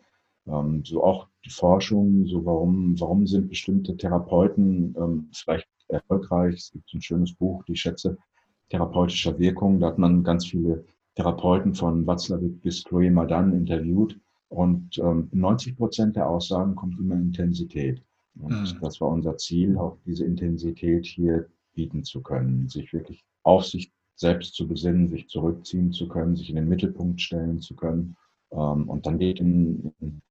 ähm, 0.46 0.84
so 0.84 1.02
auch 1.02 1.28
die 1.44 1.50
Forschung, 1.50 2.26
so 2.26 2.44
warum, 2.44 2.98
warum 3.00 3.26
sind 3.26 3.48
bestimmte 3.48 3.96
Therapeuten 3.96 4.94
ähm, 4.98 5.28
vielleicht 5.32 5.68
erfolgreich. 5.88 6.56
Es 6.56 6.72
gibt 6.72 6.92
ein 6.94 7.02
schönes 7.02 7.34
Buch, 7.34 7.64
die 7.64 7.76
Schätze 7.76 8.16
therapeutischer 8.70 9.38
Wirkung. 9.38 9.80
Da 9.80 9.88
hat 9.88 9.98
man 9.98 10.22
ganz 10.22 10.46
viele 10.46 10.84
Therapeuten 11.16 11.74
von 11.74 12.06
Watzlawick 12.06 12.62
bis 12.62 12.84
Chloe 12.84 13.10
Madan 13.10 13.52
interviewt. 13.52 14.18
Und 14.48 14.98
ähm, 14.98 15.28
90 15.32 15.76
Prozent 15.76 16.16
der 16.16 16.28
Aussagen 16.28 16.74
kommt 16.74 16.98
immer 16.98 17.14
Intensität. 17.14 18.02
Und 18.38 18.74
mhm. 18.74 18.80
das 18.80 19.00
war 19.00 19.08
unser 19.08 19.36
Ziel, 19.36 19.76
auch 19.78 19.96
diese 20.06 20.24
Intensität 20.24 21.06
hier 21.06 21.46
bieten 21.74 22.04
zu 22.04 22.22
können, 22.22 22.68
sich 22.68 22.92
wirklich 22.92 23.24
auf 23.42 23.64
sich 23.64 23.92
selbst 24.16 24.54
zu 24.54 24.66
besinnen, 24.66 25.08
sich 25.08 25.28
zurückziehen 25.28 25.92
zu 25.92 26.08
können, 26.08 26.36
sich 26.36 26.50
in 26.50 26.56
den 26.56 26.68
Mittelpunkt 26.68 27.20
stellen 27.20 27.60
zu 27.60 27.74
können. 27.74 28.16
Ähm, 28.52 28.88
und 28.88 29.06
dann 29.06 29.18
geht 29.18 29.40
in, 29.40 29.92
in 30.00 30.22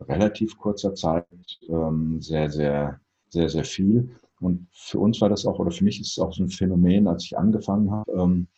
relativ 0.00 0.58
kurzer 0.58 0.94
Zeit 0.94 1.26
ähm, 1.68 2.20
sehr, 2.20 2.50
sehr, 2.50 3.00
sehr, 3.28 3.48
sehr 3.48 3.64
viel. 3.64 4.10
Und 4.40 4.68
für 4.72 4.98
uns 4.98 5.20
war 5.20 5.28
das 5.28 5.46
auch, 5.46 5.58
oder 5.58 5.70
für 5.70 5.84
mich 5.84 6.00
ist 6.00 6.12
es 6.12 6.18
auch 6.18 6.32
so 6.32 6.42
ein 6.42 6.50
Phänomen, 6.50 7.08
als 7.08 7.24
ich 7.24 7.38
angefangen 7.38 7.90
habe, 7.90 8.12
ähm, 8.12 8.48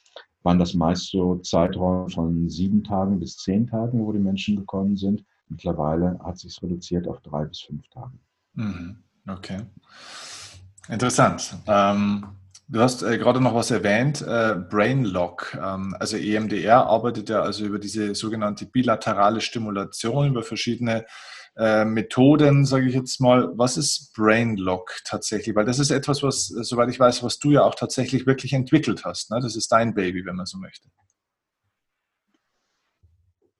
waren 0.42 0.58
das 0.58 0.74
meist 0.74 1.10
so 1.10 1.36
Zeiträume 1.36 2.08
von 2.08 2.48
sieben 2.48 2.82
Tagen 2.82 3.20
bis 3.20 3.36
zehn 3.36 3.66
Tagen, 3.66 4.04
wo 4.04 4.12
die 4.12 4.18
Menschen 4.18 4.56
gekommen 4.56 4.96
sind. 4.96 5.24
Mittlerweile 5.48 6.18
hat 6.20 6.38
sich 6.38 6.60
reduziert 6.62 7.06
auf 7.08 7.20
drei 7.20 7.44
bis 7.44 7.60
fünf 7.60 7.86
Tage. 7.88 8.18
Mhm. 8.54 8.98
Okay. 9.26 9.60
Interessant. 10.88 11.54
Ähm, 11.66 12.26
du 12.68 12.80
hast 12.80 13.02
äh, 13.02 13.18
gerade 13.18 13.40
noch 13.40 13.54
was 13.54 13.70
erwähnt, 13.70 14.22
äh, 14.22 14.54
Brainlock. 14.54 15.54
Ähm, 15.54 15.94
also 15.98 16.16
EMDR 16.16 16.86
arbeitet 16.86 17.28
ja 17.28 17.42
also 17.42 17.66
über 17.66 17.78
diese 17.78 18.14
sogenannte 18.14 18.66
bilaterale 18.66 19.40
Stimulation, 19.40 20.28
über 20.28 20.42
verschiedene 20.42 21.04
äh, 21.56 21.84
Methoden, 21.84 22.64
sage 22.64 22.88
ich 22.88 22.94
jetzt 22.94 23.20
mal. 23.20 23.50
Was 23.56 23.76
ist 23.76 24.14
Brainlock 24.14 25.00
tatsächlich? 25.04 25.54
Weil 25.54 25.66
das 25.66 25.78
ist 25.78 25.90
etwas, 25.90 26.22
was, 26.22 26.50
äh, 26.56 26.64
soweit 26.64 26.88
ich 26.88 26.98
weiß, 26.98 27.22
was 27.22 27.38
du 27.38 27.50
ja 27.50 27.64
auch 27.64 27.74
tatsächlich 27.74 28.26
wirklich 28.26 28.54
entwickelt 28.54 29.04
hast. 29.04 29.30
Ne? 29.30 29.40
Das 29.42 29.56
ist 29.56 29.70
dein 29.70 29.94
Baby, 29.94 30.24
wenn 30.24 30.36
man 30.36 30.46
so 30.46 30.56
möchte. 30.56 30.88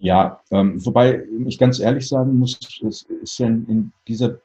Ja, 0.01 0.41
ähm, 0.53 0.85
wobei 0.87 1.25
ich 1.45 1.59
ganz 1.59 1.81
ehrlich 1.81 2.07
sagen 2.09 2.39
muss, 2.39 2.59
es 2.87 3.03
ist 3.03 3.39
ja 3.39 3.49
in, 3.49 3.67
in 3.67 3.93
dieser 4.07 4.41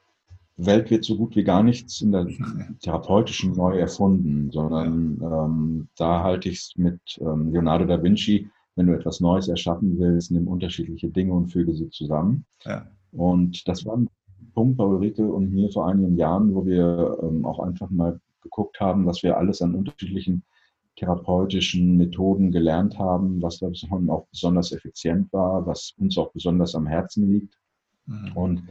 Welt 0.57 0.91
wird 0.91 1.03
so 1.03 1.17
gut 1.17 1.35
wie 1.35 1.43
gar 1.43 1.63
nichts 1.63 2.01
in 2.01 2.11
der 2.11 2.27
therapeutischen 2.81 3.55
neu 3.55 3.77
erfunden, 3.77 4.51
sondern 4.51 5.19
ähm, 5.21 5.87
da 5.97 6.23
halte 6.23 6.49
ich 6.49 6.59
es 6.59 6.73
mit 6.75 6.99
ähm, 7.19 7.51
Leonardo 7.51 7.85
da 7.85 8.01
Vinci, 8.01 8.49
wenn 8.75 8.87
du 8.87 8.93
etwas 8.93 9.19
Neues 9.19 9.47
erschaffen 9.47 9.99
willst, 9.99 10.31
nimm 10.31 10.47
unterschiedliche 10.47 11.09
Dinge 11.09 11.33
und 11.33 11.51
füge 11.51 11.73
sie 11.73 11.89
zusammen. 11.89 12.45
Ja. 12.65 12.87
Und 13.11 13.67
das 13.67 13.85
war 13.85 13.97
ein 13.97 14.09
Punkt 14.53 14.77
bei 14.77 14.83
Ulrike 14.83 15.31
und 15.31 15.51
mir 15.51 15.69
vor 15.71 15.87
einigen 15.87 16.17
Jahren, 16.17 16.53
wo 16.53 16.65
wir 16.65 17.17
ähm, 17.21 17.45
auch 17.45 17.59
einfach 17.59 17.89
mal 17.89 18.19
geguckt 18.41 18.79
haben, 18.79 19.05
was 19.05 19.23
wir 19.23 19.37
alles 19.37 19.61
an 19.61 19.75
unterschiedlichen 19.75 20.43
therapeutischen 20.95 21.97
Methoden 21.97 22.51
gelernt 22.51 22.99
haben, 22.99 23.41
was 23.41 23.59
da 23.59 23.67
auch 24.09 24.27
besonders 24.29 24.71
effizient 24.71 25.31
war, 25.33 25.65
was 25.65 25.93
uns 25.97 26.17
auch 26.17 26.31
besonders 26.31 26.75
am 26.75 26.85
Herzen 26.85 27.31
liegt. 27.31 27.57
Mhm. 28.05 28.31
Und 28.35 28.63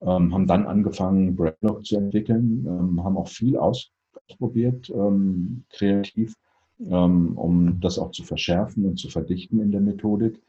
ähm, 0.00 0.32
haben 0.32 0.46
dann 0.46 0.66
angefangen, 0.66 1.34
Brainlock 1.34 1.84
zu 1.84 1.96
entwickeln, 1.96 2.64
ähm, 2.66 3.02
haben 3.02 3.16
auch 3.16 3.28
viel 3.28 3.56
ausprobiert, 3.56 4.90
ähm, 4.90 5.64
kreativ, 5.70 6.34
ähm, 6.80 7.36
um 7.36 7.80
das 7.80 7.98
auch 7.98 8.12
zu 8.12 8.22
verschärfen 8.22 8.84
und 8.86 8.98
zu 8.98 9.08
verdichten 9.08 9.60
in 9.60 9.72
der 9.72 9.80
Methodik. 9.80 10.40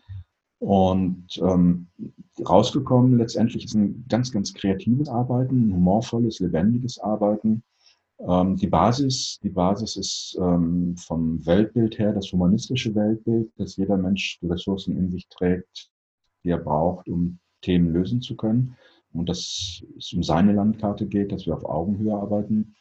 Und 0.59 1.39
ähm, 1.41 1.87
rausgekommen 2.47 3.17
letztendlich 3.17 3.65
ist 3.65 3.75
ein 3.75 4.05
ganz, 4.09 4.31
ganz 4.31 4.53
kreatives 4.53 5.07
Arbeiten, 5.07 5.69
ein 5.69 5.73
humorvolles, 5.73 6.39
lebendiges 6.39 6.99
Arbeiten. 6.99 7.63
Ähm, 8.19 8.57
die 8.57 8.67
Basis, 8.67 9.39
die 9.41 9.49
Basis 9.49 9.95
ist 9.95 10.37
vom 10.37 11.45
Weltbild 11.45 11.97
her 11.97 12.13
das 12.13 12.31
humanistische 12.31 12.93
Weltbild, 12.93 13.51
dass 13.57 13.77
jeder 13.77 13.97
Mensch 13.97 14.37
die 14.41 14.47
Ressourcen 14.47 14.97
in 14.97 15.09
sich 15.09 15.27
trägt, 15.29 15.89
die 16.43 16.49
er 16.49 16.57
braucht, 16.59 17.07
um 17.07 17.39
Themen 17.61 17.93
lösen 17.93 18.21
zu 18.21 18.35
können. 18.35 18.75
Und 19.13 19.27
dass 19.27 19.83
es 19.97 20.13
um 20.13 20.23
seine 20.23 20.53
Landkarte 20.53 21.07
geht, 21.07 21.31
dass 21.31 21.45
wir 21.45 21.55
auf 21.55 21.65
Augenhöhe 21.65 22.13
arbeiten. 22.13 22.75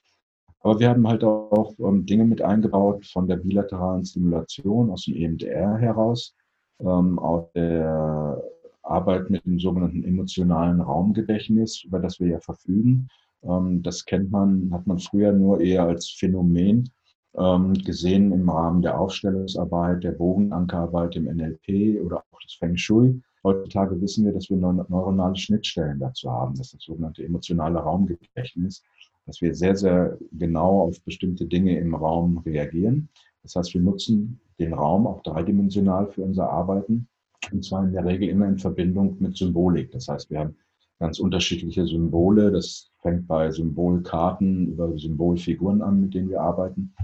Aber 0.60 0.78
wir 0.78 0.90
haben 0.90 1.06
halt 1.06 1.24
auch 1.24 1.74
ähm, 1.78 2.04
Dinge 2.04 2.24
mit 2.24 2.42
eingebaut 2.42 3.06
von 3.06 3.26
der 3.26 3.36
bilateralen 3.36 4.04
Stimulation 4.04 4.90
aus 4.90 5.04
dem 5.04 5.14
EMDR 5.14 5.78
heraus, 5.78 6.34
ähm, 6.80 7.18
aus 7.18 7.50
der 7.54 8.42
Arbeit 8.82 9.30
mit 9.30 9.44
dem 9.44 9.58
sogenannten 9.58 10.04
emotionalen 10.04 10.80
Raumgedächtnis, 10.80 11.84
über 11.84 12.00
das 12.00 12.18
wir 12.20 12.28
ja 12.28 12.40
verfügen. 12.40 13.08
Ähm, 13.42 13.82
das 13.82 14.04
kennt 14.04 14.30
man, 14.30 14.70
hat 14.72 14.86
man 14.86 14.98
früher 14.98 15.32
nur 15.32 15.60
eher 15.60 15.84
als 15.84 16.10
Phänomen 16.10 16.90
ähm, 17.36 17.74
gesehen 17.74 18.32
im 18.32 18.48
Rahmen 18.48 18.82
der 18.82 18.98
Aufstellungsarbeit, 18.98 20.02
der 20.02 20.12
Bogenankerarbeit 20.12 21.16
im 21.16 21.24
NLP 21.24 22.00
oder 22.04 22.24
auch 22.30 22.40
des 22.40 22.54
Feng 22.54 22.76
Shui. 22.76 23.20
Heutzutage 23.44 24.00
wissen 24.00 24.24
wir, 24.24 24.32
dass 24.32 24.50
wir 24.50 24.56
neuronale 24.56 25.36
Schnittstellen 25.36 25.98
dazu 25.98 26.30
haben. 26.30 26.54
Das 26.56 26.68
ist 26.68 26.74
das 26.74 26.82
sogenannte 26.82 27.24
emotionale 27.24 27.78
Raumgedächtnis, 27.78 28.82
dass 29.26 29.40
wir 29.40 29.54
sehr, 29.54 29.76
sehr 29.76 30.18
genau 30.32 30.80
auf 30.82 31.00
bestimmte 31.02 31.46
Dinge 31.46 31.78
im 31.78 31.94
Raum 31.94 32.38
reagieren. 32.38 33.08
Das 33.42 33.54
heißt, 33.54 33.74
wir 33.74 33.80
nutzen 33.80 34.40
den 34.58 34.74
Raum 34.74 35.06
auch 35.06 35.22
dreidimensional 35.22 36.10
für 36.10 36.22
unser 36.22 36.50
Arbeiten 36.50 37.08
und 37.52 37.64
zwar 37.64 37.84
in 37.84 37.92
der 37.92 38.04
Regel 38.04 38.28
immer 38.28 38.46
in 38.46 38.58
Verbindung 38.58 39.16
mit 39.20 39.36
Symbolik. 39.36 39.90
Das 39.92 40.08
heißt, 40.08 40.30
wir 40.30 40.40
haben 40.40 40.56
ganz 40.98 41.18
unterschiedliche 41.18 41.86
Symbole. 41.86 42.50
Das 42.50 42.90
fängt 43.00 43.26
bei 43.26 43.50
Symbolkarten 43.50 44.68
über 44.68 44.98
Symbolfiguren 44.98 45.82
an, 45.82 46.00
mit 46.00 46.14
denen 46.14 46.30
wir 46.30 46.40
arbeiten. 46.40 46.94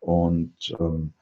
Und 0.00 0.54
ähm, 0.80 1.12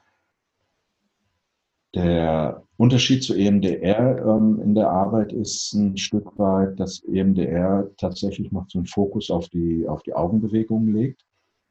der 1.94 2.62
Unterschied 2.76 3.22
zu 3.22 3.34
EMDR 3.34 4.24
ähm, 4.26 4.60
in 4.62 4.74
der 4.74 4.90
Arbeit 4.90 5.32
ist 5.32 5.74
ein 5.74 5.96
Stück 5.96 6.38
weit, 6.38 6.80
dass 6.80 7.04
EMDR 7.04 7.90
tatsächlich 7.98 8.50
noch 8.50 8.68
so 8.68 8.78
einen 8.78 8.86
Fokus 8.86 9.30
auf 9.30 9.48
die, 9.50 9.86
auf 9.86 10.02
die 10.02 10.14
Augenbewegungen 10.14 10.94
legt 10.94 11.24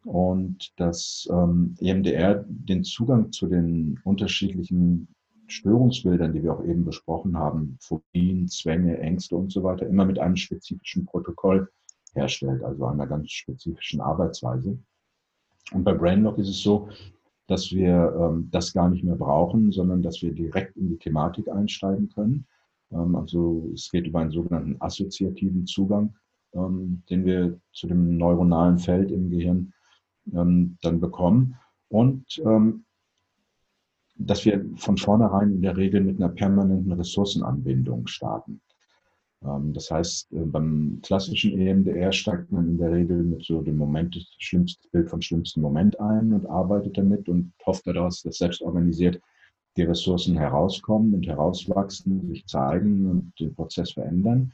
und 0.06 0.72
dass 0.78 1.28
ähm, 1.32 1.76
EMDR 1.80 2.46
den 2.48 2.84
Zugang 2.84 3.32
zu 3.32 3.48
den 3.48 4.00
unterschiedlichen 4.04 5.08
Störungsbildern, 5.48 6.34
die 6.34 6.44
wir 6.44 6.54
auch 6.54 6.64
eben 6.64 6.86
besprochen 6.86 7.38
haben, 7.38 7.78
Phobien, 7.82 8.48
Zwänge, 8.48 8.98
Ängste 9.00 9.36
und 9.36 9.52
so 9.52 9.64
weiter, 9.64 9.86
immer 9.88 10.06
mit 10.06 10.18
einem 10.20 10.38
spezifischen 10.38 11.06
Protokoll 11.06 11.70
herstellt, 12.14 12.64
also 12.64 12.86
einer 12.86 13.08
ganz 13.08 13.32
spezifischen 13.32 14.02
Arbeitsweise. 14.02 14.78
Und 15.74 15.84
bei 15.84 15.94
Brainlock 15.94 16.38
ist 16.38 16.50
es 16.50 16.62
so, 16.62 16.90
dass 17.52 17.70
wir 17.74 18.16
ähm, 18.18 18.48
das 18.50 18.72
gar 18.72 18.90
nicht 18.90 19.04
mehr 19.04 19.18
brauchen, 19.18 19.74
sondern 19.74 20.02
dass 20.02 20.22
wir 20.22 20.32
direkt 20.34 20.78
in 20.78 20.88
die 20.88 20.98
Thematik 20.98 21.50
einsteigen 21.50 22.08
können. 22.08 22.46
Ähm, 22.94 23.14
also 23.14 23.70
es 23.74 23.92
geht 23.92 24.08
über 24.08 24.20
einen 24.20 24.32
sogenannten 24.32 24.78
assoziativen 24.80 25.66
Zugang, 25.66 26.16
ähm, 26.54 27.04
den 27.10 27.26
wir 27.26 27.60
zu 27.74 27.88
dem 27.88 28.16
neuronalen 28.16 28.80
Feld 28.80 29.12
im 29.12 29.30
Gehirn 29.30 29.74
ähm, 30.34 30.78
dann 30.82 31.02
bekommen. 31.02 31.56
Und 31.90 32.42
ähm, 32.46 32.86
dass 34.16 34.46
wir 34.46 34.66
von 34.78 34.96
vornherein 34.96 35.52
in 35.52 35.62
der 35.62 35.76
Regel 35.76 36.00
mit 36.00 36.22
einer 36.22 36.30
permanenten 36.30 36.94
Ressourcenanbindung 36.94 38.08
starten. 38.08 38.62
Ähm, 39.46 39.74
das 39.74 39.90
heißt, 39.90 40.32
äh, 40.34 40.46
beim 40.46 41.00
klassischen 41.04 41.60
EMDR 41.60 42.12
steigt 42.12 42.52
man 42.52 42.68
in 42.68 42.78
der 42.78 42.92
Regel 42.92 43.24
mit 43.24 43.44
so 43.44 43.62
dem 43.62 43.78
Moment, 43.78 44.16
das 44.16 44.26
schlimmste 44.40 44.88
Bild 44.90 45.10
vom 45.10 45.22
schlimmsten 45.22 45.62
Moment 45.62 46.00
ein 46.00 46.34
und 46.34 46.46
arbeitet 46.48 46.98
damit 46.98 47.28
und 47.30 47.54
hofft 47.66 47.88
daraus, 47.88 48.22
dass 48.22 48.38
selbst 48.38 48.62
organisiert 48.62 49.20
die 49.78 49.84
Ressourcen 49.84 50.36
herauskommen 50.38 51.14
und 51.14 51.28
herauswachsen, 51.28 52.28
sich 52.28 52.46
zeigen 52.46 53.10
und 53.10 53.34
den 53.40 53.56
Prozess 53.56 53.94
verändern. 53.94 54.54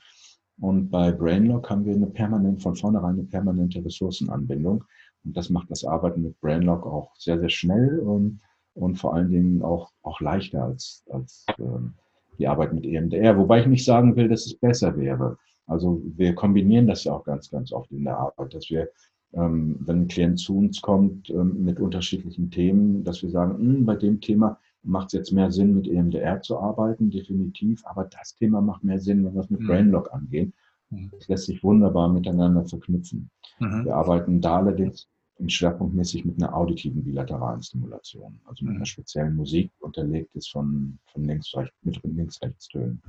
Und 0.60 0.90
bei 0.90 1.12
Brainlock 1.12 1.70
haben 1.70 1.86
wir 1.86 1.94
eine 1.94 2.08
permanent, 2.08 2.62
von 2.62 2.76
vornherein 2.76 3.16
eine 3.16 3.24
permanente 3.24 3.84
Ressourcenanbindung. 3.84 4.84
Und 5.24 5.38
das 5.38 5.50
macht 5.50 5.70
das 5.72 5.84
Arbeiten 5.84 6.24
mit 6.24 6.40
Brainlock 6.40 6.86
auch 6.86 7.16
sehr, 7.16 7.40
sehr 7.40 7.50
schnell 7.50 8.00
und, 8.00 8.40
und 8.74 8.96
vor 8.96 9.14
allen 9.16 9.30
Dingen 9.30 9.62
auch, 9.62 9.92
auch 10.04 10.20
leichter 10.22 10.64
als, 10.64 11.04
als 11.10 11.46
ähm, 11.60 11.94
die 12.38 12.48
Arbeit 12.48 12.74
mit 12.74 12.86
EMDR. 12.86 13.38
Wobei 13.38 13.62
ich 13.62 13.68
nicht 13.68 13.86
sagen 13.86 14.16
will, 14.16 14.28
dass 14.28 14.46
es 14.46 14.56
besser 14.56 14.96
wäre. 14.98 15.38
Also 15.66 16.02
wir 16.16 16.34
kombinieren 16.34 16.88
das 16.88 17.04
ja 17.04 17.14
auch 17.14 17.24
ganz, 17.24 17.50
ganz 17.50 17.72
oft 17.72 17.92
in 17.92 18.06
der 18.06 18.18
Arbeit, 18.18 18.54
dass 18.54 18.70
wir, 18.70 18.90
ähm, 19.34 19.78
wenn 19.82 20.04
ein 20.04 20.08
Klient 20.08 20.40
zu 20.40 20.58
uns 20.58 20.82
kommt 20.82 21.30
ähm, 21.30 21.64
mit 21.64 21.80
unterschiedlichen 21.80 22.50
Themen, 22.50 23.04
dass 23.04 23.22
wir 23.22 23.30
sagen, 23.30 23.58
hm, 23.58 23.86
bei 23.86 23.96
dem 23.96 24.22
Thema 24.22 24.60
macht 24.84 25.08
es 25.08 25.14
jetzt 25.14 25.32
mehr 25.34 25.52
Sinn, 25.52 25.74
mit 25.74 25.88
EMDR 25.88 26.42
zu 26.42 26.58
arbeiten, 26.58 27.10
definitiv, 27.10 27.84
aber 27.86 28.06
das 28.06 28.36
Thema 28.36 28.62
macht 28.62 28.84
mehr 28.84 29.00
Sinn, 29.00 29.26
wenn 29.26 29.34
wir 29.34 29.42
es 29.42 29.50
mit 29.50 29.62
mhm. 29.62 29.68
Brainlock 29.68 30.14
angehen. 30.14 30.54
Mhm. 30.90 31.12
Das 31.12 31.28
lässt 31.28 31.46
sich 31.46 31.62
wunderbar 31.64 32.08
miteinander 32.08 32.64
verknüpfen. 32.66 33.30
Mhm. 33.60 33.86
Wir 33.86 33.96
arbeiten 33.96 34.40
da 34.40 34.58
allerdings 34.58 35.10
schwerpunktmäßig 35.46 36.26
mit 36.26 36.42
einer 36.42 36.56
auditiven 36.56 37.04
bilateralen 37.04 37.62
Stimulation, 37.62 38.40
also 38.46 38.66
mit 38.66 38.72
einer 38.72 38.80
mhm. 38.80 38.86
speziellen 38.86 39.36
Musik 39.36 39.72
unterlegt 39.80 40.36
ist 40.36 40.50
von, 40.52 40.98
von 41.12 41.24
links, 41.24 41.56
rechts, 41.56 41.76
mit 41.84 42.00
links-rechts-Tönen. 42.04 43.02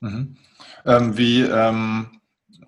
Mhm. 0.00 0.36
Ähm, 0.84 1.16
wie, 1.16 1.42
ähm, 1.42 2.20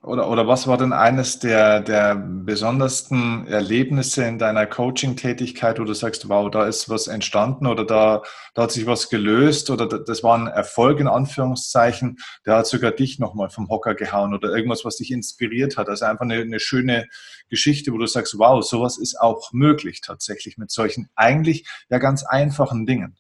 oder, 0.03 0.31
oder 0.31 0.47
was 0.47 0.67
war 0.67 0.79
denn 0.79 0.93
eines 0.93 1.41
der, 1.41 1.81
der 1.81 2.15
besondersten 2.15 3.47
Erlebnisse 3.47 4.25
in 4.25 4.39
deiner 4.39 4.65
Coaching-Tätigkeit, 4.65 5.81
wo 5.81 5.85
du 5.85 5.95
sagst, 5.95 6.29
wow, 6.29 6.51
da 6.51 6.67
ist 6.67 6.89
was 6.89 7.09
entstanden 7.09 7.67
oder 7.67 7.85
da, 7.85 8.23
da 8.55 8.63
hat 8.63 8.73
sich 8.73 8.87
was 8.87 9.09
gelöst 9.09 9.69
oder 9.69 9.87
das 9.87 10.23
war 10.23 10.39
ein 10.39 10.47
Erfolg 10.47 11.01
in 11.01 11.09
Anführungszeichen, 11.09 12.19
der 12.47 12.59
hat 12.59 12.67
sogar 12.67 12.93
dich 12.93 13.19
nochmal 13.19 13.51
vom 13.51 13.69
Hocker 13.69 13.95
gehauen 13.95 14.33
oder 14.33 14.55
irgendwas, 14.55 14.85
was 14.85 14.97
dich 14.97 15.11
inspiriert 15.11 15.77
hat. 15.77 15.89
Also 15.89 16.05
einfach 16.05 16.25
eine, 16.25 16.37
eine 16.37 16.61
schöne 16.61 17.07
Geschichte, 17.49 17.93
wo 17.93 17.99
du 17.99 18.07
sagst, 18.07 18.39
wow, 18.39 18.65
sowas 18.65 18.99
ist 18.99 19.21
auch 19.21 19.53
möglich 19.53 20.03
tatsächlich 20.03 20.57
mit 20.57 20.71
solchen 20.71 21.09
eigentlich 21.17 21.67
ja 21.89 21.99
ganz 21.99 22.25
einfachen 22.25 22.87
Dingen. 22.87 23.17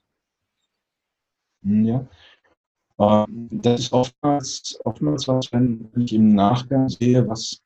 Ja, 1.62 1.96
ähm, 1.96 2.08
das 2.98 3.80
ist 3.80 3.92
oftmals, 3.92 4.78
oftmals 4.84 5.28
was, 5.28 5.52
wenn 5.52 5.90
ich 5.96 6.14
im 6.14 6.34
Nachgang 6.34 6.88
sehe, 6.88 7.28
was 7.28 7.60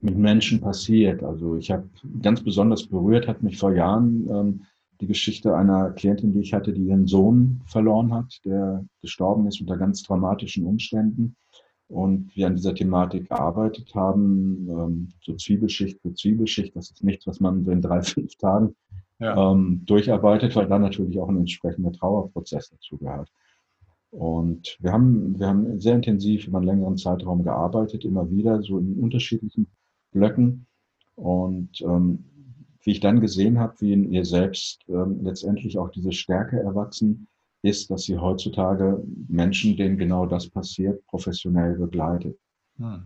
mit 0.00 0.16
Menschen 0.16 0.60
passiert. 0.60 1.22
Also 1.22 1.56
ich 1.56 1.70
habe 1.70 1.88
ganz 2.22 2.42
besonders 2.42 2.86
berührt, 2.86 3.28
hat 3.28 3.42
mich 3.42 3.58
vor 3.58 3.74
Jahren 3.74 4.28
ähm, 4.30 4.62
die 5.00 5.06
Geschichte 5.06 5.54
einer 5.56 5.90
Klientin, 5.90 6.32
die 6.32 6.40
ich 6.40 6.54
hatte, 6.54 6.72
die 6.72 6.86
ihren 6.86 7.06
Sohn 7.06 7.60
verloren 7.66 8.14
hat, 8.14 8.40
der 8.44 8.84
gestorben 9.00 9.46
ist 9.46 9.60
unter 9.60 9.76
ganz 9.76 10.02
dramatischen 10.02 10.64
Umständen. 10.66 11.36
Und 11.88 12.34
wir 12.36 12.46
an 12.46 12.54
dieser 12.56 12.74
Thematik 12.74 13.28
gearbeitet 13.28 13.94
haben, 13.94 14.66
ähm, 14.70 15.08
so 15.20 15.34
Zwiebelschicht 15.34 16.00
für 16.00 16.14
Zwiebelschicht. 16.14 16.74
Das 16.74 16.90
ist 16.90 17.04
nichts, 17.04 17.26
was 17.26 17.40
man 17.40 17.64
so 17.64 17.70
in 17.70 17.82
drei, 17.82 18.00
fünf 18.02 18.36
Tagen 18.36 18.74
ja. 19.18 19.52
ähm, 19.52 19.82
durcharbeitet, 19.84 20.56
weil 20.56 20.68
da 20.68 20.78
natürlich 20.78 21.18
auch 21.18 21.28
ein 21.28 21.38
entsprechender 21.38 21.92
Trauerprozess 21.92 22.70
dazu 22.70 22.96
gehört. 22.96 23.28
Und 24.12 24.76
wir 24.80 24.92
haben, 24.92 25.38
wir 25.38 25.46
haben 25.48 25.80
sehr 25.80 25.94
intensiv 25.94 26.46
über 26.46 26.58
einen 26.58 26.66
längeren 26.66 26.98
Zeitraum 26.98 27.42
gearbeitet, 27.42 28.04
immer 28.04 28.30
wieder, 28.30 28.62
so 28.62 28.78
in 28.78 28.98
unterschiedlichen 28.98 29.66
Blöcken. 30.12 30.66
Und 31.14 31.80
ähm, 31.80 32.24
wie 32.82 32.90
ich 32.90 33.00
dann 33.00 33.20
gesehen 33.20 33.58
habe, 33.58 33.74
wie 33.80 33.94
in 33.94 34.12
ihr 34.12 34.26
selbst 34.26 34.84
ähm, 34.88 35.20
letztendlich 35.22 35.78
auch 35.78 35.88
diese 35.88 36.12
Stärke 36.12 36.58
erwachsen 36.58 37.26
ist, 37.62 37.90
dass 37.90 38.02
sie 38.02 38.18
heutzutage 38.18 39.02
Menschen, 39.28 39.76
denen 39.78 39.96
genau 39.96 40.26
das 40.26 40.48
passiert, 40.50 41.04
professionell 41.06 41.78
begleitet. 41.78 42.38
Hm. 42.76 43.04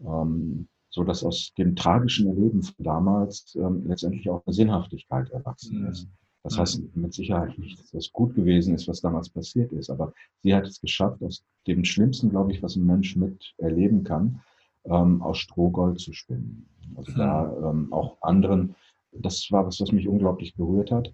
Ähm, 0.00 0.68
so 0.90 1.04
dass 1.04 1.22
aus 1.22 1.52
dem 1.56 1.76
tragischen 1.76 2.26
Erleben 2.26 2.62
von 2.62 2.84
damals 2.84 3.54
ähm, 3.54 3.86
letztendlich 3.86 4.28
auch 4.28 4.44
eine 4.44 4.54
Sinnhaftigkeit 4.54 5.30
erwachsen 5.30 5.84
hm. 5.84 5.86
ist. 5.86 6.08
Das 6.44 6.56
heißt 6.56 6.96
mit 6.96 7.12
Sicherheit 7.12 7.58
nicht, 7.58 7.78
dass 7.78 7.90
das 7.90 8.12
gut 8.12 8.34
gewesen 8.34 8.74
ist, 8.74 8.88
was 8.88 9.00
damals 9.00 9.28
passiert 9.28 9.72
ist, 9.72 9.90
aber 9.90 10.12
sie 10.42 10.54
hat 10.54 10.66
es 10.66 10.80
geschafft, 10.80 11.22
aus 11.22 11.44
dem 11.66 11.84
Schlimmsten, 11.84 12.30
glaube 12.30 12.52
ich, 12.52 12.62
was 12.62 12.76
ein 12.76 12.86
Mensch 12.86 13.16
mit 13.16 13.54
erleben 13.58 14.04
kann, 14.04 14.40
ähm, 14.84 15.20
aus 15.20 15.38
Strohgold 15.38 16.00
zu 16.00 16.12
spinnen. 16.12 16.68
Also 16.96 17.12
da 17.12 17.44
mhm. 17.44 17.66
ähm, 17.66 17.92
auch 17.92 18.22
anderen, 18.22 18.74
das 19.12 19.48
war 19.50 19.66
was, 19.66 19.80
was 19.80 19.92
mich 19.92 20.08
unglaublich 20.08 20.54
berührt 20.54 20.90
hat. 20.90 21.12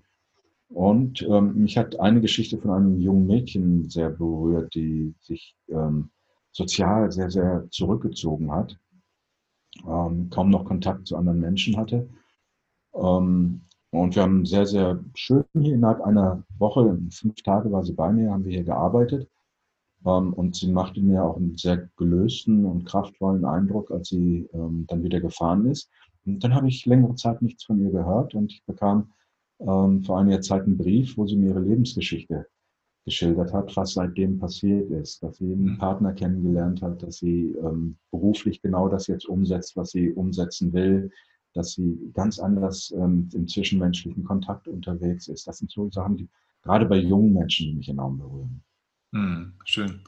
Und 0.68 1.22
ähm, 1.22 1.54
mich 1.54 1.78
hat 1.78 2.00
eine 2.00 2.20
Geschichte 2.20 2.58
von 2.58 2.70
einem 2.70 3.00
jungen 3.00 3.26
Mädchen 3.26 3.88
sehr 3.88 4.10
berührt, 4.10 4.74
die 4.74 5.14
sich 5.20 5.56
ähm, 5.68 6.10
sozial 6.52 7.10
sehr, 7.12 7.30
sehr 7.30 7.66
zurückgezogen 7.70 8.50
hat, 8.50 8.78
ähm, 9.86 10.30
kaum 10.30 10.50
noch 10.50 10.64
Kontakt 10.64 11.06
zu 11.06 11.16
anderen 11.16 11.40
Menschen 11.40 11.76
hatte. 11.76 12.08
Ähm, 12.94 13.62
und 13.94 14.16
wir 14.16 14.22
haben 14.22 14.44
sehr, 14.44 14.66
sehr 14.66 15.02
schön 15.14 15.44
hier 15.54 15.74
innerhalb 15.74 16.00
einer 16.00 16.42
Woche, 16.58 16.98
fünf 17.10 17.42
Tage 17.42 17.70
war 17.70 17.84
sie 17.84 17.92
bei 17.92 18.12
mir, 18.12 18.32
haben 18.32 18.44
wir 18.44 18.52
hier 18.52 18.64
gearbeitet. 18.64 19.28
Ähm, 20.04 20.32
und 20.34 20.56
sie 20.56 20.70
machte 20.70 21.00
mir 21.00 21.24
auch 21.24 21.36
einen 21.36 21.56
sehr 21.56 21.88
gelösten 21.96 22.64
und 22.64 22.84
kraftvollen 22.84 23.44
Eindruck, 23.44 23.90
als 23.90 24.08
sie 24.08 24.48
ähm, 24.52 24.84
dann 24.88 25.02
wieder 25.02 25.20
gefahren 25.20 25.66
ist. 25.66 25.90
Und 26.26 26.42
dann 26.42 26.54
habe 26.54 26.68
ich 26.68 26.86
längere 26.86 27.14
Zeit 27.14 27.40
nichts 27.40 27.64
von 27.64 27.80
ihr 27.80 27.90
gehört 27.90 28.34
und 28.34 28.52
ich 28.52 28.64
bekam 28.64 29.12
ähm, 29.60 30.02
vor 30.02 30.18
einiger 30.18 30.40
Zeit 30.40 30.64
einen 30.64 30.76
Brief, 30.76 31.16
wo 31.16 31.26
sie 31.26 31.36
mir 31.36 31.50
ihre 31.50 31.60
Lebensgeschichte 31.60 32.46
geschildert 33.04 33.52
hat, 33.52 33.76
was 33.76 33.92
seitdem 33.92 34.38
passiert 34.38 34.90
ist, 34.90 35.22
dass 35.22 35.36
sie 35.36 35.52
einen 35.52 35.72
mhm. 35.72 35.78
Partner 35.78 36.14
kennengelernt 36.14 36.80
hat, 36.80 37.02
dass 37.02 37.18
sie 37.18 37.54
beruflich 38.10 38.62
genau 38.62 38.88
das 38.88 39.08
jetzt 39.08 39.26
umsetzt, 39.26 39.76
was 39.76 39.90
sie 39.90 40.10
umsetzen 40.10 40.72
will, 40.72 41.10
dass 41.54 41.72
sie 41.72 41.98
ganz 42.12 42.38
anders 42.38 42.92
ähm, 42.96 43.28
im 43.32 43.48
zwischenmenschlichen 43.48 44.24
Kontakt 44.24 44.68
unterwegs 44.68 45.28
ist. 45.28 45.46
Das 45.46 45.58
sind 45.58 45.70
so 45.70 45.90
Sachen, 45.90 46.16
die 46.16 46.28
gerade 46.62 46.86
bei 46.86 46.96
jungen 46.96 47.32
Menschen, 47.32 47.76
mich 47.76 47.88
enorm 47.88 48.18
berühren. 48.18 48.62
Hm, 49.12 49.54
schön. 49.64 50.02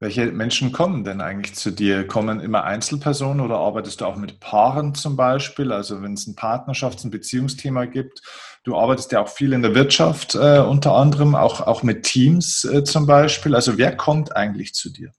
Welche 0.00 0.26
Menschen 0.30 0.70
kommen 0.70 1.02
denn 1.02 1.20
eigentlich 1.20 1.56
zu 1.56 1.72
dir? 1.72 2.06
Kommen 2.06 2.38
immer 2.38 2.62
Einzelpersonen 2.62 3.40
oder 3.40 3.58
arbeitest 3.58 4.00
du 4.00 4.04
auch 4.04 4.14
mit 4.14 4.38
Paaren 4.38 4.94
zum 4.94 5.16
Beispiel? 5.16 5.72
Also 5.72 6.02
wenn 6.02 6.12
es 6.12 6.28
ein 6.28 6.36
Partnerschafts- 6.36 7.04
und 7.04 7.10
Beziehungsthema 7.10 7.86
gibt. 7.86 8.22
Du 8.62 8.76
arbeitest 8.76 9.10
ja 9.10 9.20
auch 9.20 9.28
viel 9.28 9.52
in 9.52 9.62
der 9.62 9.74
Wirtschaft 9.74 10.36
äh, 10.36 10.60
unter 10.60 10.94
anderem, 10.94 11.34
auch, 11.34 11.60
auch 11.60 11.82
mit 11.82 12.04
Teams 12.04 12.64
äh, 12.64 12.84
zum 12.84 13.06
Beispiel. 13.06 13.56
Also 13.56 13.76
wer 13.76 13.96
kommt 13.96 14.36
eigentlich 14.36 14.72
zu 14.72 14.90
dir? 14.90 15.10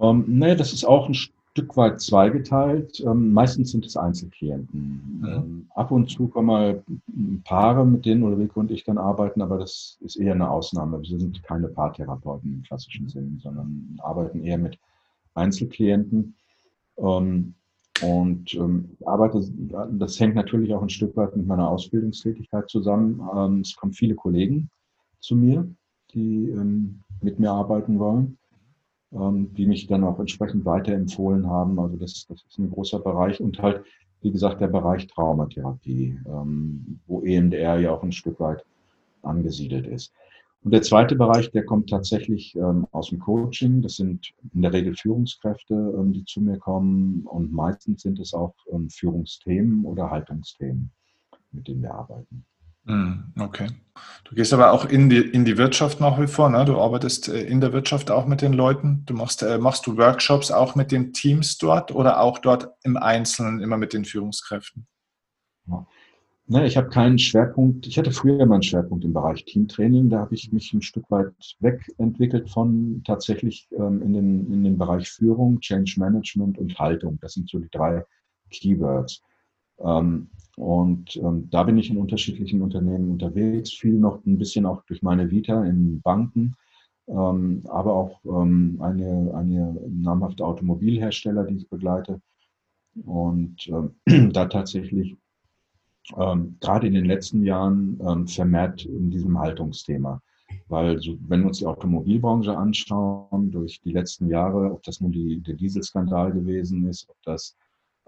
Ähm, 0.00 0.24
nee, 0.26 0.56
das 0.56 0.72
ist 0.72 0.84
auch 0.84 1.08
ein 1.08 1.14
Stück 1.56 1.74
weit 1.78 2.02
zweigeteilt. 2.02 3.00
Ähm, 3.00 3.32
meistens 3.32 3.70
sind 3.70 3.86
es 3.86 3.96
Einzelklienten. 3.96 5.20
Mhm. 5.20 5.26
Ähm, 5.26 5.66
ab 5.74 5.90
und 5.90 6.10
zu 6.10 6.28
kommen 6.28 6.48
mal 6.48 6.84
Paare, 7.44 7.86
mit 7.86 8.04
denen 8.04 8.24
Ulrike 8.24 8.60
und 8.60 8.70
ich 8.70 8.84
dann 8.84 8.98
arbeiten, 8.98 9.40
aber 9.40 9.56
das 9.56 9.96
ist 10.02 10.16
eher 10.16 10.34
eine 10.34 10.50
Ausnahme. 10.50 11.00
Wir 11.00 11.18
sind 11.18 11.42
keine 11.44 11.68
Paartherapeuten 11.68 12.52
im 12.52 12.62
klassischen 12.62 13.08
Sinn, 13.08 13.40
sondern 13.42 13.98
arbeiten 14.02 14.44
eher 14.44 14.58
mit 14.58 14.78
Einzelklienten. 15.32 16.34
Ähm, 16.98 17.54
und 18.02 18.52
ähm, 18.52 18.90
arbeite, 19.06 19.42
das 19.92 20.20
hängt 20.20 20.34
natürlich 20.34 20.74
auch 20.74 20.82
ein 20.82 20.90
Stück 20.90 21.16
weit 21.16 21.34
mit 21.34 21.46
meiner 21.46 21.70
Ausbildungstätigkeit 21.70 22.68
zusammen. 22.68 23.26
Ähm, 23.34 23.60
es 23.62 23.74
kommen 23.74 23.94
viele 23.94 24.14
Kollegen 24.14 24.68
zu 25.20 25.34
mir, 25.34 25.66
die 26.12 26.50
ähm, 26.50 27.00
mit 27.22 27.38
mir 27.38 27.50
arbeiten 27.50 27.98
wollen. 27.98 28.36
Ähm, 29.12 29.54
die 29.54 29.66
mich 29.66 29.86
dann 29.86 30.02
auch 30.02 30.18
entsprechend 30.18 30.64
weiterempfohlen 30.64 31.48
haben. 31.48 31.78
Also 31.78 31.96
das, 31.96 32.26
das 32.28 32.44
ist 32.48 32.58
ein 32.58 32.70
großer 32.70 32.98
Bereich 32.98 33.40
und 33.40 33.62
halt, 33.62 33.84
wie 34.20 34.32
gesagt, 34.32 34.60
der 34.60 34.66
Bereich 34.66 35.06
Traumatherapie, 35.06 36.18
ähm, 36.26 36.98
wo 37.06 37.22
EMDR 37.22 37.78
ja 37.78 37.92
auch 37.92 38.02
ein 38.02 38.10
Stück 38.10 38.40
weit 38.40 38.64
angesiedelt 39.22 39.86
ist. 39.86 40.12
Und 40.64 40.72
der 40.72 40.82
zweite 40.82 41.14
Bereich, 41.14 41.52
der 41.52 41.64
kommt 41.64 41.88
tatsächlich 41.88 42.56
ähm, 42.56 42.88
aus 42.90 43.10
dem 43.10 43.20
Coaching. 43.20 43.80
Das 43.80 43.94
sind 43.94 44.34
in 44.52 44.62
der 44.62 44.72
Regel 44.72 44.96
Führungskräfte, 44.96 45.94
die 46.06 46.24
zu 46.24 46.40
mir 46.40 46.58
kommen. 46.58 47.24
Und 47.26 47.52
meistens 47.52 48.02
sind 48.02 48.18
es 48.18 48.34
auch 48.34 48.54
Führungsthemen 48.88 49.84
oder 49.84 50.10
Haltungsthemen, 50.10 50.90
mit 51.52 51.68
denen 51.68 51.82
wir 51.82 51.94
arbeiten. 51.94 52.44
Hm, 52.86 53.32
okay. 53.38 53.68
Du 54.24 54.34
gehst 54.34 54.52
aber 54.52 54.72
auch 54.72 54.84
in 54.84 55.08
die, 55.08 55.18
in 55.18 55.44
die 55.44 55.56
Wirtschaft 55.56 56.00
nach 56.00 56.20
wie 56.20 56.26
vor, 56.26 56.50
ne? 56.50 56.64
Du 56.64 56.78
arbeitest 56.80 57.28
äh, 57.28 57.42
in 57.42 57.60
der 57.60 57.72
Wirtschaft 57.72 58.10
auch 58.10 58.26
mit 58.26 58.42
den 58.42 58.52
Leuten. 58.52 59.04
Du 59.06 59.14
machst, 59.14 59.42
äh, 59.42 59.58
machst 59.58 59.86
du 59.86 59.96
Workshops 59.96 60.50
auch 60.50 60.74
mit 60.74 60.92
den 60.92 61.12
Teams 61.12 61.58
dort 61.58 61.92
oder 61.92 62.20
auch 62.20 62.38
dort 62.38 62.68
im 62.82 62.96
Einzelnen 62.96 63.60
immer 63.60 63.76
mit 63.76 63.92
den 63.92 64.04
Führungskräften? 64.04 64.86
Ja. 65.68 65.86
Ne, 66.48 66.64
ich 66.64 66.76
habe 66.76 66.88
keinen 66.88 67.18
Schwerpunkt. 67.18 67.88
Ich 67.88 67.98
hatte 67.98 68.12
früher 68.12 68.38
immer 68.38 68.54
einen 68.54 68.62
Schwerpunkt 68.62 69.04
im 69.04 69.12
Bereich 69.12 69.44
Teamtraining. 69.44 70.10
Da 70.10 70.20
habe 70.20 70.34
ich 70.34 70.52
mich 70.52 70.72
ein 70.72 70.82
Stück 70.82 71.10
weit 71.10 71.32
wegentwickelt 71.58 72.48
von 72.50 73.02
tatsächlich 73.04 73.68
ähm, 73.76 74.00
in, 74.00 74.12
den, 74.12 74.52
in 74.52 74.62
den 74.62 74.78
Bereich 74.78 75.10
Führung, 75.10 75.58
Change 75.60 75.94
Management 75.98 76.56
und 76.58 76.78
Haltung. 76.78 77.18
Das 77.20 77.32
sind 77.32 77.50
so 77.50 77.58
die 77.58 77.70
drei 77.70 78.04
Keywords. 78.50 79.22
Ähm, 79.78 80.28
und 80.56 81.16
ähm, 81.16 81.48
da 81.50 81.64
bin 81.64 81.76
ich 81.76 81.90
in 81.90 81.98
unterschiedlichen 81.98 82.62
Unternehmen 82.62 83.10
unterwegs, 83.10 83.72
viel 83.72 83.94
noch 83.94 84.24
ein 84.24 84.38
bisschen 84.38 84.64
auch 84.64 84.82
durch 84.84 85.02
meine 85.02 85.30
Vita 85.30 85.64
in 85.64 86.00
Banken, 86.00 86.56
ähm, 87.08 87.62
aber 87.68 87.92
auch 87.94 88.20
eine, 88.24 89.32
eine 89.34 89.80
namhafte 89.88 90.44
Automobilhersteller, 90.44 91.44
die 91.44 91.56
ich 91.56 91.68
begleite. 91.68 92.20
Und 93.04 93.70
da 94.32 94.46
tatsächlich 94.46 95.16
gerade 96.60 96.86
in 96.86 96.94
den 96.94 97.04
letzten 97.04 97.44
Jahren 97.44 98.28
vermehrt 98.28 98.84
in 98.84 99.10
diesem 99.10 99.38
Haltungsthema. 99.38 100.22
Weil 100.68 101.00
wenn 101.26 101.40
wir 101.40 101.48
uns 101.48 101.58
die 101.58 101.66
Automobilbranche 101.66 102.56
anschauen, 102.56 103.50
durch 103.50 103.80
die 103.80 103.92
letzten 103.92 104.28
Jahre, 104.28 104.72
ob 104.72 104.82
das 104.84 105.00
nun 105.00 105.12
die, 105.12 105.40
der 105.40 105.54
Dieselskandal 105.54 106.32
gewesen 106.32 106.86
ist, 106.86 107.08
ob 107.08 107.16
das 107.22 107.56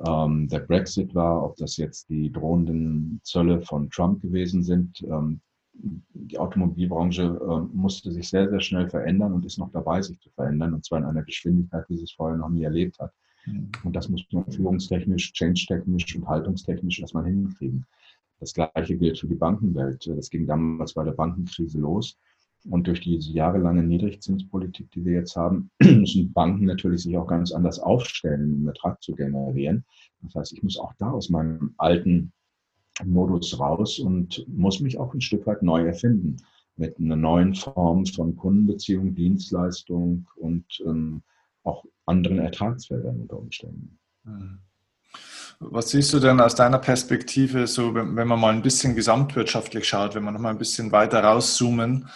ähm, 0.06 0.48
der 0.48 0.60
Brexit 0.60 1.14
war, 1.14 1.44
ob 1.44 1.56
das 1.56 1.76
jetzt 1.76 2.08
die 2.08 2.30
drohenden 2.30 3.20
Zölle 3.24 3.60
von 3.62 3.90
Trump 3.90 4.22
gewesen 4.22 4.62
sind. 4.62 5.02
Ähm, 5.02 5.40
die 5.72 6.38
Automobilbranche 6.38 7.22
äh, 7.40 7.76
musste 7.76 8.10
sich 8.12 8.28
sehr, 8.28 8.48
sehr 8.48 8.60
schnell 8.60 8.88
verändern 8.88 9.32
und 9.32 9.44
ist 9.46 9.58
noch 9.58 9.70
dabei, 9.70 10.02
sich 10.02 10.18
zu 10.20 10.30
verändern, 10.30 10.74
und 10.74 10.84
zwar 10.84 10.98
in 10.98 11.04
einer 11.04 11.22
Geschwindigkeit, 11.22 11.84
die 11.88 11.96
sie 11.96 12.04
es 12.04 12.12
vorher 12.12 12.36
noch 12.36 12.48
nie 12.48 12.64
erlebt 12.64 12.98
hat. 12.98 13.12
Mhm. 13.46 13.70
Und 13.84 13.94
das 13.94 14.08
muss 14.08 14.24
man 14.32 14.50
führungstechnisch, 14.50 15.32
change-technisch 15.32 16.16
und 16.16 16.26
haltungstechnisch 16.26 17.00
erstmal 17.00 17.26
hinkriegen. 17.26 17.86
Das 18.40 18.54
Gleiche 18.54 18.96
gilt 18.96 19.18
für 19.18 19.26
die 19.26 19.34
Bankenwelt. 19.34 20.06
Das 20.06 20.30
ging 20.30 20.46
damals 20.46 20.94
bei 20.94 21.04
der 21.04 21.12
Bankenkrise 21.12 21.78
los. 21.78 22.16
Und 22.64 22.86
durch 22.86 23.00
diese 23.00 23.30
jahrelange 23.32 23.82
Niedrigzinspolitik, 23.82 24.90
die 24.90 25.04
wir 25.04 25.14
jetzt 25.14 25.36
haben, 25.36 25.70
müssen 25.82 26.32
Banken 26.32 26.64
natürlich 26.66 27.02
sich 27.02 27.16
auch 27.16 27.26
ganz 27.26 27.52
anders 27.52 27.78
aufstellen, 27.78 28.54
um 28.54 28.68
Ertrag 28.68 29.02
zu 29.02 29.14
generieren. 29.14 29.84
Das 30.22 30.34
heißt, 30.34 30.52
ich 30.52 30.62
muss 30.62 30.78
auch 30.78 30.92
da 30.98 31.10
aus 31.10 31.28
meinem 31.28 31.74
alten 31.78 32.32
Modus 33.04 33.58
raus 33.58 33.98
und 33.98 34.44
muss 34.48 34.80
mich 34.80 34.98
auch 34.98 35.14
ein 35.14 35.20
Stück 35.20 35.46
weit 35.46 35.62
neu 35.62 35.86
erfinden 35.86 36.36
mit 36.76 36.98
einer 36.98 37.16
neuen 37.16 37.54
Form 37.54 38.06
von 38.06 38.36
Kundenbeziehung, 38.36 39.14
Dienstleistung 39.14 40.28
und 40.36 40.64
ähm, 40.84 41.22
auch 41.64 41.84
anderen 42.06 42.38
Ertragsfeldern 42.38 43.20
unter 43.20 43.38
Umständen. 43.38 43.98
Mhm. 44.24 44.58
Was 45.60 45.90
siehst 45.90 46.12
du 46.12 46.20
denn 46.20 46.40
aus 46.40 46.54
deiner 46.54 46.78
Perspektive, 46.78 47.66
so 47.66 47.92
wenn, 47.92 48.14
wenn 48.14 48.28
man 48.28 48.38
mal 48.38 48.54
ein 48.54 48.62
bisschen 48.62 48.94
gesamtwirtschaftlich 48.94 49.88
schaut, 49.88 50.14
wenn 50.14 50.22
man 50.22 50.34
noch 50.34 50.40
mal 50.40 50.50
ein 50.50 50.58
bisschen 50.58 50.92
weiter 50.92 51.20
rauszoomen? 51.24 52.08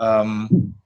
Ähm, 0.00 0.76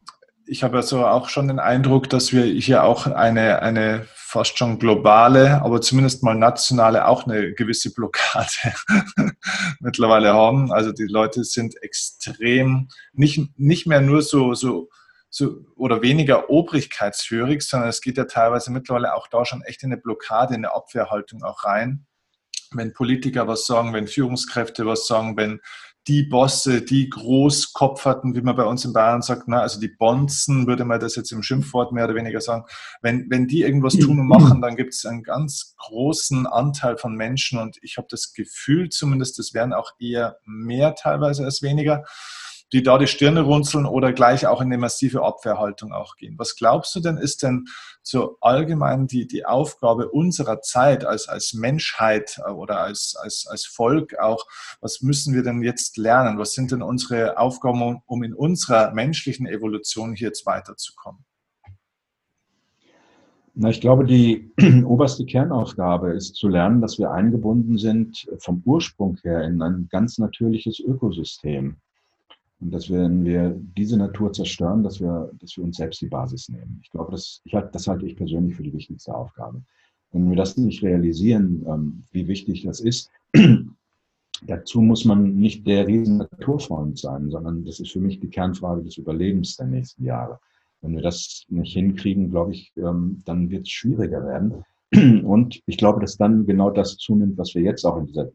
ich 0.46 0.64
habe 0.64 0.78
also 0.78 1.06
auch 1.06 1.28
schon 1.28 1.46
den 1.46 1.61
Eindruck, 1.61 2.11
dass 2.11 2.32
wir 2.32 2.42
hier 2.42 2.82
auch 2.82 3.06
eine, 3.06 3.62
eine 3.62 4.06
fast 4.30 4.58
schon 4.58 4.78
globale, 4.78 5.62
aber 5.62 5.80
zumindest 5.80 6.22
mal 6.22 6.34
nationale 6.34 7.06
auch 7.06 7.24
eine 7.24 7.52
gewisse 7.52 7.92
Blockade 7.92 8.74
mittlerweile 9.80 10.32
haben. 10.34 10.72
Also 10.72 10.92
die 10.92 11.06
Leute 11.06 11.44
sind 11.44 11.80
extrem, 11.82 12.88
nicht, 13.12 13.40
nicht 13.58 13.86
mehr 13.86 14.00
nur 14.00 14.22
so, 14.22 14.54
so, 14.54 14.88
so 15.30 15.64
oder 15.76 16.02
weniger 16.02 16.50
obrigkeitshörig, 16.50 17.62
sondern 17.62 17.88
es 17.88 18.00
geht 18.00 18.18
ja 18.18 18.24
teilweise 18.24 18.72
mittlerweile 18.72 19.14
auch 19.14 19.28
da 19.28 19.44
schon 19.44 19.62
echt 19.62 19.82
in 19.84 19.92
eine 19.92 20.00
Blockade, 20.00 20.54
in 20.54 20.64
eine 20.64 20.74
Abwehrhaltung 20.74 21.44
auch 21.44 21.64
rein. 21.64 22.06
Wenn 22.72 22.92
Politiker 22.92 23.48
was 23.48 23.66
sagen, 23.66 23.92
wenn 23.92 24.06
Führungskräfte 24.06 24.86
was 24.86 25.06
sagen, 25.06 25.36
wenn 25.36 25.61
die 26.09 26.22
Bosse, 26.22 26.82
die 26.82 27.11
Großkopferten, 27.11 28.34
wie 28.34 28.40
man 28.40 28.57
bei 28.57 28.64
uns 28.64 28.84
in 28.84 28.92
Bayern 28.92 29.22
sagt, 29.22 29.44
na, 29.46 29.61
also 29.61 29.78
die 29.78 29.88
Bonzen, 29.88 30.66
würde 30.66 30.84
man 30.84 30.98
das 30.98 31.14
jetzt 31.14 31.30
im 31.30 31.42
Schimpfwort 31.42 31.92
mehr 31.92 32.05
oder 32.05 32.14
weniger 32.14 32.40
sagen, 32.40 32.64
wenn, 33.03 33.28
wenn 33.28 33.46
die 33.46 33.62
irgendwas 33.62 33.96
tun 33.96 34.18
und 34.18 34.26
machen, 34.26 34.62
dann 34.62 34.76
gibt 34.76 34.94
es 34.94 35.05
einen 35.05 35.22
ganz 35.22 35.74
großen 35.76 36.46
Anteil 36.46 36.96
von 36.96 37.14
Menschen 37.14 37.59
und 37.59 37.78
ich 37.82 37.98
habe 37.98 38.09
das 38.11 38.32
Gefühl 38.32 38.88
zumindest, 38.88 39.38
es 39.38 39.53
werden 39.53 39.74
auch 39.74 39.92
eher 39.98 40.38
mehr 40.46 40.94
teilweise 40.94 41.44
als 41.44 41.62
weniger, 41.62 42.05
die 42.72 42.82
da 42.82 42.98
die 42.98 43.06
Stirne 43.06 43.42
runzeln 43.42 43.86
oder 43.86 44.12
gleich 44.12 44.46
auch 44.46 44.60
in 44.60 44.68
eine 44.68 44.78
massive 44.78 45.22
Abwehrhaltung 45.22 45.92
auch 45.92 46.16
gehen. 46.16 46.36
Was 46.38 46.56
glaubst 46.56 46.94
du 46.94 47.00
denn, 47.00 47.16
ist 47.16 47.42
denn 47.42 47.66
so 48.02 48.36
allgemein 48.40 49.06
die, 49.06 49.26
die 49.26 49.44
Aufgabe 49.44 50.08
unserer 50.10 50.60
Zeit 50.62 51.04
als, 51.04 51.28
als 51.28 51.52
Menschheit 51.54 52.40
äh, 52.46 52.50
oder 52.50 52.80
als, 52.80 53.16
als, 53.20 53.46
als 53.48 53.66
Volk 53.66 54.18
auch? 54.18 54.46
Was 54.80 55.02
müssen 55.02 55.34
wir 55.34 55.42
denn 55.42 55.62
jetzt 55.62 55.96
lernen? 55.96 56.38
Was 56.38 56.52
sind 56.52 56.70
denn 56.72 56.82
unsere 56.82 57.38
Aufgaben, 57.38 58.02
um 58.06 58.22
in 58.22 58.34
unserer 58.34 58.92
menschlichen 58.92 59.46
Evolution 59.46 60.14
hier 60.14 60.28
jetzt 60.28 60.46
weiterzukommen? 60.46 61.24
Na, 63.54 63.68
ich 63.68 63.80
glaube, 63.80 64.04
die 64.04 64.52
oberste 64.86 65.26
Kernaufgabe 65.26 66.12
ist 66.12 66.36
zu 66.36 66.48
lernen, 66.48 66.80
dass 66.80 66.98
wir 66.98 67.10
eingebunden 67.10 67.78
sind 67.78 68.26
vom 68.38 68.62
Ursprung 68.64 69.18
her 69.22 69.42
in 69.42 69.60
ein 69.60 69.88
ganz 69.90 70.18
natürliches 70.18 70.78
Ökosystem. 70.78 71.76
Und 72.61 72.72
dass 72.72 72.90
wenn 72.90 73.24
wir 73.24 73.58
diese 73.76 73.96
Natur 73.96 74.32
zerstören, 74.32 74.82
dass 74.82 75.00
wir, 75.00 75.30
dass 75.40 75.56
wir 75.56 75.64
uns 75.64 75.78
selbst 75.78 76.00
die 76.02 76.08
Basis 76.08 76.48
nehmen. 76.48 76.80
Ich 76.82 76.90
glaube, 76.90 77.12
das, 77.12 77.40
ich, 77.44 77.52
das 77.52 77.86
halte 77.86 78.06
ich 78.06 78.16
persönlich 78.16 78.54
für 78.54 78.62
die 78.62 78.72
wichtigste 78.72 79.14
Aufgabe. 79.14 79.62
Wenn 80.12 80.28
wir 80.28 80.36
das 80.36 80.56
nicht 80.56 80.82
realisieren, 80.82 81.64
ähm, 81.66 82.04
wie 82.12 82.28
wichtig 82.28 82.64
das 82.64 82.80
ist, 82.80 83.11
dazu 84.46 84.82
muss 84.82 85.04
man 85.04 85.36
nicht 85.36 85.66
der 85.66 85.86
riesen 85.86 86.18
Naturfreund 86.18 86.98
sein, 86.98 87.30
sondern 87.30 87.64
das 87.64 87.80
ist 87.80 87.92
für 87.92 88.00
mich 88.00 88.20
die 88.20 88.28
Kernfrage 88.28 88.82
des 88.82 88.98
Überlebens 88.98 89.56
der 89.56 89.66
nächsten 89.66 90.04
Jahre. 90.04 90.38
Wenn 90.82 90.94
wir 90.94 91.02
das 91.02 91.44
nicht 91.48 91.72
hinkriegen, 91.72 92.30
glaube 92.30 92.52
ich, 92.52 92.72
ähm, 92.76 93.22
dann 93.24 93.50
wird 93.50 93.62
es 93.62 93.70
schwieriger 93.70 94.26
werden. 94.26 94.64
Und 95.24 95.62
ich 95.66 95.78
glaube, 95.78 96.00
dass 96.00 96.18
dann 96.18 96.44
genau 96.44 96.70
das 96.70 96.96
zunimmt, 96.96 97.38
was 97.38 97.54
wir 97.54 97.62
jetzt 97.62 97.84
auch 97.84 97.98
in 97.98 98.06
dieser 98.06 98.30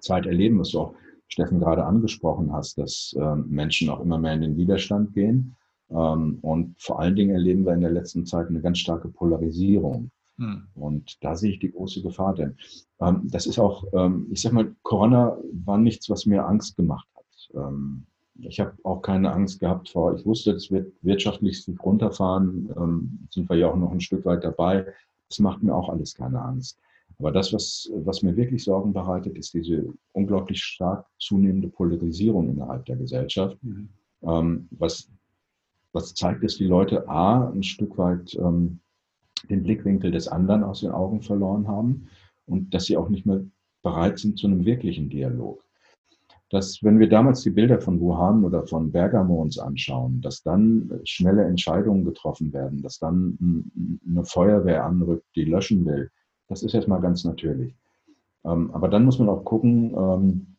Zeit 0.00 0.26
erleben, 0.26 0.60
was 0.60 0.70
du 0.70 0.80
auch 0.80 0.94
Steffen 1.32 1.60
gerade 1.60 1.84
angesprochen 1.84 2.52
hast, 2.52 2.76
dass 2.76 3.14
äh, 3.18 3.36
Menschen 3.36 3.88
auch 3.88 4.00
immer 4.00 4.18
mehr 4.18 4.34
in 4.34 4.42
den 4.42 4.56
Widerstand 4.58 5.14
gehen. 5.14 5.56
Ähm, 5.88 6.38
und 6.42 6.74
vor 6.78 7.00
allen 7.00 7.16
Dingen 7.16 7.30
erleben 7.30 7.64
wir 7.64 7.72
in 7.72 7.80
der 7.80 7.90
letzten 7.90 8.26
Zeit 8.26 8.48
eine 8.48 8.60
ganz 8.60 8.78
starke 8.78 9.08
Polarisierung. 9.08 10.10
Hm. 10.38 10.66
Und 10.74 11.24
da 11.24 11.34
sehe 11.34 11.52
ich 11.52 11.58
die 11.58 11.72
große 11.72 12.02
Gefahr, 12.02 12.34
denn 12.34 12.56
ähm, 13.00 13.22
das 13.30 13.46
ist 13.46 13.58
auch, 13.58 13.84
ähm, 13.94 14.26
ich 14.30 14.42
sag 14.42 14.52
mal, 14.52 14.74
Corona 14.82 15.38
war 15.64 15.78
nichts, 15.78 16.10
was 16.10 16.26
mir 16.26 16.46
Angst 16.46 16.76
gemacht 16.76 17.08
hat. 17.16 17.50
Ähm, 17.54 18.04
ich 18.40 18.60
habe 18.60 18.74
auch 18.82 19.00
keine 19.00 19.32
Angst 19.32 19.60
gehabt 19.60 19.88
vor, 19.88 20.14
ich 20.14 20.26
wusste, 20.26 20.52
es 20.52 20.70
wird 20.70 20.92
wirtschaftlich 21.00 21.66
runterfahren, 21.82 22.70
ähm, 22.76 23.26
sind 23.30 23.48
wir 23.48 23.56
ja 23.56 23.70
auch 23.70 23.76
noch 23.76 23.92
ein 23.92 24.00
Stück 24.00 24.26
weit 24.26 24.44
dabei. 24.44 24.86
Das 25.30 25.38
macht 25.38 25.62
mir 25.62 25.74
auch 25.74 25.88
alles 25.88 26.14
keine 26.14 26.42
Angst. 26.42 26.78
Aber 27.22 27.30
das, 27.30 27.52
was, 27.52 27.88
was 27.94 28.22
mir 28.22 28.36
wirklich 28.36 28.64
Sorgen 28.64 28.92
bereitet, 28.92 29.38
ist 29.38 29.54
diese 29.54 29.94
unglaublich 30.10 30.60
stark 30.60 31.06
zunehmende 31.20 31.68
Polarisierung 31.68 32.50
innerhalb 32.50 32.84
der 32.86 32.96
Gesellschaft. 32.96 33.56
Mhm. 33.62 33.90
Ähm, 34.22 34.68
was, 34.72 35.08
was 35.92 36.14
zeigt, 36.14 36.42
dass 36.42 36.56
die 36.56 36.66
Leute 36.66 37.08
A, 37.08 37.48
ein 37.48 37.62
Stück 37.62 37.96
weit 37.96 38.34
ähm, 38.34 38.80
den 39.48 39.62
Blickwinkel 39.62 40.10
des 40.10 40.26
anderen 40.26 40.64
aus 40.64 40.80
den 40.80 40.90
Augen 40.90 41.22
verloren 41.22 41.68
haben 41.68 42.08
und 42.46 42.74
dass 42.74 42.86
sie 42.86 42.96
auch 42.96 43.08
nicht 43.08 43.24
mehr 43.24 43.44
bereit 43.82 44.18
sind 44.18 44.36
zu 44.36 44.48
einem 44.48 44.64
wirklichen 44.64 45.08
Dialog 45.08 45.62
dass 46.52 46.82
wenn 46.82 47.00
wir 47.00 47.08
damals 47.08 47.40
die 47.40 47.50
Bilder 47.50 47.80
von 47.80 47.98
Wuhan 47.98 48.44
oder 48.44 48.66
von 48.66 48.92
Bergamo 48.92 49.40
uns 49.40 49.58
anschauen, 49.58 50.20
dass 50.20 50.42
dann 50.42 51.00
schnelle 51.04 51.44
Entscheidungen 51.44 52.04
getroffen 52.04 52.52
werden, 52.52 52.82
dass 52.82 52.98
dann 52.98 53.38
eine 54.06 54.22
Feuerwehr 54.26 54.84
anrückt, 54.84 55.24
die 55.34 55.44
löschen 55.44 55.86
will, 55.86 56.10
das 56.52 56.62
ist 56.62 56.74
erstmal 56.74 57.00
ganz 57.00 57.24
natürlich. 57.24 57.74
Ähm, 58.44 58.70
aber 58.72 58.88
dann 58.88 59.04
muss 59.04 59.18
man 59.18 59.28
auch 59.28 59.44
gucken, 59.44 59.94
ähm, 59.96 60.56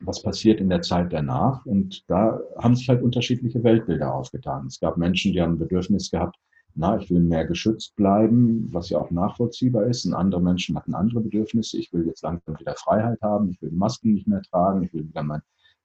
was 0.00 0.22
passiert 0.22 0.60
in 0.60 0.70
der 0.70 0.82
Zeit 0.82 1.12
danach. 1.12 1.64
Und 1.66 2.08
da 2.08 2.40
haben 2.58 2.74
sich 2.74 2.88
halt 2.88 3.02
unterschiedliche 3.02 3.62
Weltbilder 3.62 4.14
aufgetan. 4.14 4.66
Es 4.66 4.80
gab 4.80 4.96
Menschen, 4.96 5.32
die 5.32 5.40
haben 5.40 5.54
ein 5.54 5.58
Bedürfnis 5.58 6.10
gehabt, 6.10 6.36
na, 6.76 6.98
ich 6.98 7.08
will 7.08 7.20
mehr 7.20 7.46
geschützt 7.46 7.94
bleiben, 7.94 8.68
was 8.72 8.88
ja 8.88 8.98
auch 8.98 9.10
nachvollziehbar 9.12 9.84
ist. 9.84 10.06
Und 10.06 10.14
andere 10.14 10.40
Menschen 10.40 10.74
hatten 10.74 10.94
andere 10.94 11.20
Bedürfnisse. 11.20 11.78
Ich 11.78 11.92
will 11.92 12.06
jetzt 12.06 12.22
langsam 12.22 12.58
wieder 12.58 12.74
Freiheit 12.74 13.20
haben. 13.22 13.50
Ich 13.50 13.62
will 13.62 13.70
Masken 13.70 14.14
nicht 14.14 14.26
mehr 14.26 14.42
tragen. 14.42 14.82
Ich 14.82 14.92
will 14.92 15.06
wieder 15.06 15.22
mein 15.22 15.42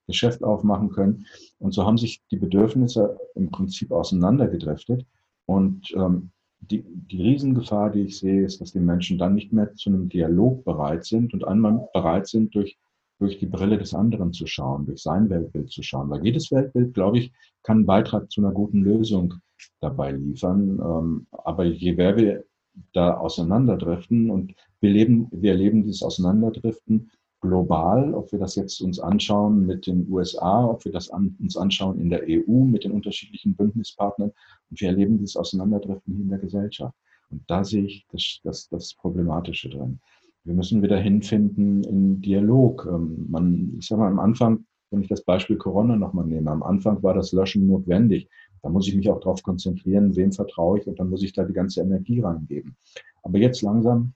Geschäft 0.07 0.43
aufmachen 0.43 0.89
können. 0.89 1.27
Und 1.59 1.73
so 1.73 1.85
haben 1.85 1.97
sich 1.97 2.23
die 2.31 2.37
Bedürfnisse 2.37 3.19
im 3.35 3.51
Prinzip 3.51 3.91
auseinandergedriftet. 3.91 5.05
Und 5.45 5.91
ähm, 5.95 6.31
die, 6.61 6.83
die 6.83 7.21
Riesengefahr, 7.21 7.89
die 7.91 8.01
ich 8.01 8.19
sehe, 8.19 8.45
ist, 8.45 8.61
dass 8.61 8.73
die 8.73 8.79
Menschen 8.79 9.17
dann 9.17 9.35
nicht 9.35 9.53
mehr 9.53 9.73
zu 9.75 9.89
einem 9.89 10.09
Dialog 10.09 10.65
bereit 10.65 11.05
sind 11.05 11.33
und 11.33 11.47
einmal 11.47 11.87
bereit 11.93 12.27
sind, 12.27 12.53
durch 12.55 12.77
durch 13.19 13.37
die 13.37 13.45
Brille 13.45 13.77
des 13.77 13.93
anderen 13.93 14.33
zu 14.33 14.47
schauen, 14.47 14.85
durch 14.85 15.01
sein 15.03 15.29
Weltbild 15.29 15.69
zu 15.69 15.83
schauen. 15.83 16.09
Weil 16.09 16.23
jedes 16.23 16.51
Weltbild, 16.51 16.93
glaube 16.93 17.19
ich, 17.19 17.33
kann 17.63 17.77
einen 17.77 17.85
Beitrag 17.85 18.31
zu 18.31 18.41
einer 18.41 18.53
guten 18.53 18.81
Lösung 18.81 19.35
dabei 19.81 20.13
liefern. 20.13 20.79
Ähm, 20.79 21.27
aber 21.31 21.65
je 21.65 21.93
mehr 21.93 22.15
wir 22.15 22.45
da 22.93 23.15
auseinanderdriften 23.15 24.31
und 24.31 24.55
wir 24.79 24.89
leben, 24.89 25.27
wir 25.31 25.51
erleben 25.51 25.83
dieses 25.83 26.01
Auseinanderdriften 26.01 27.11
global, 27.41 28.13
ob 28.13 28.31
wir 28.31 28.39
das 28.39 28.55
jetzt 28.55 28.81
uns 28.81 28.99
anschauen 28.99 29.65
mit 29.65 29.87
den 29.87 30.07
USA, 30.11 30.65
ob 30.65 30.83
wir 30.85 30.91
das 30.91 31.09
an, 31.09 31.35
uns 31.39 31.55
anschauen 31.55 31.99
in 31.99 32.09
der 32.09 32.23
EU 32.27 32.63
mit 32.65 32.83
den 32.83 32.91
unterschiedlichen 32.91 33.55
Bündnispartnern 33.55 34.31
und 34.69 34.81
wir 34.81 34.89
erleben 34.89 35.17
dieses 35.17 35.37
Auseinanderdriften 35.37 36.13
hier 36.13 36.23
in 36.23 36.29
der 36.29 36.39
Gesellschaft. 36.39 36.95
Und 37.31 37.43
da 37.47 37.63
sehe 37.63 37.85
ich 37.85 38.05
das, 38.11 38.39
das, 38.43 38.69
das 38.69 38.93
Problematische 38.95 39.69
drin. 39.69 39.99
Wir 40.43 40.53
müssen 40.53 40.81
wieder 40.81 40.97
hinfinden 40.97 41.83
in 41.83 42.21
Dialog. 42.21 42.87
Ähm, 42.91 43.27
man, 43.29 43.75
ich 43.77 43.87
sage 43.87 44.01
mal, 44.01 44.07
am 44.07 44.19
Anfang, 44.19 44.65
wenn 44.89 45.01
ich 45.01 45.07
das 45.07 45.23
Beispiel 45.23 45.57
Corona 45.57 45.95
nochmal 45.95 46.25
nehme, 46.25 46.49
am 46.49 46.63
Anfang 46.63 47.03
war 47.03 47.13
das 47.13 47.31
Löschen 47.31 47.67
notwendig. 47.67 48.27
Da 48.61 48.69
muss 48.69 48.87
ich 48.87 48.95
mich 48.95 49.09
auch 49.09 49.19
darauf 49.19 49.43
konzentrieren, 49.43 50.15
wem 50.15 50.31
vertraue 50.31 50.79
ich 50.79 50.87
und 50.87 50.99
dann 50.99 51.09
muss 51.09 51.23
ich 51.23 51.33
da 51.33 51.43
die 51.43 51.53
ganze 51.53 51.81
Energie 51.81 52.19
reingeben. 52.19 52.75
Aber 53.23 53.37
jetzt 53.37 53.61
langsam 53.61 54.13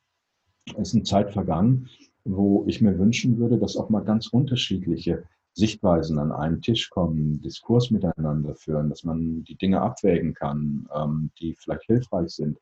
ist 0.78 0.96
eine 0.96 1.04
Zeit 1.04 1.32
vergangen, 1.32 1.88
wo 2.26 2.64
ich 2.68 2.82
mir 2.82 2.98
wünschen 2.98 3.38
würde, 3.38 3.58
dass 3.58 3.78
auch 3.78 3.90
mal 3.90 4.04
ganz 4.04 4.28
unterschiedliche 4.28 5.24
Sichtweisen 5.54 6.18
an 6.20 6.32
einen 6.32 6.62
Tisch 6.62 6.90
kommen, 6.90 7.42
Diskurs 7.42 7.92
miteinander 7.92 8.56
führen, 8.56 8.90
dass 8.90 9.04
man 9.04 9.44
die 9.44 9.56
Dinge 9.56 9.82
abwägen 9.82 10.34
kann, 10.34 10.88
ähm, 10.96 11.32
die 11.40 11.56
vielleicht 11.56 11.84
hilfreich 11.84 12.30
sind 12.30 12.58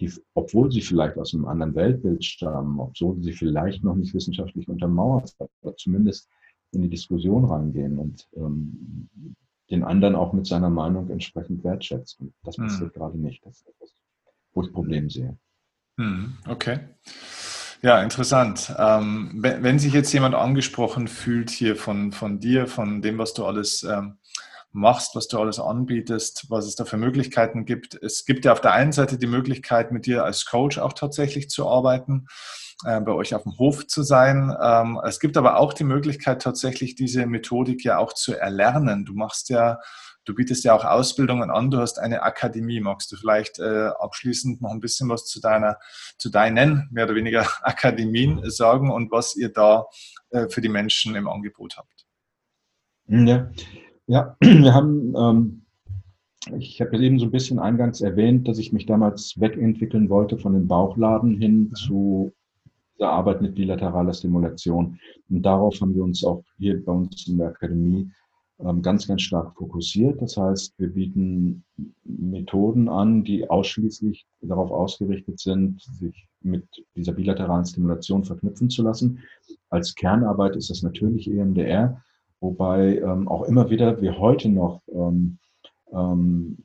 die, 0.00 0.12
obwohl 0.34 0.70
sie 0.70 0.82
vielleicht 0.82 1.16
aus 1.16 1.34
einem 1.34 1.46
anderen 1.46 1.74
Weltbild 1.74 2.24
stammen, 2.24 2.78
obwohl 2.80 3.20
sie 3.22 3.32
vielleicht 3.32 3.82
noch 3.82 3.94
nicht 3.94 4.14
wissenschaftlich 4.14 4.68
untermauert 4.68 5.28
sind, 5.28 5.50
aber 5.62 5.76
zumindest 5.76 6.28
in 6.72 6.82
die 6.82 6.90
Diskussion 6.90 7.44
reingehen 7.44 7.98
und 7.98 8.28
ähm, 8.34 9.08
den 9.70 9.82
anderen 9.82 10.14
auch 10.14 10.32
mit 10.32 10.46
seiner 10.46 10.70
Meinung 10.70 11.08
entsprechend 11.10 11.64
wertschätzen. 11.64 12.34
Das 12.44 12.56
hm. 12.56 12.64
passiert 12.64 12.94
hm. 12.94 13.00
gerade 13.00 13.18
nicht. 13.18 13.44
Das 13.46 13.56
ist 13.56 13.68
etwas, 13.68 13.92
wo 14.52 14.62
ich 14.62 14.72
Problem 14.72 15.08
sehe. 15.08 15.38
Hm, 15.98 16.36
okay. 16.46 16.80
Ja, 17.86 18.02
interessant. 18.02 18.74
Ähm, 18.76 19.30
wenn, 19.36 19.62
wenn, 19.62 19.78
sich 19.78 19.92
jetzt 19.92 20.12
jemand 20.12 20.34
angesprochen 20.34 21.06
fühlt 21.06 21.50
hier 21.50 21.76
von, 21.76 22.10
von 22.10 22.40
dir, 22.40 22.66
von 22.66 23.00
dem, 23.00 23.16
was 23.16 23.32
du 23.32 23.46
alles 23.46 23.84
ähm, 23.84 24.18
machst, 24.72 25.14
was 25.14 25.28
du 25.28 25.38
alles 25.38 25.60
anbietest, 25.60 26.46
was 26.50 26.66
es 26.66 26.74
da 26.74 26.84
für 26.84 26.96
Möglichkeiten 26.96 27.64
gibt. 27.64 27.94
Es 28.02 28.24
gibt 28.24 28.44
ja 28.44 28.50
auf 28.50 28.60
der 28.60 28.72
einen 28.72 28.90
Seite 28.90 29.18
die 29.18 29.28
Möglichkeit, 29.28 29.92
mit 29.92 30.06
dir 30.06 30.24
als 30.24 30.46
Coach 30.46 30.78
auch 30.78 30.94
tatsächlich 30.94 31.48
zu 31.48 31.68
arbeiten, 31.68 32.26
äh, 32.84 33.00
bei 33.00 33.12
euch 33.12 33.36
auf 33.36 33.44
dem 33.44 33.56
Hof 33.56 33.86
zu 33.86 34.02
sein. 34.02 34.52
Ähm, 34.60 35.00
es 35.04 35.20
gibt 35.20 35.36
aber 35.36 35.56
auch 35.56 35.72
die 35.72 35.84
Möglichkeit, 35.84 36.42
tatsächlich 36.42 36.96
diese 36.96 37.24
Methodik 37.26 37.84
ja 37.84 37.98
auch 37.98 38.14
zu 38.14 38.34
erlernen. 38.34 39.04
Du 39.04 39.14
machst 39.14 39.48
ja 39.48 39.78
Du 40.26 40.34
bietest 40.34 40.64
ja 40.64 40.74
auch 40.74 40.84
Ausbildungen 40.84 41.50
an, 41.52 41.70
du 41.70 41.78
hast 41.78 42.00
eine 42.00 42.22
Akademie. 42.22 42.80
Magst 42.80 43.12
du 43.12 43.16
vielleicht 43.16 43.60
äh, 43.60 43.90
abschließend 43.98 44.60
noch 44.60 44.72
ein 44.72 44.80
bisschen 44.80 45.08
was 45.08 45.24
zu 45.24 45.40
deiner, 45.40 45.78
zu 46.18 46.30
deinen 46.30 46.88
mehr 46.90 47.04
oder 47.04 47.14
weniger 47.14 47.46
Akademien 47.62 48.40
sagen 48.50 48.90
und 48.90 49.12
was 49.12 49.36
ihr 49.36 49.50
da 49.50 49.86
äh, 50.30 50.48
für 50.48 50.60
die 50.60 50.68
Menschen 50.68 51.14
im 51.14 51.28
Angebot 51.28 51.76
habt? 51.76 52.06
Ja, 53.06 53.50
ja, 54.08 54.36
wir 54.40 54.74
haben, 54.74 55.14
ähm, 55.16 55.62
ich 56.58 56.80
habe 56.80 56.98
eben 56.98 57.20
so 57.20 57.26
ein 57.26 57.30
bisschen 57.30 57.60
eingangs 57.60 58.00
erwähnt, 58.00 58.48
dass 58.48 58.58
ich 58.58 58.72
mich 58.72 58.86
damals 58.86 59.38
wegentwickeln 59.38 60.08
wollte 60.08 60.38
von 60.38 60.54
dem 60.54 60.66
Bauchladen 60.66 61.38
hin 61.38 61.68
mhm. 61.68 61.74
zu 61.74 62.32
der 62.98 63.10
Arbeit 63.10 63.42
mit 63.42 63.54
bilateraler 63.54 64.12
Stimulation. 64.12 64.98
Und 65.28 65.42
darauf 65.42 65.80
haben 65.80 65.94
wir 65.94 66.02
uns 66.02 66.24
auch 66.24 66.42
hier 66.58 66.84
bei 66.84 66.92
uns 66.92 67.28
in 67.28 67.38
der 67.38 67.48
Akademie 67.48 68.10
ganz, 68.58 69.06
ganz 69.06 69.22
stark 69.22 69.54
fokussiert. 69.54 70.20
Das 70.22 70.36
heißt, 70.36 70.74
wir 70.78 70.88
bieten 70.88 71.64
Methoden 72.04 72.88
an, 72.88 73.22
die 73.22 73.48
ausschließlich 73.48 74.26
darauf 74.40 74.70
ausgerichtet 74.70 75.38
sind, 75.38 75.82
sich 75.82 76.26
mit 76.40 76.66
dieser 76.94 77.12
bilateralen 77.12 77.66
Stimulation 77.66 78.24
verknüpfen 78.24 78.70
zu 78.70 78.82
lassen. 78.82 79.20
Als 79.68 79.94
Kernarbeit 79.94 80.56
ist 80.56 80.70
das 80.70 80.82
natürlich 80.82 81.30
EMDR. 81.30 82.02
Wobei 82.40 82.98
ähm, 82.98 83.28
auch 83.28 83.42
immer 83.44 83.70
wieder 83.70 84.00
wir 84.00 84.18
heute 84.18 84.48
noch 84.48 84.82
ähm, 84.88 85.38
ähm, 85.92 86.58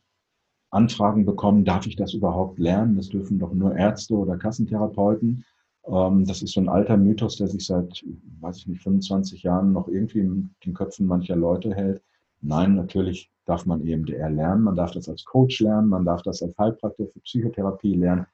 Anfragen 0.69 1.25
bekommen, 1.25 1.65
darf 1.65 1.85
ich 1.85 1.97
das 1.97 2.13
überhaupt 2.13 2.57
lernen? 2.57 2.95
Das 2.95 3.09
dürfen 3.09 3.39
doch 3.39 3.53
nur 3.53 3.75
Ärzte 3.75 4.15
oder 4.15 4.37
Kassentherapeuten. 4.37 5.43
Ähm, 5.87 6.25
das 6.25 6.41
ist 6.41 6.53
so 6.53 6.61
ein 6.61 6.69
alter 6.69 6.97
Mythos, 6.97 7.37
der 7.37 7.47
sich 7.47 7.65
seit, 7.65 8.03
weiß 8.39 8.57
ich 8.57 8.67
nicht, 8.67 8.83
25 8.83 9.43
Jahren 9.43 9.71
noch 9.71 9.87
irgendwie 9.87 10.19
in 10.19 10.55
den 10.65 10.73
Köpfen 10.73 11.07
mancher 11.07 11.35
Leute 11.35 11.73
hält. 11.73 12.01
Nein, 12.41 12.75
natürlich 12.75 13.31
darf 13.45 13.65
man 13.65 13.85
EMDR 13.85 14.29
lernen, 14.29 14.63
man 14.63 14.75
darf 14.75 14.91
das 14.91 15.09
als 15.09 15.23
Coach 15.25 15.59
lernen, 15.59 15.89
man 15.89 16.05
darf 16.05 16.21
das 16.23 16.41
als 16.41 16.57
Heilpraktiker 16.57 17.09
für 17.11 17.19
Psychotherapie 17.21 17.95
lernen. 17.95 18.25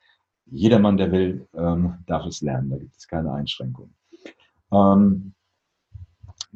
Jedermann, 0.45 0.97
der 0.97 1.11
will, 1.11 1.47
ähm, 1.55 1.95
darf 2.05 2.25
es 2.25 2.41
lernen, 2.41 2.69
da 2.69 2.77
gibt 2.77 2.95
es 2.95 3.07
keine 3.07 3.33
Einschränkungen. 3.33 3.93
Ähm, 4.71 5.33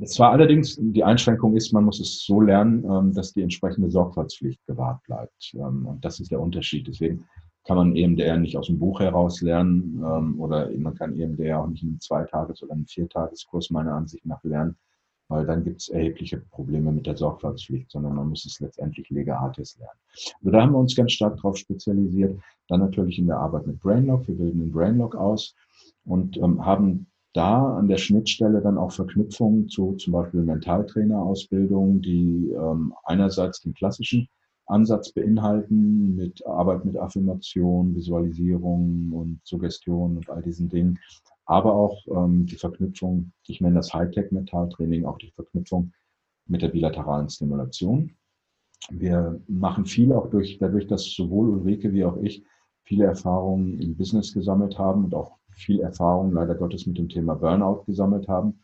zwar 0.06 0.32
allerdings 0.32 0.78
die 0.80 1.04
Einschränkung 1.04 1.56
ist, 1.56 1.74
man 1.74 1.84
muss 1.84 2.00
es 2.00 2.26
so 2.26 2.42
lernen, 2.42 3.14
dass 3.14 3.34
die 3.34 3.42
entsprechende 3.42 3.92
Sorgfaltspflicht 3.92 4.66
gewahrt 4.66 5.04
bleibt. 5.04 5.54
Und 5.54 6.00
das 6.04 6.20
ist 6.20 6.32
der 6.32 6.40
Unterschied. 6.40 6.88
Deswegen 6.88 7.26
kann 7.64 7.78
man 7.78 7.96
EMDR 7.96 8.38
nicht 8.38 8.58
aus 8.58 8.68
dem 8.68 8.80
Buch 8.80 9.00
heraus 9.00 9.42
lernen 9.42 10.04
ähm, 10.04 10.40
oder 10.40 10.70
man 10.78 10.96
kann 10.96 11.18
EMDR 11.20 11.60
auch 11.60 11.68
nicht 11.68 11.84
in 11.84 11.90
einem 11.90 12.00
Zweitages- 12.00 12.64
oder 12.64 12.74
einem 12.74 12.88
Viertageskurs 12.88 13.70
meiner 13.70 13.94
Ansicht 13.94 14.26
nach 14.26 14.44
lernen, 14.44 14.76
weil 15.28 15.46
dann 15.46 15.64
gibt 15.64 15.82
es 15.82 15.90
erhebliche 15.90 16.38
Probleme 16.38 16.92
mit 16.92 17.06
der 17.06 17.16
Sorgfaltspflicht, 17.16 17.92
sondern 17.92 18.16
man 18.16 18.30
muss 18.30 18.46
es 18.46 18.60
letztendlich 18.60 19.10
Lega 19.10 19.38
Artis 19.38 19.78
lernen. 19.78 20.00
Also 20.40 20.52
da 20.52 20.62
haben 20.62 20.72
wir 20.72 20.80
uns 20.80 20.96
ganz 20.96 21.12
stark 21.12 21.36
darauf 21.38 21.58
spezialisiert. 21.58 22.40
Dann 22.68 22.80
natürlich 22.80 23.20
in 23.20 23.28
der 23.28 23.38
Arbeit 23.38 23.68
mit 23.68 23.80
Brainlock. 23.80 24.28
Wir 24.28 24.36
bilden 24.36 24.60
den 24.60 24.72
Brainlock 24.72 25.16
aus 25.16 25.56
und 26.06 26.38
ähm, 26.38 26.66
haben 26.66 27.08
da 27.34 27.78
an 27.78 27.88
der 27.88 27.98
Schnittstelle 27.98 28.62
dann 28.62 28.78
auch 28.78 28.92
Verknüpfungen 28.92 29.70
zu 29.70 29.94
zum 29.94 30.14
Beispiel 30.14 30.42
Mentaltrainerausbildungen, 30.42 32.02
die 32.02 32.52
ähm, 32.52 32.94
einerseits 33.06 33.62
den 33.62 33.74
klassischen 33.74 34.28
Ansatz 34.72 35.12
beinhalten 35.12 36.16
mit 36.16 36.46
Arbeit 36.46 36.86
mit 36.86 36.98
Affirmation, 36.98 37.96
Visualisierung 37.96 39.12
und 39.12 39.42
Suggestion 39.44 40.18
und 40.18 40.30
all 40.30 40.42
diesen 40.42 40.70
Dingen, 40.70 41.00
aber 41.46 41.74
auch 41.74 42.06
ähm, 42.08 42.46
die 42.46 42.56
Verknüpfung, 42.56 43.34
ich 43.48 43.62
nenne 43.62 43.76
das 43.76 43.94
Hightech-Mentaltraining, 43.94 45.06
auch 45.06 45.18
die 45.18 45.32
Verknüpfung 45.32 45.92
mit 46.48 46.62
der 46.62 46.70
bilateralen 46.70 47.30
Stimulation. 47.30 48.16
Wir 48.90 49.40
machen 49.48 49.86
viel 49.86 50.12
auch 50.14 50.30
durch, 50.30 50.58
dadurch, 50.58 50.88
dass 50.88 51.04
sowohl 51.14 51.50
Ulrike 51.50 51.94
wie 51.94 52.06
auch 52.06 52.18
ich 52.18 52.44
viele 52.84 53.06
Erfahrungen 53.06 53.80
im 53.80 53.96
Business 53.96 54.34
gesammelt 54.34 54.78
haben 54.80 55.06
und 55.06 55.14
auch 55.14 55.38
viel 55.52 55.82
Erfahrung 55.82 56.32
leider 56.32 56.56
Gottes 56.56 56.88
mit 56.88 56.98
dem 56.98 57.10
Thema 57.10 57.36
Burnout 57.36 57.84
gesammelt 57.86 58.28
haben, 58.28 58.60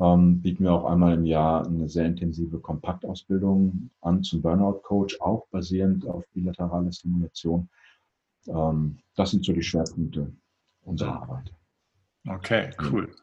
ähm, 0.00 0.42
bieten 0.42 0.64
wir 0.64 0.72
auch 0.72 0.84
einmal 0.84 1.14
im 1.14 1.24
Jahr 1.24 1.66
eine 1.66 1.88
sehr 1.88 2.06
intensive 2.06 2.58
Kompaktausbildung 2.58 3.90
an 4.00 4.22
zum 4.22 4.42
Burnout-Coach, 4.42 5.20
auch 5.20 5.46
basierend 5.50 6.06
auf 6.06 6.24
bilaterale 6.32 6.92
Stimulation. 6.92 7.68
Ähm, 8.46 8.98
das 9.14 9.30
sind 9.30 9.44
so 9.44 9.52
die 9.52 9.62
Schwerpunkte 9.62 10.32
unserer 10.82 11.22
Arbeit. 11.22 11.52
Okay, 12.28 12.70
cool. 12.90 13.14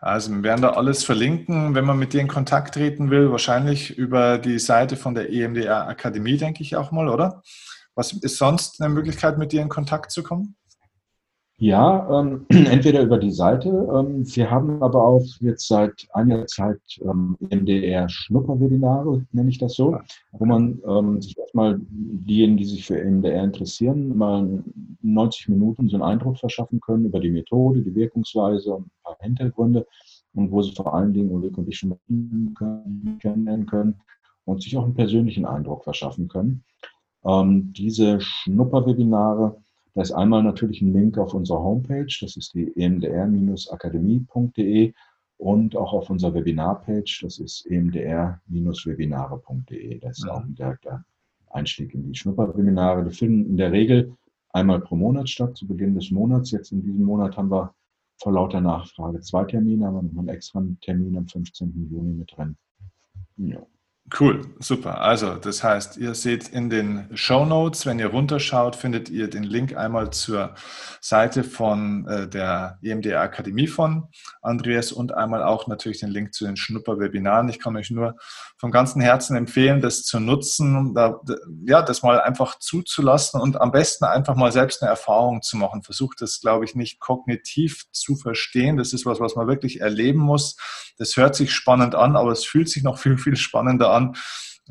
Also 0.00 0.32
wir 0.32 0.42
werden 0.42 0.62
da 0.62 0.70
alles 0.70 1.04
verlinken, 1.04 1.74
wenn 1.74 1.84
man 1.84 1.98
mit 1.98 2.14
dir 2.14 2.22
in 2.22 2.28
Kontakt 2.28 2.74
treten 2.74 3.10
will, 3.10 3.30
wahrscheinlich 3.30 3.96
über 3.98 4.38
die 4.38 4.58
Seite 4.58 4.96
von 4.96 5.14
der 5.14 5.30
EMDR 5.30 5.86
Akademie, 5.88 6.38
denke 6.38 6.62
ich 6.62 6.76
auch 6.76 6.90
mal, 6.90 7.08
oder? 7.08 7.42
Was 7.94 8.12
ist 8.12 8.38
sonst 8.38 8.80
eine 8.80 8.92
Möglichkeit, 8.92 9.36
mit 9.36 9.52
dir 9.52 9.60
in 9.60 9.68
Kontakt 9.68 10.10
zu 10.10 10.22
kommen? 10.22 10.56
Ja, 11.60 12.08
ähm, 12.20 12.46
entweder 12.48 13.02
über 13.02 13.18
die 13.18 13.30
Seite. 13.30 13.68
Ähm, 13.68 14.24
wir 14.34 14.50
haben 14.50 14.82
aber 14.82 15.06
auch 15.06 15.26
jetzt 15.40 15.68
seit 15.68 16.08
einiger 16.14 16.46
Zeit 16.46 16.80
ähm, 17.02 17.36
MDR 17.38 18.08
Schnupperwebinare, 18.08 19.26
nenne 19.32 19.50
ich 19.50 19.58
das 19.58 19.74
so, 19.74 19.98
wo 20.32 20.46
man 20.46 20.80
ähm, 20.88 21.20
sich 21.20 21.36
erstmal 21.36 21.78
diejenigen, 21.78 22.56
die 22.56 22.64
sich 22.64 22.86
für 22.86 22.96
MDR 23.04 23.44
interessieren, 23.44 24.16
mal 24.16 24.64
90 25.02 25.50
Minuten 25.50 25.90
so 25.90 25.96
einen 25.96 26.02
Eindruck 26.02 26.38
verschaffen 26.38 26.80
können 26.80 27.04
über 27.04 27.20
die 27.20 27.30
Methode, 27.30 27.82
die 27.82 27.94
Wirkungsweise 27.94 28.76
und 28.76 28.86
ein 28.86 28.90
paar 29.04 29.16
Hintergründe 29.20 29.86
und 30.32 30.50
wo 30.50 30.62
sie 30.62 30.72
vor 30.72 30.94
allen 30.94 31.12
Dingen 31.12 31.30
Ulrike 31.30 31.60
und 31.60 31.68
ich 31.68 31.76
schon 31.76 31.90
mal 31.90 33.18
kennenlernen 33.20 33.66
können 33.66 34.00
und 34.46 34.62
sich 34.62 34.78
auch 34.78 34.84
einen 34.84 34.94
persönlichen 34.94 35.44
Eindruck 35.44 35.84
verschaffen 35.84 36.26
können. 36.26 36.64
Ähm, 37.22 37.70
diese 37.76 38.18
Schnupperwebinare 38.18 39.56
da 39.94 40.02
ist 40.02 40.12
einmal 40.12 40.42
natürlich 40.42 40.82
ein 40.82 40.92
Link 40.92 41.16
auf 41.18 41.34
unserer 41.34 41.62
Homepage, 41.62 42.12
das 42.20 42.36
ist 42.36 42.54
die 42.54 42.72
emdr-akademie.de 42.76 44.92
und 45.36 45.76
auch 45.76 45.92
auf 45.94 46.10
unserer 46.10 46.34
Webinarpage, 46.34 47.22
das 47.22 47.38
ist 47.38 47.64
emdr-webinare.de. 47.66 49.98
Das 49.98 50.18
ist 50.18 50.28
auch 50.28 50.42
ein 50.42 50.54
direkter 50.54 51.04
Einstieg 51.48 51.94
in 51.94 52.04
die 52.04 52.14
Schnupperwebinare. 52.14 53.04
Die 53.04 53.14
finden 53.14 53.50
in 53.50 53.56
der 53.56 53.72
Regel 53.72 54.14
einmal 54.50 54.80
pro 54.80 54.96
Monat 54.96 55.28
statt, 55.28 55.56
zu 55.56 55.66
Beginn 55.66 55.94
des 55.94 56.10
Monats. 56.10 56.50
Jetzt 56.50 56.72
in 56.72 56.82
diesem 56.82 57.04
Monat 57.04 57.36
haben 57.36 57.50
wir 57.50 57.74
vor 58.18 58.32
lauter 58.32 58.60
Nachfrage 58.60 59.20
zwei 59.20 59.44
Termine, 59.44 59.88
aber 59.88 60.02
noch 60.02 60.18
einen 60.18 60.28
extra 60.28 60.62
Termin 60.82 61.16
am 61.16 61.26
15. 61.26 61.88
Juni 61.90 62.12
mit 62.12 62.36
drin. 62.36 62.56
Ja. 63.36 63.64
Cool, 64.18 64.42
super. 64.58 65.00
Also, 65.00 65.34
das 65.36 65.62
heißt, 65.62 65.96
ihr 65.96 66.14
seht 66.14 66.48
in 66.48 66.68
den 66.68 67.08
Show 67.14 67.44
Notes, 67.44 67.86
wenn 67.86 68.00
ihr 68.00 68.08
runterschaut, 68.08 68.74
findet 68.74 69.08
ihr 69.08 69.30
den 69.30 69.44
Link 69.44 69.76
einmal 69.76 70.10
zur 70.10 70.54
Seite 71.00 71.44
von 71.44 72.08
äh, 72.08 72.28
der 72.28 72.78
EMDR 72.82 73.20
Akademie 73.20 73.68
von 73.68 74.08
Andreas 74.42 74.90
und 74.90 75.14
einmal 75.14 75.44
auch 75.44 75.68
natürlich 75.68 76.00
den 76.00 76.10
Link 76.10 76.34
zu 76.34 76.44
den 76.44 76.56
Schnupper-Webinaren. 76.56 77.48
Ich 77.50 77.60
kann 77.60 77.76
euch 77.76 77.90
nur 77.90 78.16
von 78.58 78.72
ganzem 78.72 79.00
Herzen 79.00 79.36
empfehlen, 79.36 79.80
das 79.80 80.02
zu 80.02 80.18
nutzen, 80.18 80.92
da, 80.92 81.20
ja, 81.66 81.80
das 81.82 82.02
mal 82.02 82.20
einfach 82.20 82.58
zuzulassen 82.58 83.40
und 83.40 83.60
am 83.60 83.70
besten 83.70 84.06
einfach 84.06 84.34
mal 84.34 84.50
selbst 84.50 84.82
eine 84.82 84.90
Erfahrung 84.90 85.40
zu 85.42 85.56
machen. 85.56 85.82
Versucht 85.82 86.20
das, 86.20 86.40
glaube 86.40 86.64
ich, 86.64 86.74
nicht 86.74 86.98
kognitiv 86.98 87.84
zu 87.92 88.16
verstehen. 88.16 88.76
Das 88.76 88.92
ist 88.92 89.06
was, 89.06 89.20
was 89.20 89.36
man 89.36 89.46
wirklich 89.46 89.80
erleben 89.80 90.20
muss. 90.20 90.56
Das 90.98 91.16
hört 91.16 91.36
sich 91.36 91.52
spannend 91.54 91.94
an, 91.94 92.16
aber 92.16 92.32
es 92.32 92.44
fühlt 92.44 92.68
sich 92.68 92.82
noch 92.82 92.98
viel, 92.98 93.16
viel 93.16 93.36
spannender 93.36 93.90
an 93.92 93.99
an, 94.00 94.16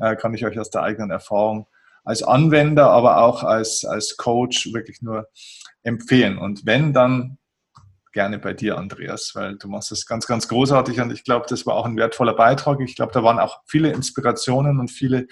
äh, 0.00 0.16
kann 0.16 0.34
ich 0.34 0.44
euch 0.44 0.58
aus 0.58 0.70
der 0.70 0.82
eigenen 0.82 1.10
Erfahrung 1.10 1.66
als 2.04 2.22
Anwender, 2.22 2.90
aber 2.90 3.18
auch 3.18 3.42
als, 3.42 3.84
als 3.84 4.16
Coach 4.16 4.72
wirklich 4.72 5.02
nur 5.02 5.28
empfehlen. 5.82 6.38
Und 6.38 6.66
wenn, 6.66 6.92
dann 6.92 7.38
gerne 8.12 8.38
bei 8.38 8.52
dir, 8.52 8.76
Andreas, 8.76 9.32
weil 9.34 9.56
du 9.56 9.68
machst 9.68 9.92
es 9.92 10.06
ganz, 10.06 10.26
ganz 10.26 10.48
großartig 10.48 11.00
und 11.00 11.12
ich 11.12 11.24
glaube, 11.24 11.46
das 11.48 11.64
war 11.66 11.74
auch 11.74 11.86
ein 11.86 11.96
wertvoller 11.96 12.34
Beitrag. 12.34 12.80
Ich 12.80 12.96
glaube, 12.96 13.12
da 13.12 13.22
waren 13.22 13.38
auch 13.38 13.60
viele 13.66 13.92
Inspirationen 13.92 14.80
und 14.80 14.90
viele 14.90 15.28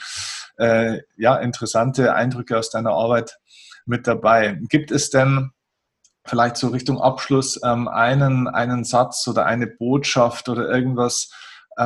äh, 0.59 1.01
ja, 1.17 1.37
interessante 1.37 2.15
Eindrücke 2.15 2.57
aus 2.57 2.71
deiner 2.71 2.93
Arbeit 2.93 3.39
mit 3.85 4.07
dabei. 4.07 4.59
Gibt 4.69 4.91
es 4.93 5.11
denn 5.11 5.51
vielleicht 6.25 6.57
so 6.57 6.69
Richtung 6.69 7.01
Abschluss 7.01 7.61
ähm, 7.65 7.89
einen, 7.89 8.47
einen 8.47 8.85
Satz 8.85 9.27
oder 9.27 9.47
eine 9.47 9.67
Botschaft 9.67 10.49
oder 10.49 10.69
irgendwas, 10.69 11.33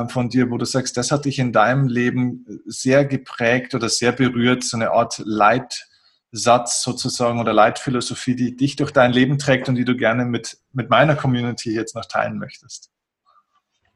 von 0.08 0.28
dir, 0.28 0.50
wo 0.50 0.56
du 0.56 0.64
sagst, 0.64 0.96
das 0.96 1.10
hat 1.10 1.24
dich 1.26 1.38
in 1.38 1.52
deinem 1.52 1.86
Leben 1.86 2.46
sehr 2.66 3.04
geprägt 3.04 3.74
oder 3.74 3.88
sehr 3.88 4.12
berührt, 4.12 4.64
so 4.64 4.76
eine 4.76 4.92
Art 4.92 5.22
Leitsatz 5.24 6.82
sozusagen 6.82 7.40
oder 7.40 7.52
Leitphilosophie, 7.52 8.34
die 8.34 8.56
dich 8.56 8.76
durch 8.76 8.92
dein 8.92 9.12
Leben 9.12 9.38
trägt 9.38 9.68
und 9.68 9.74
die 9.74 9.84
du 9.84 9.96
gerne 9.96 10.24
mit, 10.24 10.58
mit 10.72 10.88
meiner 10.88 11.14
Community 11.14 11.74
jetzt 11.74 11.94
noch 11.94 12.06
teilen 12.06 12.38
möchtest? 12.38 12.90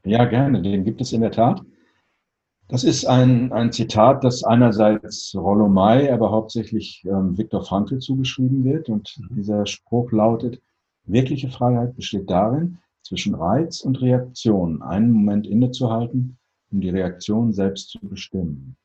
Ja, 0.05 0.25
gerne, 0.25 0.63
den 0.63 0.85
gibt 0.85 1.01
es 1.01 1.13
in 1.13 1.23
der 1.23 1.33
Tat. 1.33 1.63
Das 2.69 2.83
ist 2.83 3.05
ein, 3.07 3.53
ein 3.53 3.73
Zitat, 3.73 4.25
das 4.25 4.43
einerseits 4.43 5.35
Rollo 5.37 5.69
May, 5.69 6.11
aber 6.11 6.33
hauptsächlich 6.33 7.05
ähm, 7.07 7.39
Viktor 7.39 7.65
Frankl 7.65 8.01
zugeschrieben 8.01 8.65
wird. 8.65 8.89
Und 8.89 9.17
mhm. 9.19 9.37
dieser 9.37 9.67
Spruch 9.67 10.11
lautet, 10.11 10.61
wirkliche 11.05 11.49
Freiheit 11.49 11.95
besteht 11.95 12.29
darin, 12.29 12.79
zwischen 13.07 13.35
Reiz 13.35 13.81
und 13.81 14.01
Reaktion 14.01 14.83
einen 14.83 15.13
Moment 15.13 15.47
innezuhalten, 15.47 16.39
um 16.73 16.81
die 16.81 16.91
Reaktion 16.91 17.53
selbst 17.53 17.91
zu 17.91 18.01
bestimmen. 18.01 18.77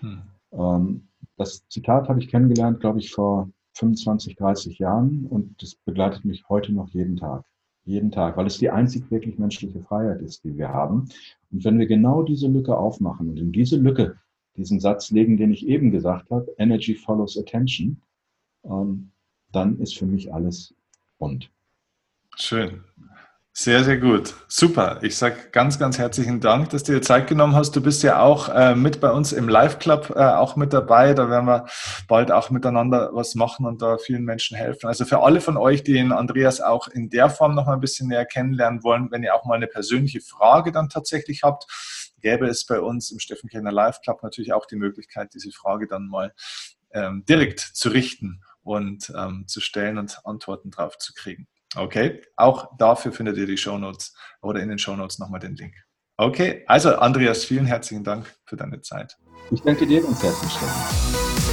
Hm. 0.00 0.22
Ähm, 0.52 1.08
das 1.36 1.66
Zitat 1.68 2.08
habe 2.08 2.20
ich 2.20 2.28
kennengelernt, 2.28 2.80
glaube 2.80 2.98
ich, 2.98 3.12
vor 3.12 3.50
25, 3.74 4.34
30 4.36 4.78
Jahren 4.78 5.26
und 5.26 5.62
das 5.62 5.76
begleitet 5.76 6.24
mich 6.24 6.48
heute 6.48 6.72
noch 6.72 6.88
jeden 6.88 7.16
Tag. 7.16 7.44
Jeden 7.84 8.10
Tag, 8.10 8.36
weil 8.36 8.46
es 8.46 8.58
die 8.58 8.68
einzig 8.68 9.10
wirklich 9.10 9.38
menschliche 9.38 9.80
Freiheit 9.80 10.20
ist, 10.20 10.44
die 10.44 10.56
wir 10.56 10.68
haben. 10.68 11.08
Und 11.50 11.64
wenn 11.64 11.78
wir 11.78 11.86
genau 11.86 12.22
diese 12.22 12.48
Lücke 12.48 12.76
aufmachen 12.76 13.30
und 13.30 13.38
in 13.38 13.52
diese 13.52 13.76
Lücke 13.76 14.18
diesen 14.56 14.80
Satz 14.80 15.10
legen, 15.10 15.36
den 15.36 15.52
ich 15.52 15.66
eben 15.66 15.90
gesagt 15.90 16.30
habe, 16.30 16.52
Energy 16.58 16.94
follows 16.96 17.38
attention, 17.38 18.02
ähm, 18.64 19.12
dann 19.52 19.78
ist 19.78 19.96
für 19.96 20.04
mich 20.04 20.34
alles 20.34 20.74
rund. 21.20 21.50
Schön. 22.36 22.84
Sehr, 23.60 23.82
sehr 23.82 23.98
gut. 23.98 24.36
Super. 24.46 25.00
Ich 25.02 25.16
sage 25.16 25.48
ganz, 25.50 25.80
ganz 25.80 25.98
herzlichen 25.98 26.38
Dank, 26.38 26.70
dass 26.70 26.84
du 26.84 26.92
dir 26.92 27.02
Zeit 27.02 27.26
genommen 27.26 27.56
hast. 27.56 27.74
Du 27.74 27.80
bist 27.80 28.04
ja 28.04 28.20
auch 28.20 28.48
äh, 28.50 28.76
mit 28.76 29.00
bei 29.00 29.10
uns 29.10 29.32
im 29.32 29.48
Live-Club 29.48 30.12
äh, 30.14 30.20
auch 30.20 30.54
mit 30.54 30.72
dabei. 30.72 31.12
Da 31.12 31.28
werden 31.28 31.46
wir 31.46 31.66
bald 32.06 32.30
auch 32.30 32.50
miteinander 32.50 33.10
was 33.14 33.34
machen 33.34 33.66
und 33.66 33.82
da 33.82 33.98
vielen 33.98 34.22
Menschen 34.22 34.56
helfen. 34.56 34.86
Also 34.86 35.04
für 35.04 35.24
alle 35.24 35.40
von 35.40 35.56
euch, 35.56 35.82
die 35.82 35.94
den 35.94 36.12
Andreas 36.12 36.60
auch 36.60 36.86
in 36.86 37.10
der 37.10 37.30
Form 37.30 37.56
noch 37.56 37.66
mal 37.66 37.72
ein 37.72 37.80
bisschen 37.80 38.06
näher 38.06 38.26
kennenlernen 38.26 38.84
wollen, 38.84 39.10
wenn 39.10 39.24
ihr 39.24 39.34
auch 39.34 39.44
mal 39.44 39.56
eine 39.56 39.66
persönliche 39.66 40.20
Frage 40.20 40.70
dann 40.70 40.88
tatsächlich 40.88 41.42
habt, 41.42 41.66
gäbe 42.20 42.46
es 42.46 42.64
bei 42.64 42.78
uns 42.78 43.10
im 43.10 43.18
Steffen 43.18 43.50
Kellner 43.50 43.72
Live-Club 43.72 44.22
natürlich 44.22 44.52
auch 44.52 44.66
die 44.66 44.76
Möglichkeit, 44.76 45.34
diese 45.34 45.50
Frage 45.50 45.88
dann 45.88 46.06
mal 46.06 46.32
ähm, 46.92 47.24
direkt 47.28 47.58
zu 47.58 47.88
richten 47.88 48.40
und 48.62 49.12
ähm, 49.16 49.48
zu 49.48 49.60
stellen 49.60 49.98
und 49.98 50.20
Antworten 50.24 50.70
drauf 50.70 50.96
zu 50.98 51.12
kriegen. 51.12 51.48
Okay, 51.76 52.22
auch 52.36 52.76
dafür 52.78 53.12
findet 53.12 53.36
ihr 53.36 53.46
die 53.46 53.58
Shownotes 53.58 54.14
oder 54.40 54.60
in 54.60 54.68
den 54.68 54.78
Shownotes 54.78 55.18
nochmal 55.18 55.40
den 55.40 55.54
Link. 55.54 55.74
Okay, 56.16 56.64
also 56.66 56.96
Andreas, 56.96 57.44
vielen 57.44 57.66
herzlichen 57.66 58.04
Dank 58.04 58.26
für 58.44 58.56
deine 58.56 58.80
Zeit. 58.80 59.16
Ich 59.50 59.62
danke 59.62 59.86
dir 59.86 60.06
und 60.06 60.20
herzlich. 60.22 61.47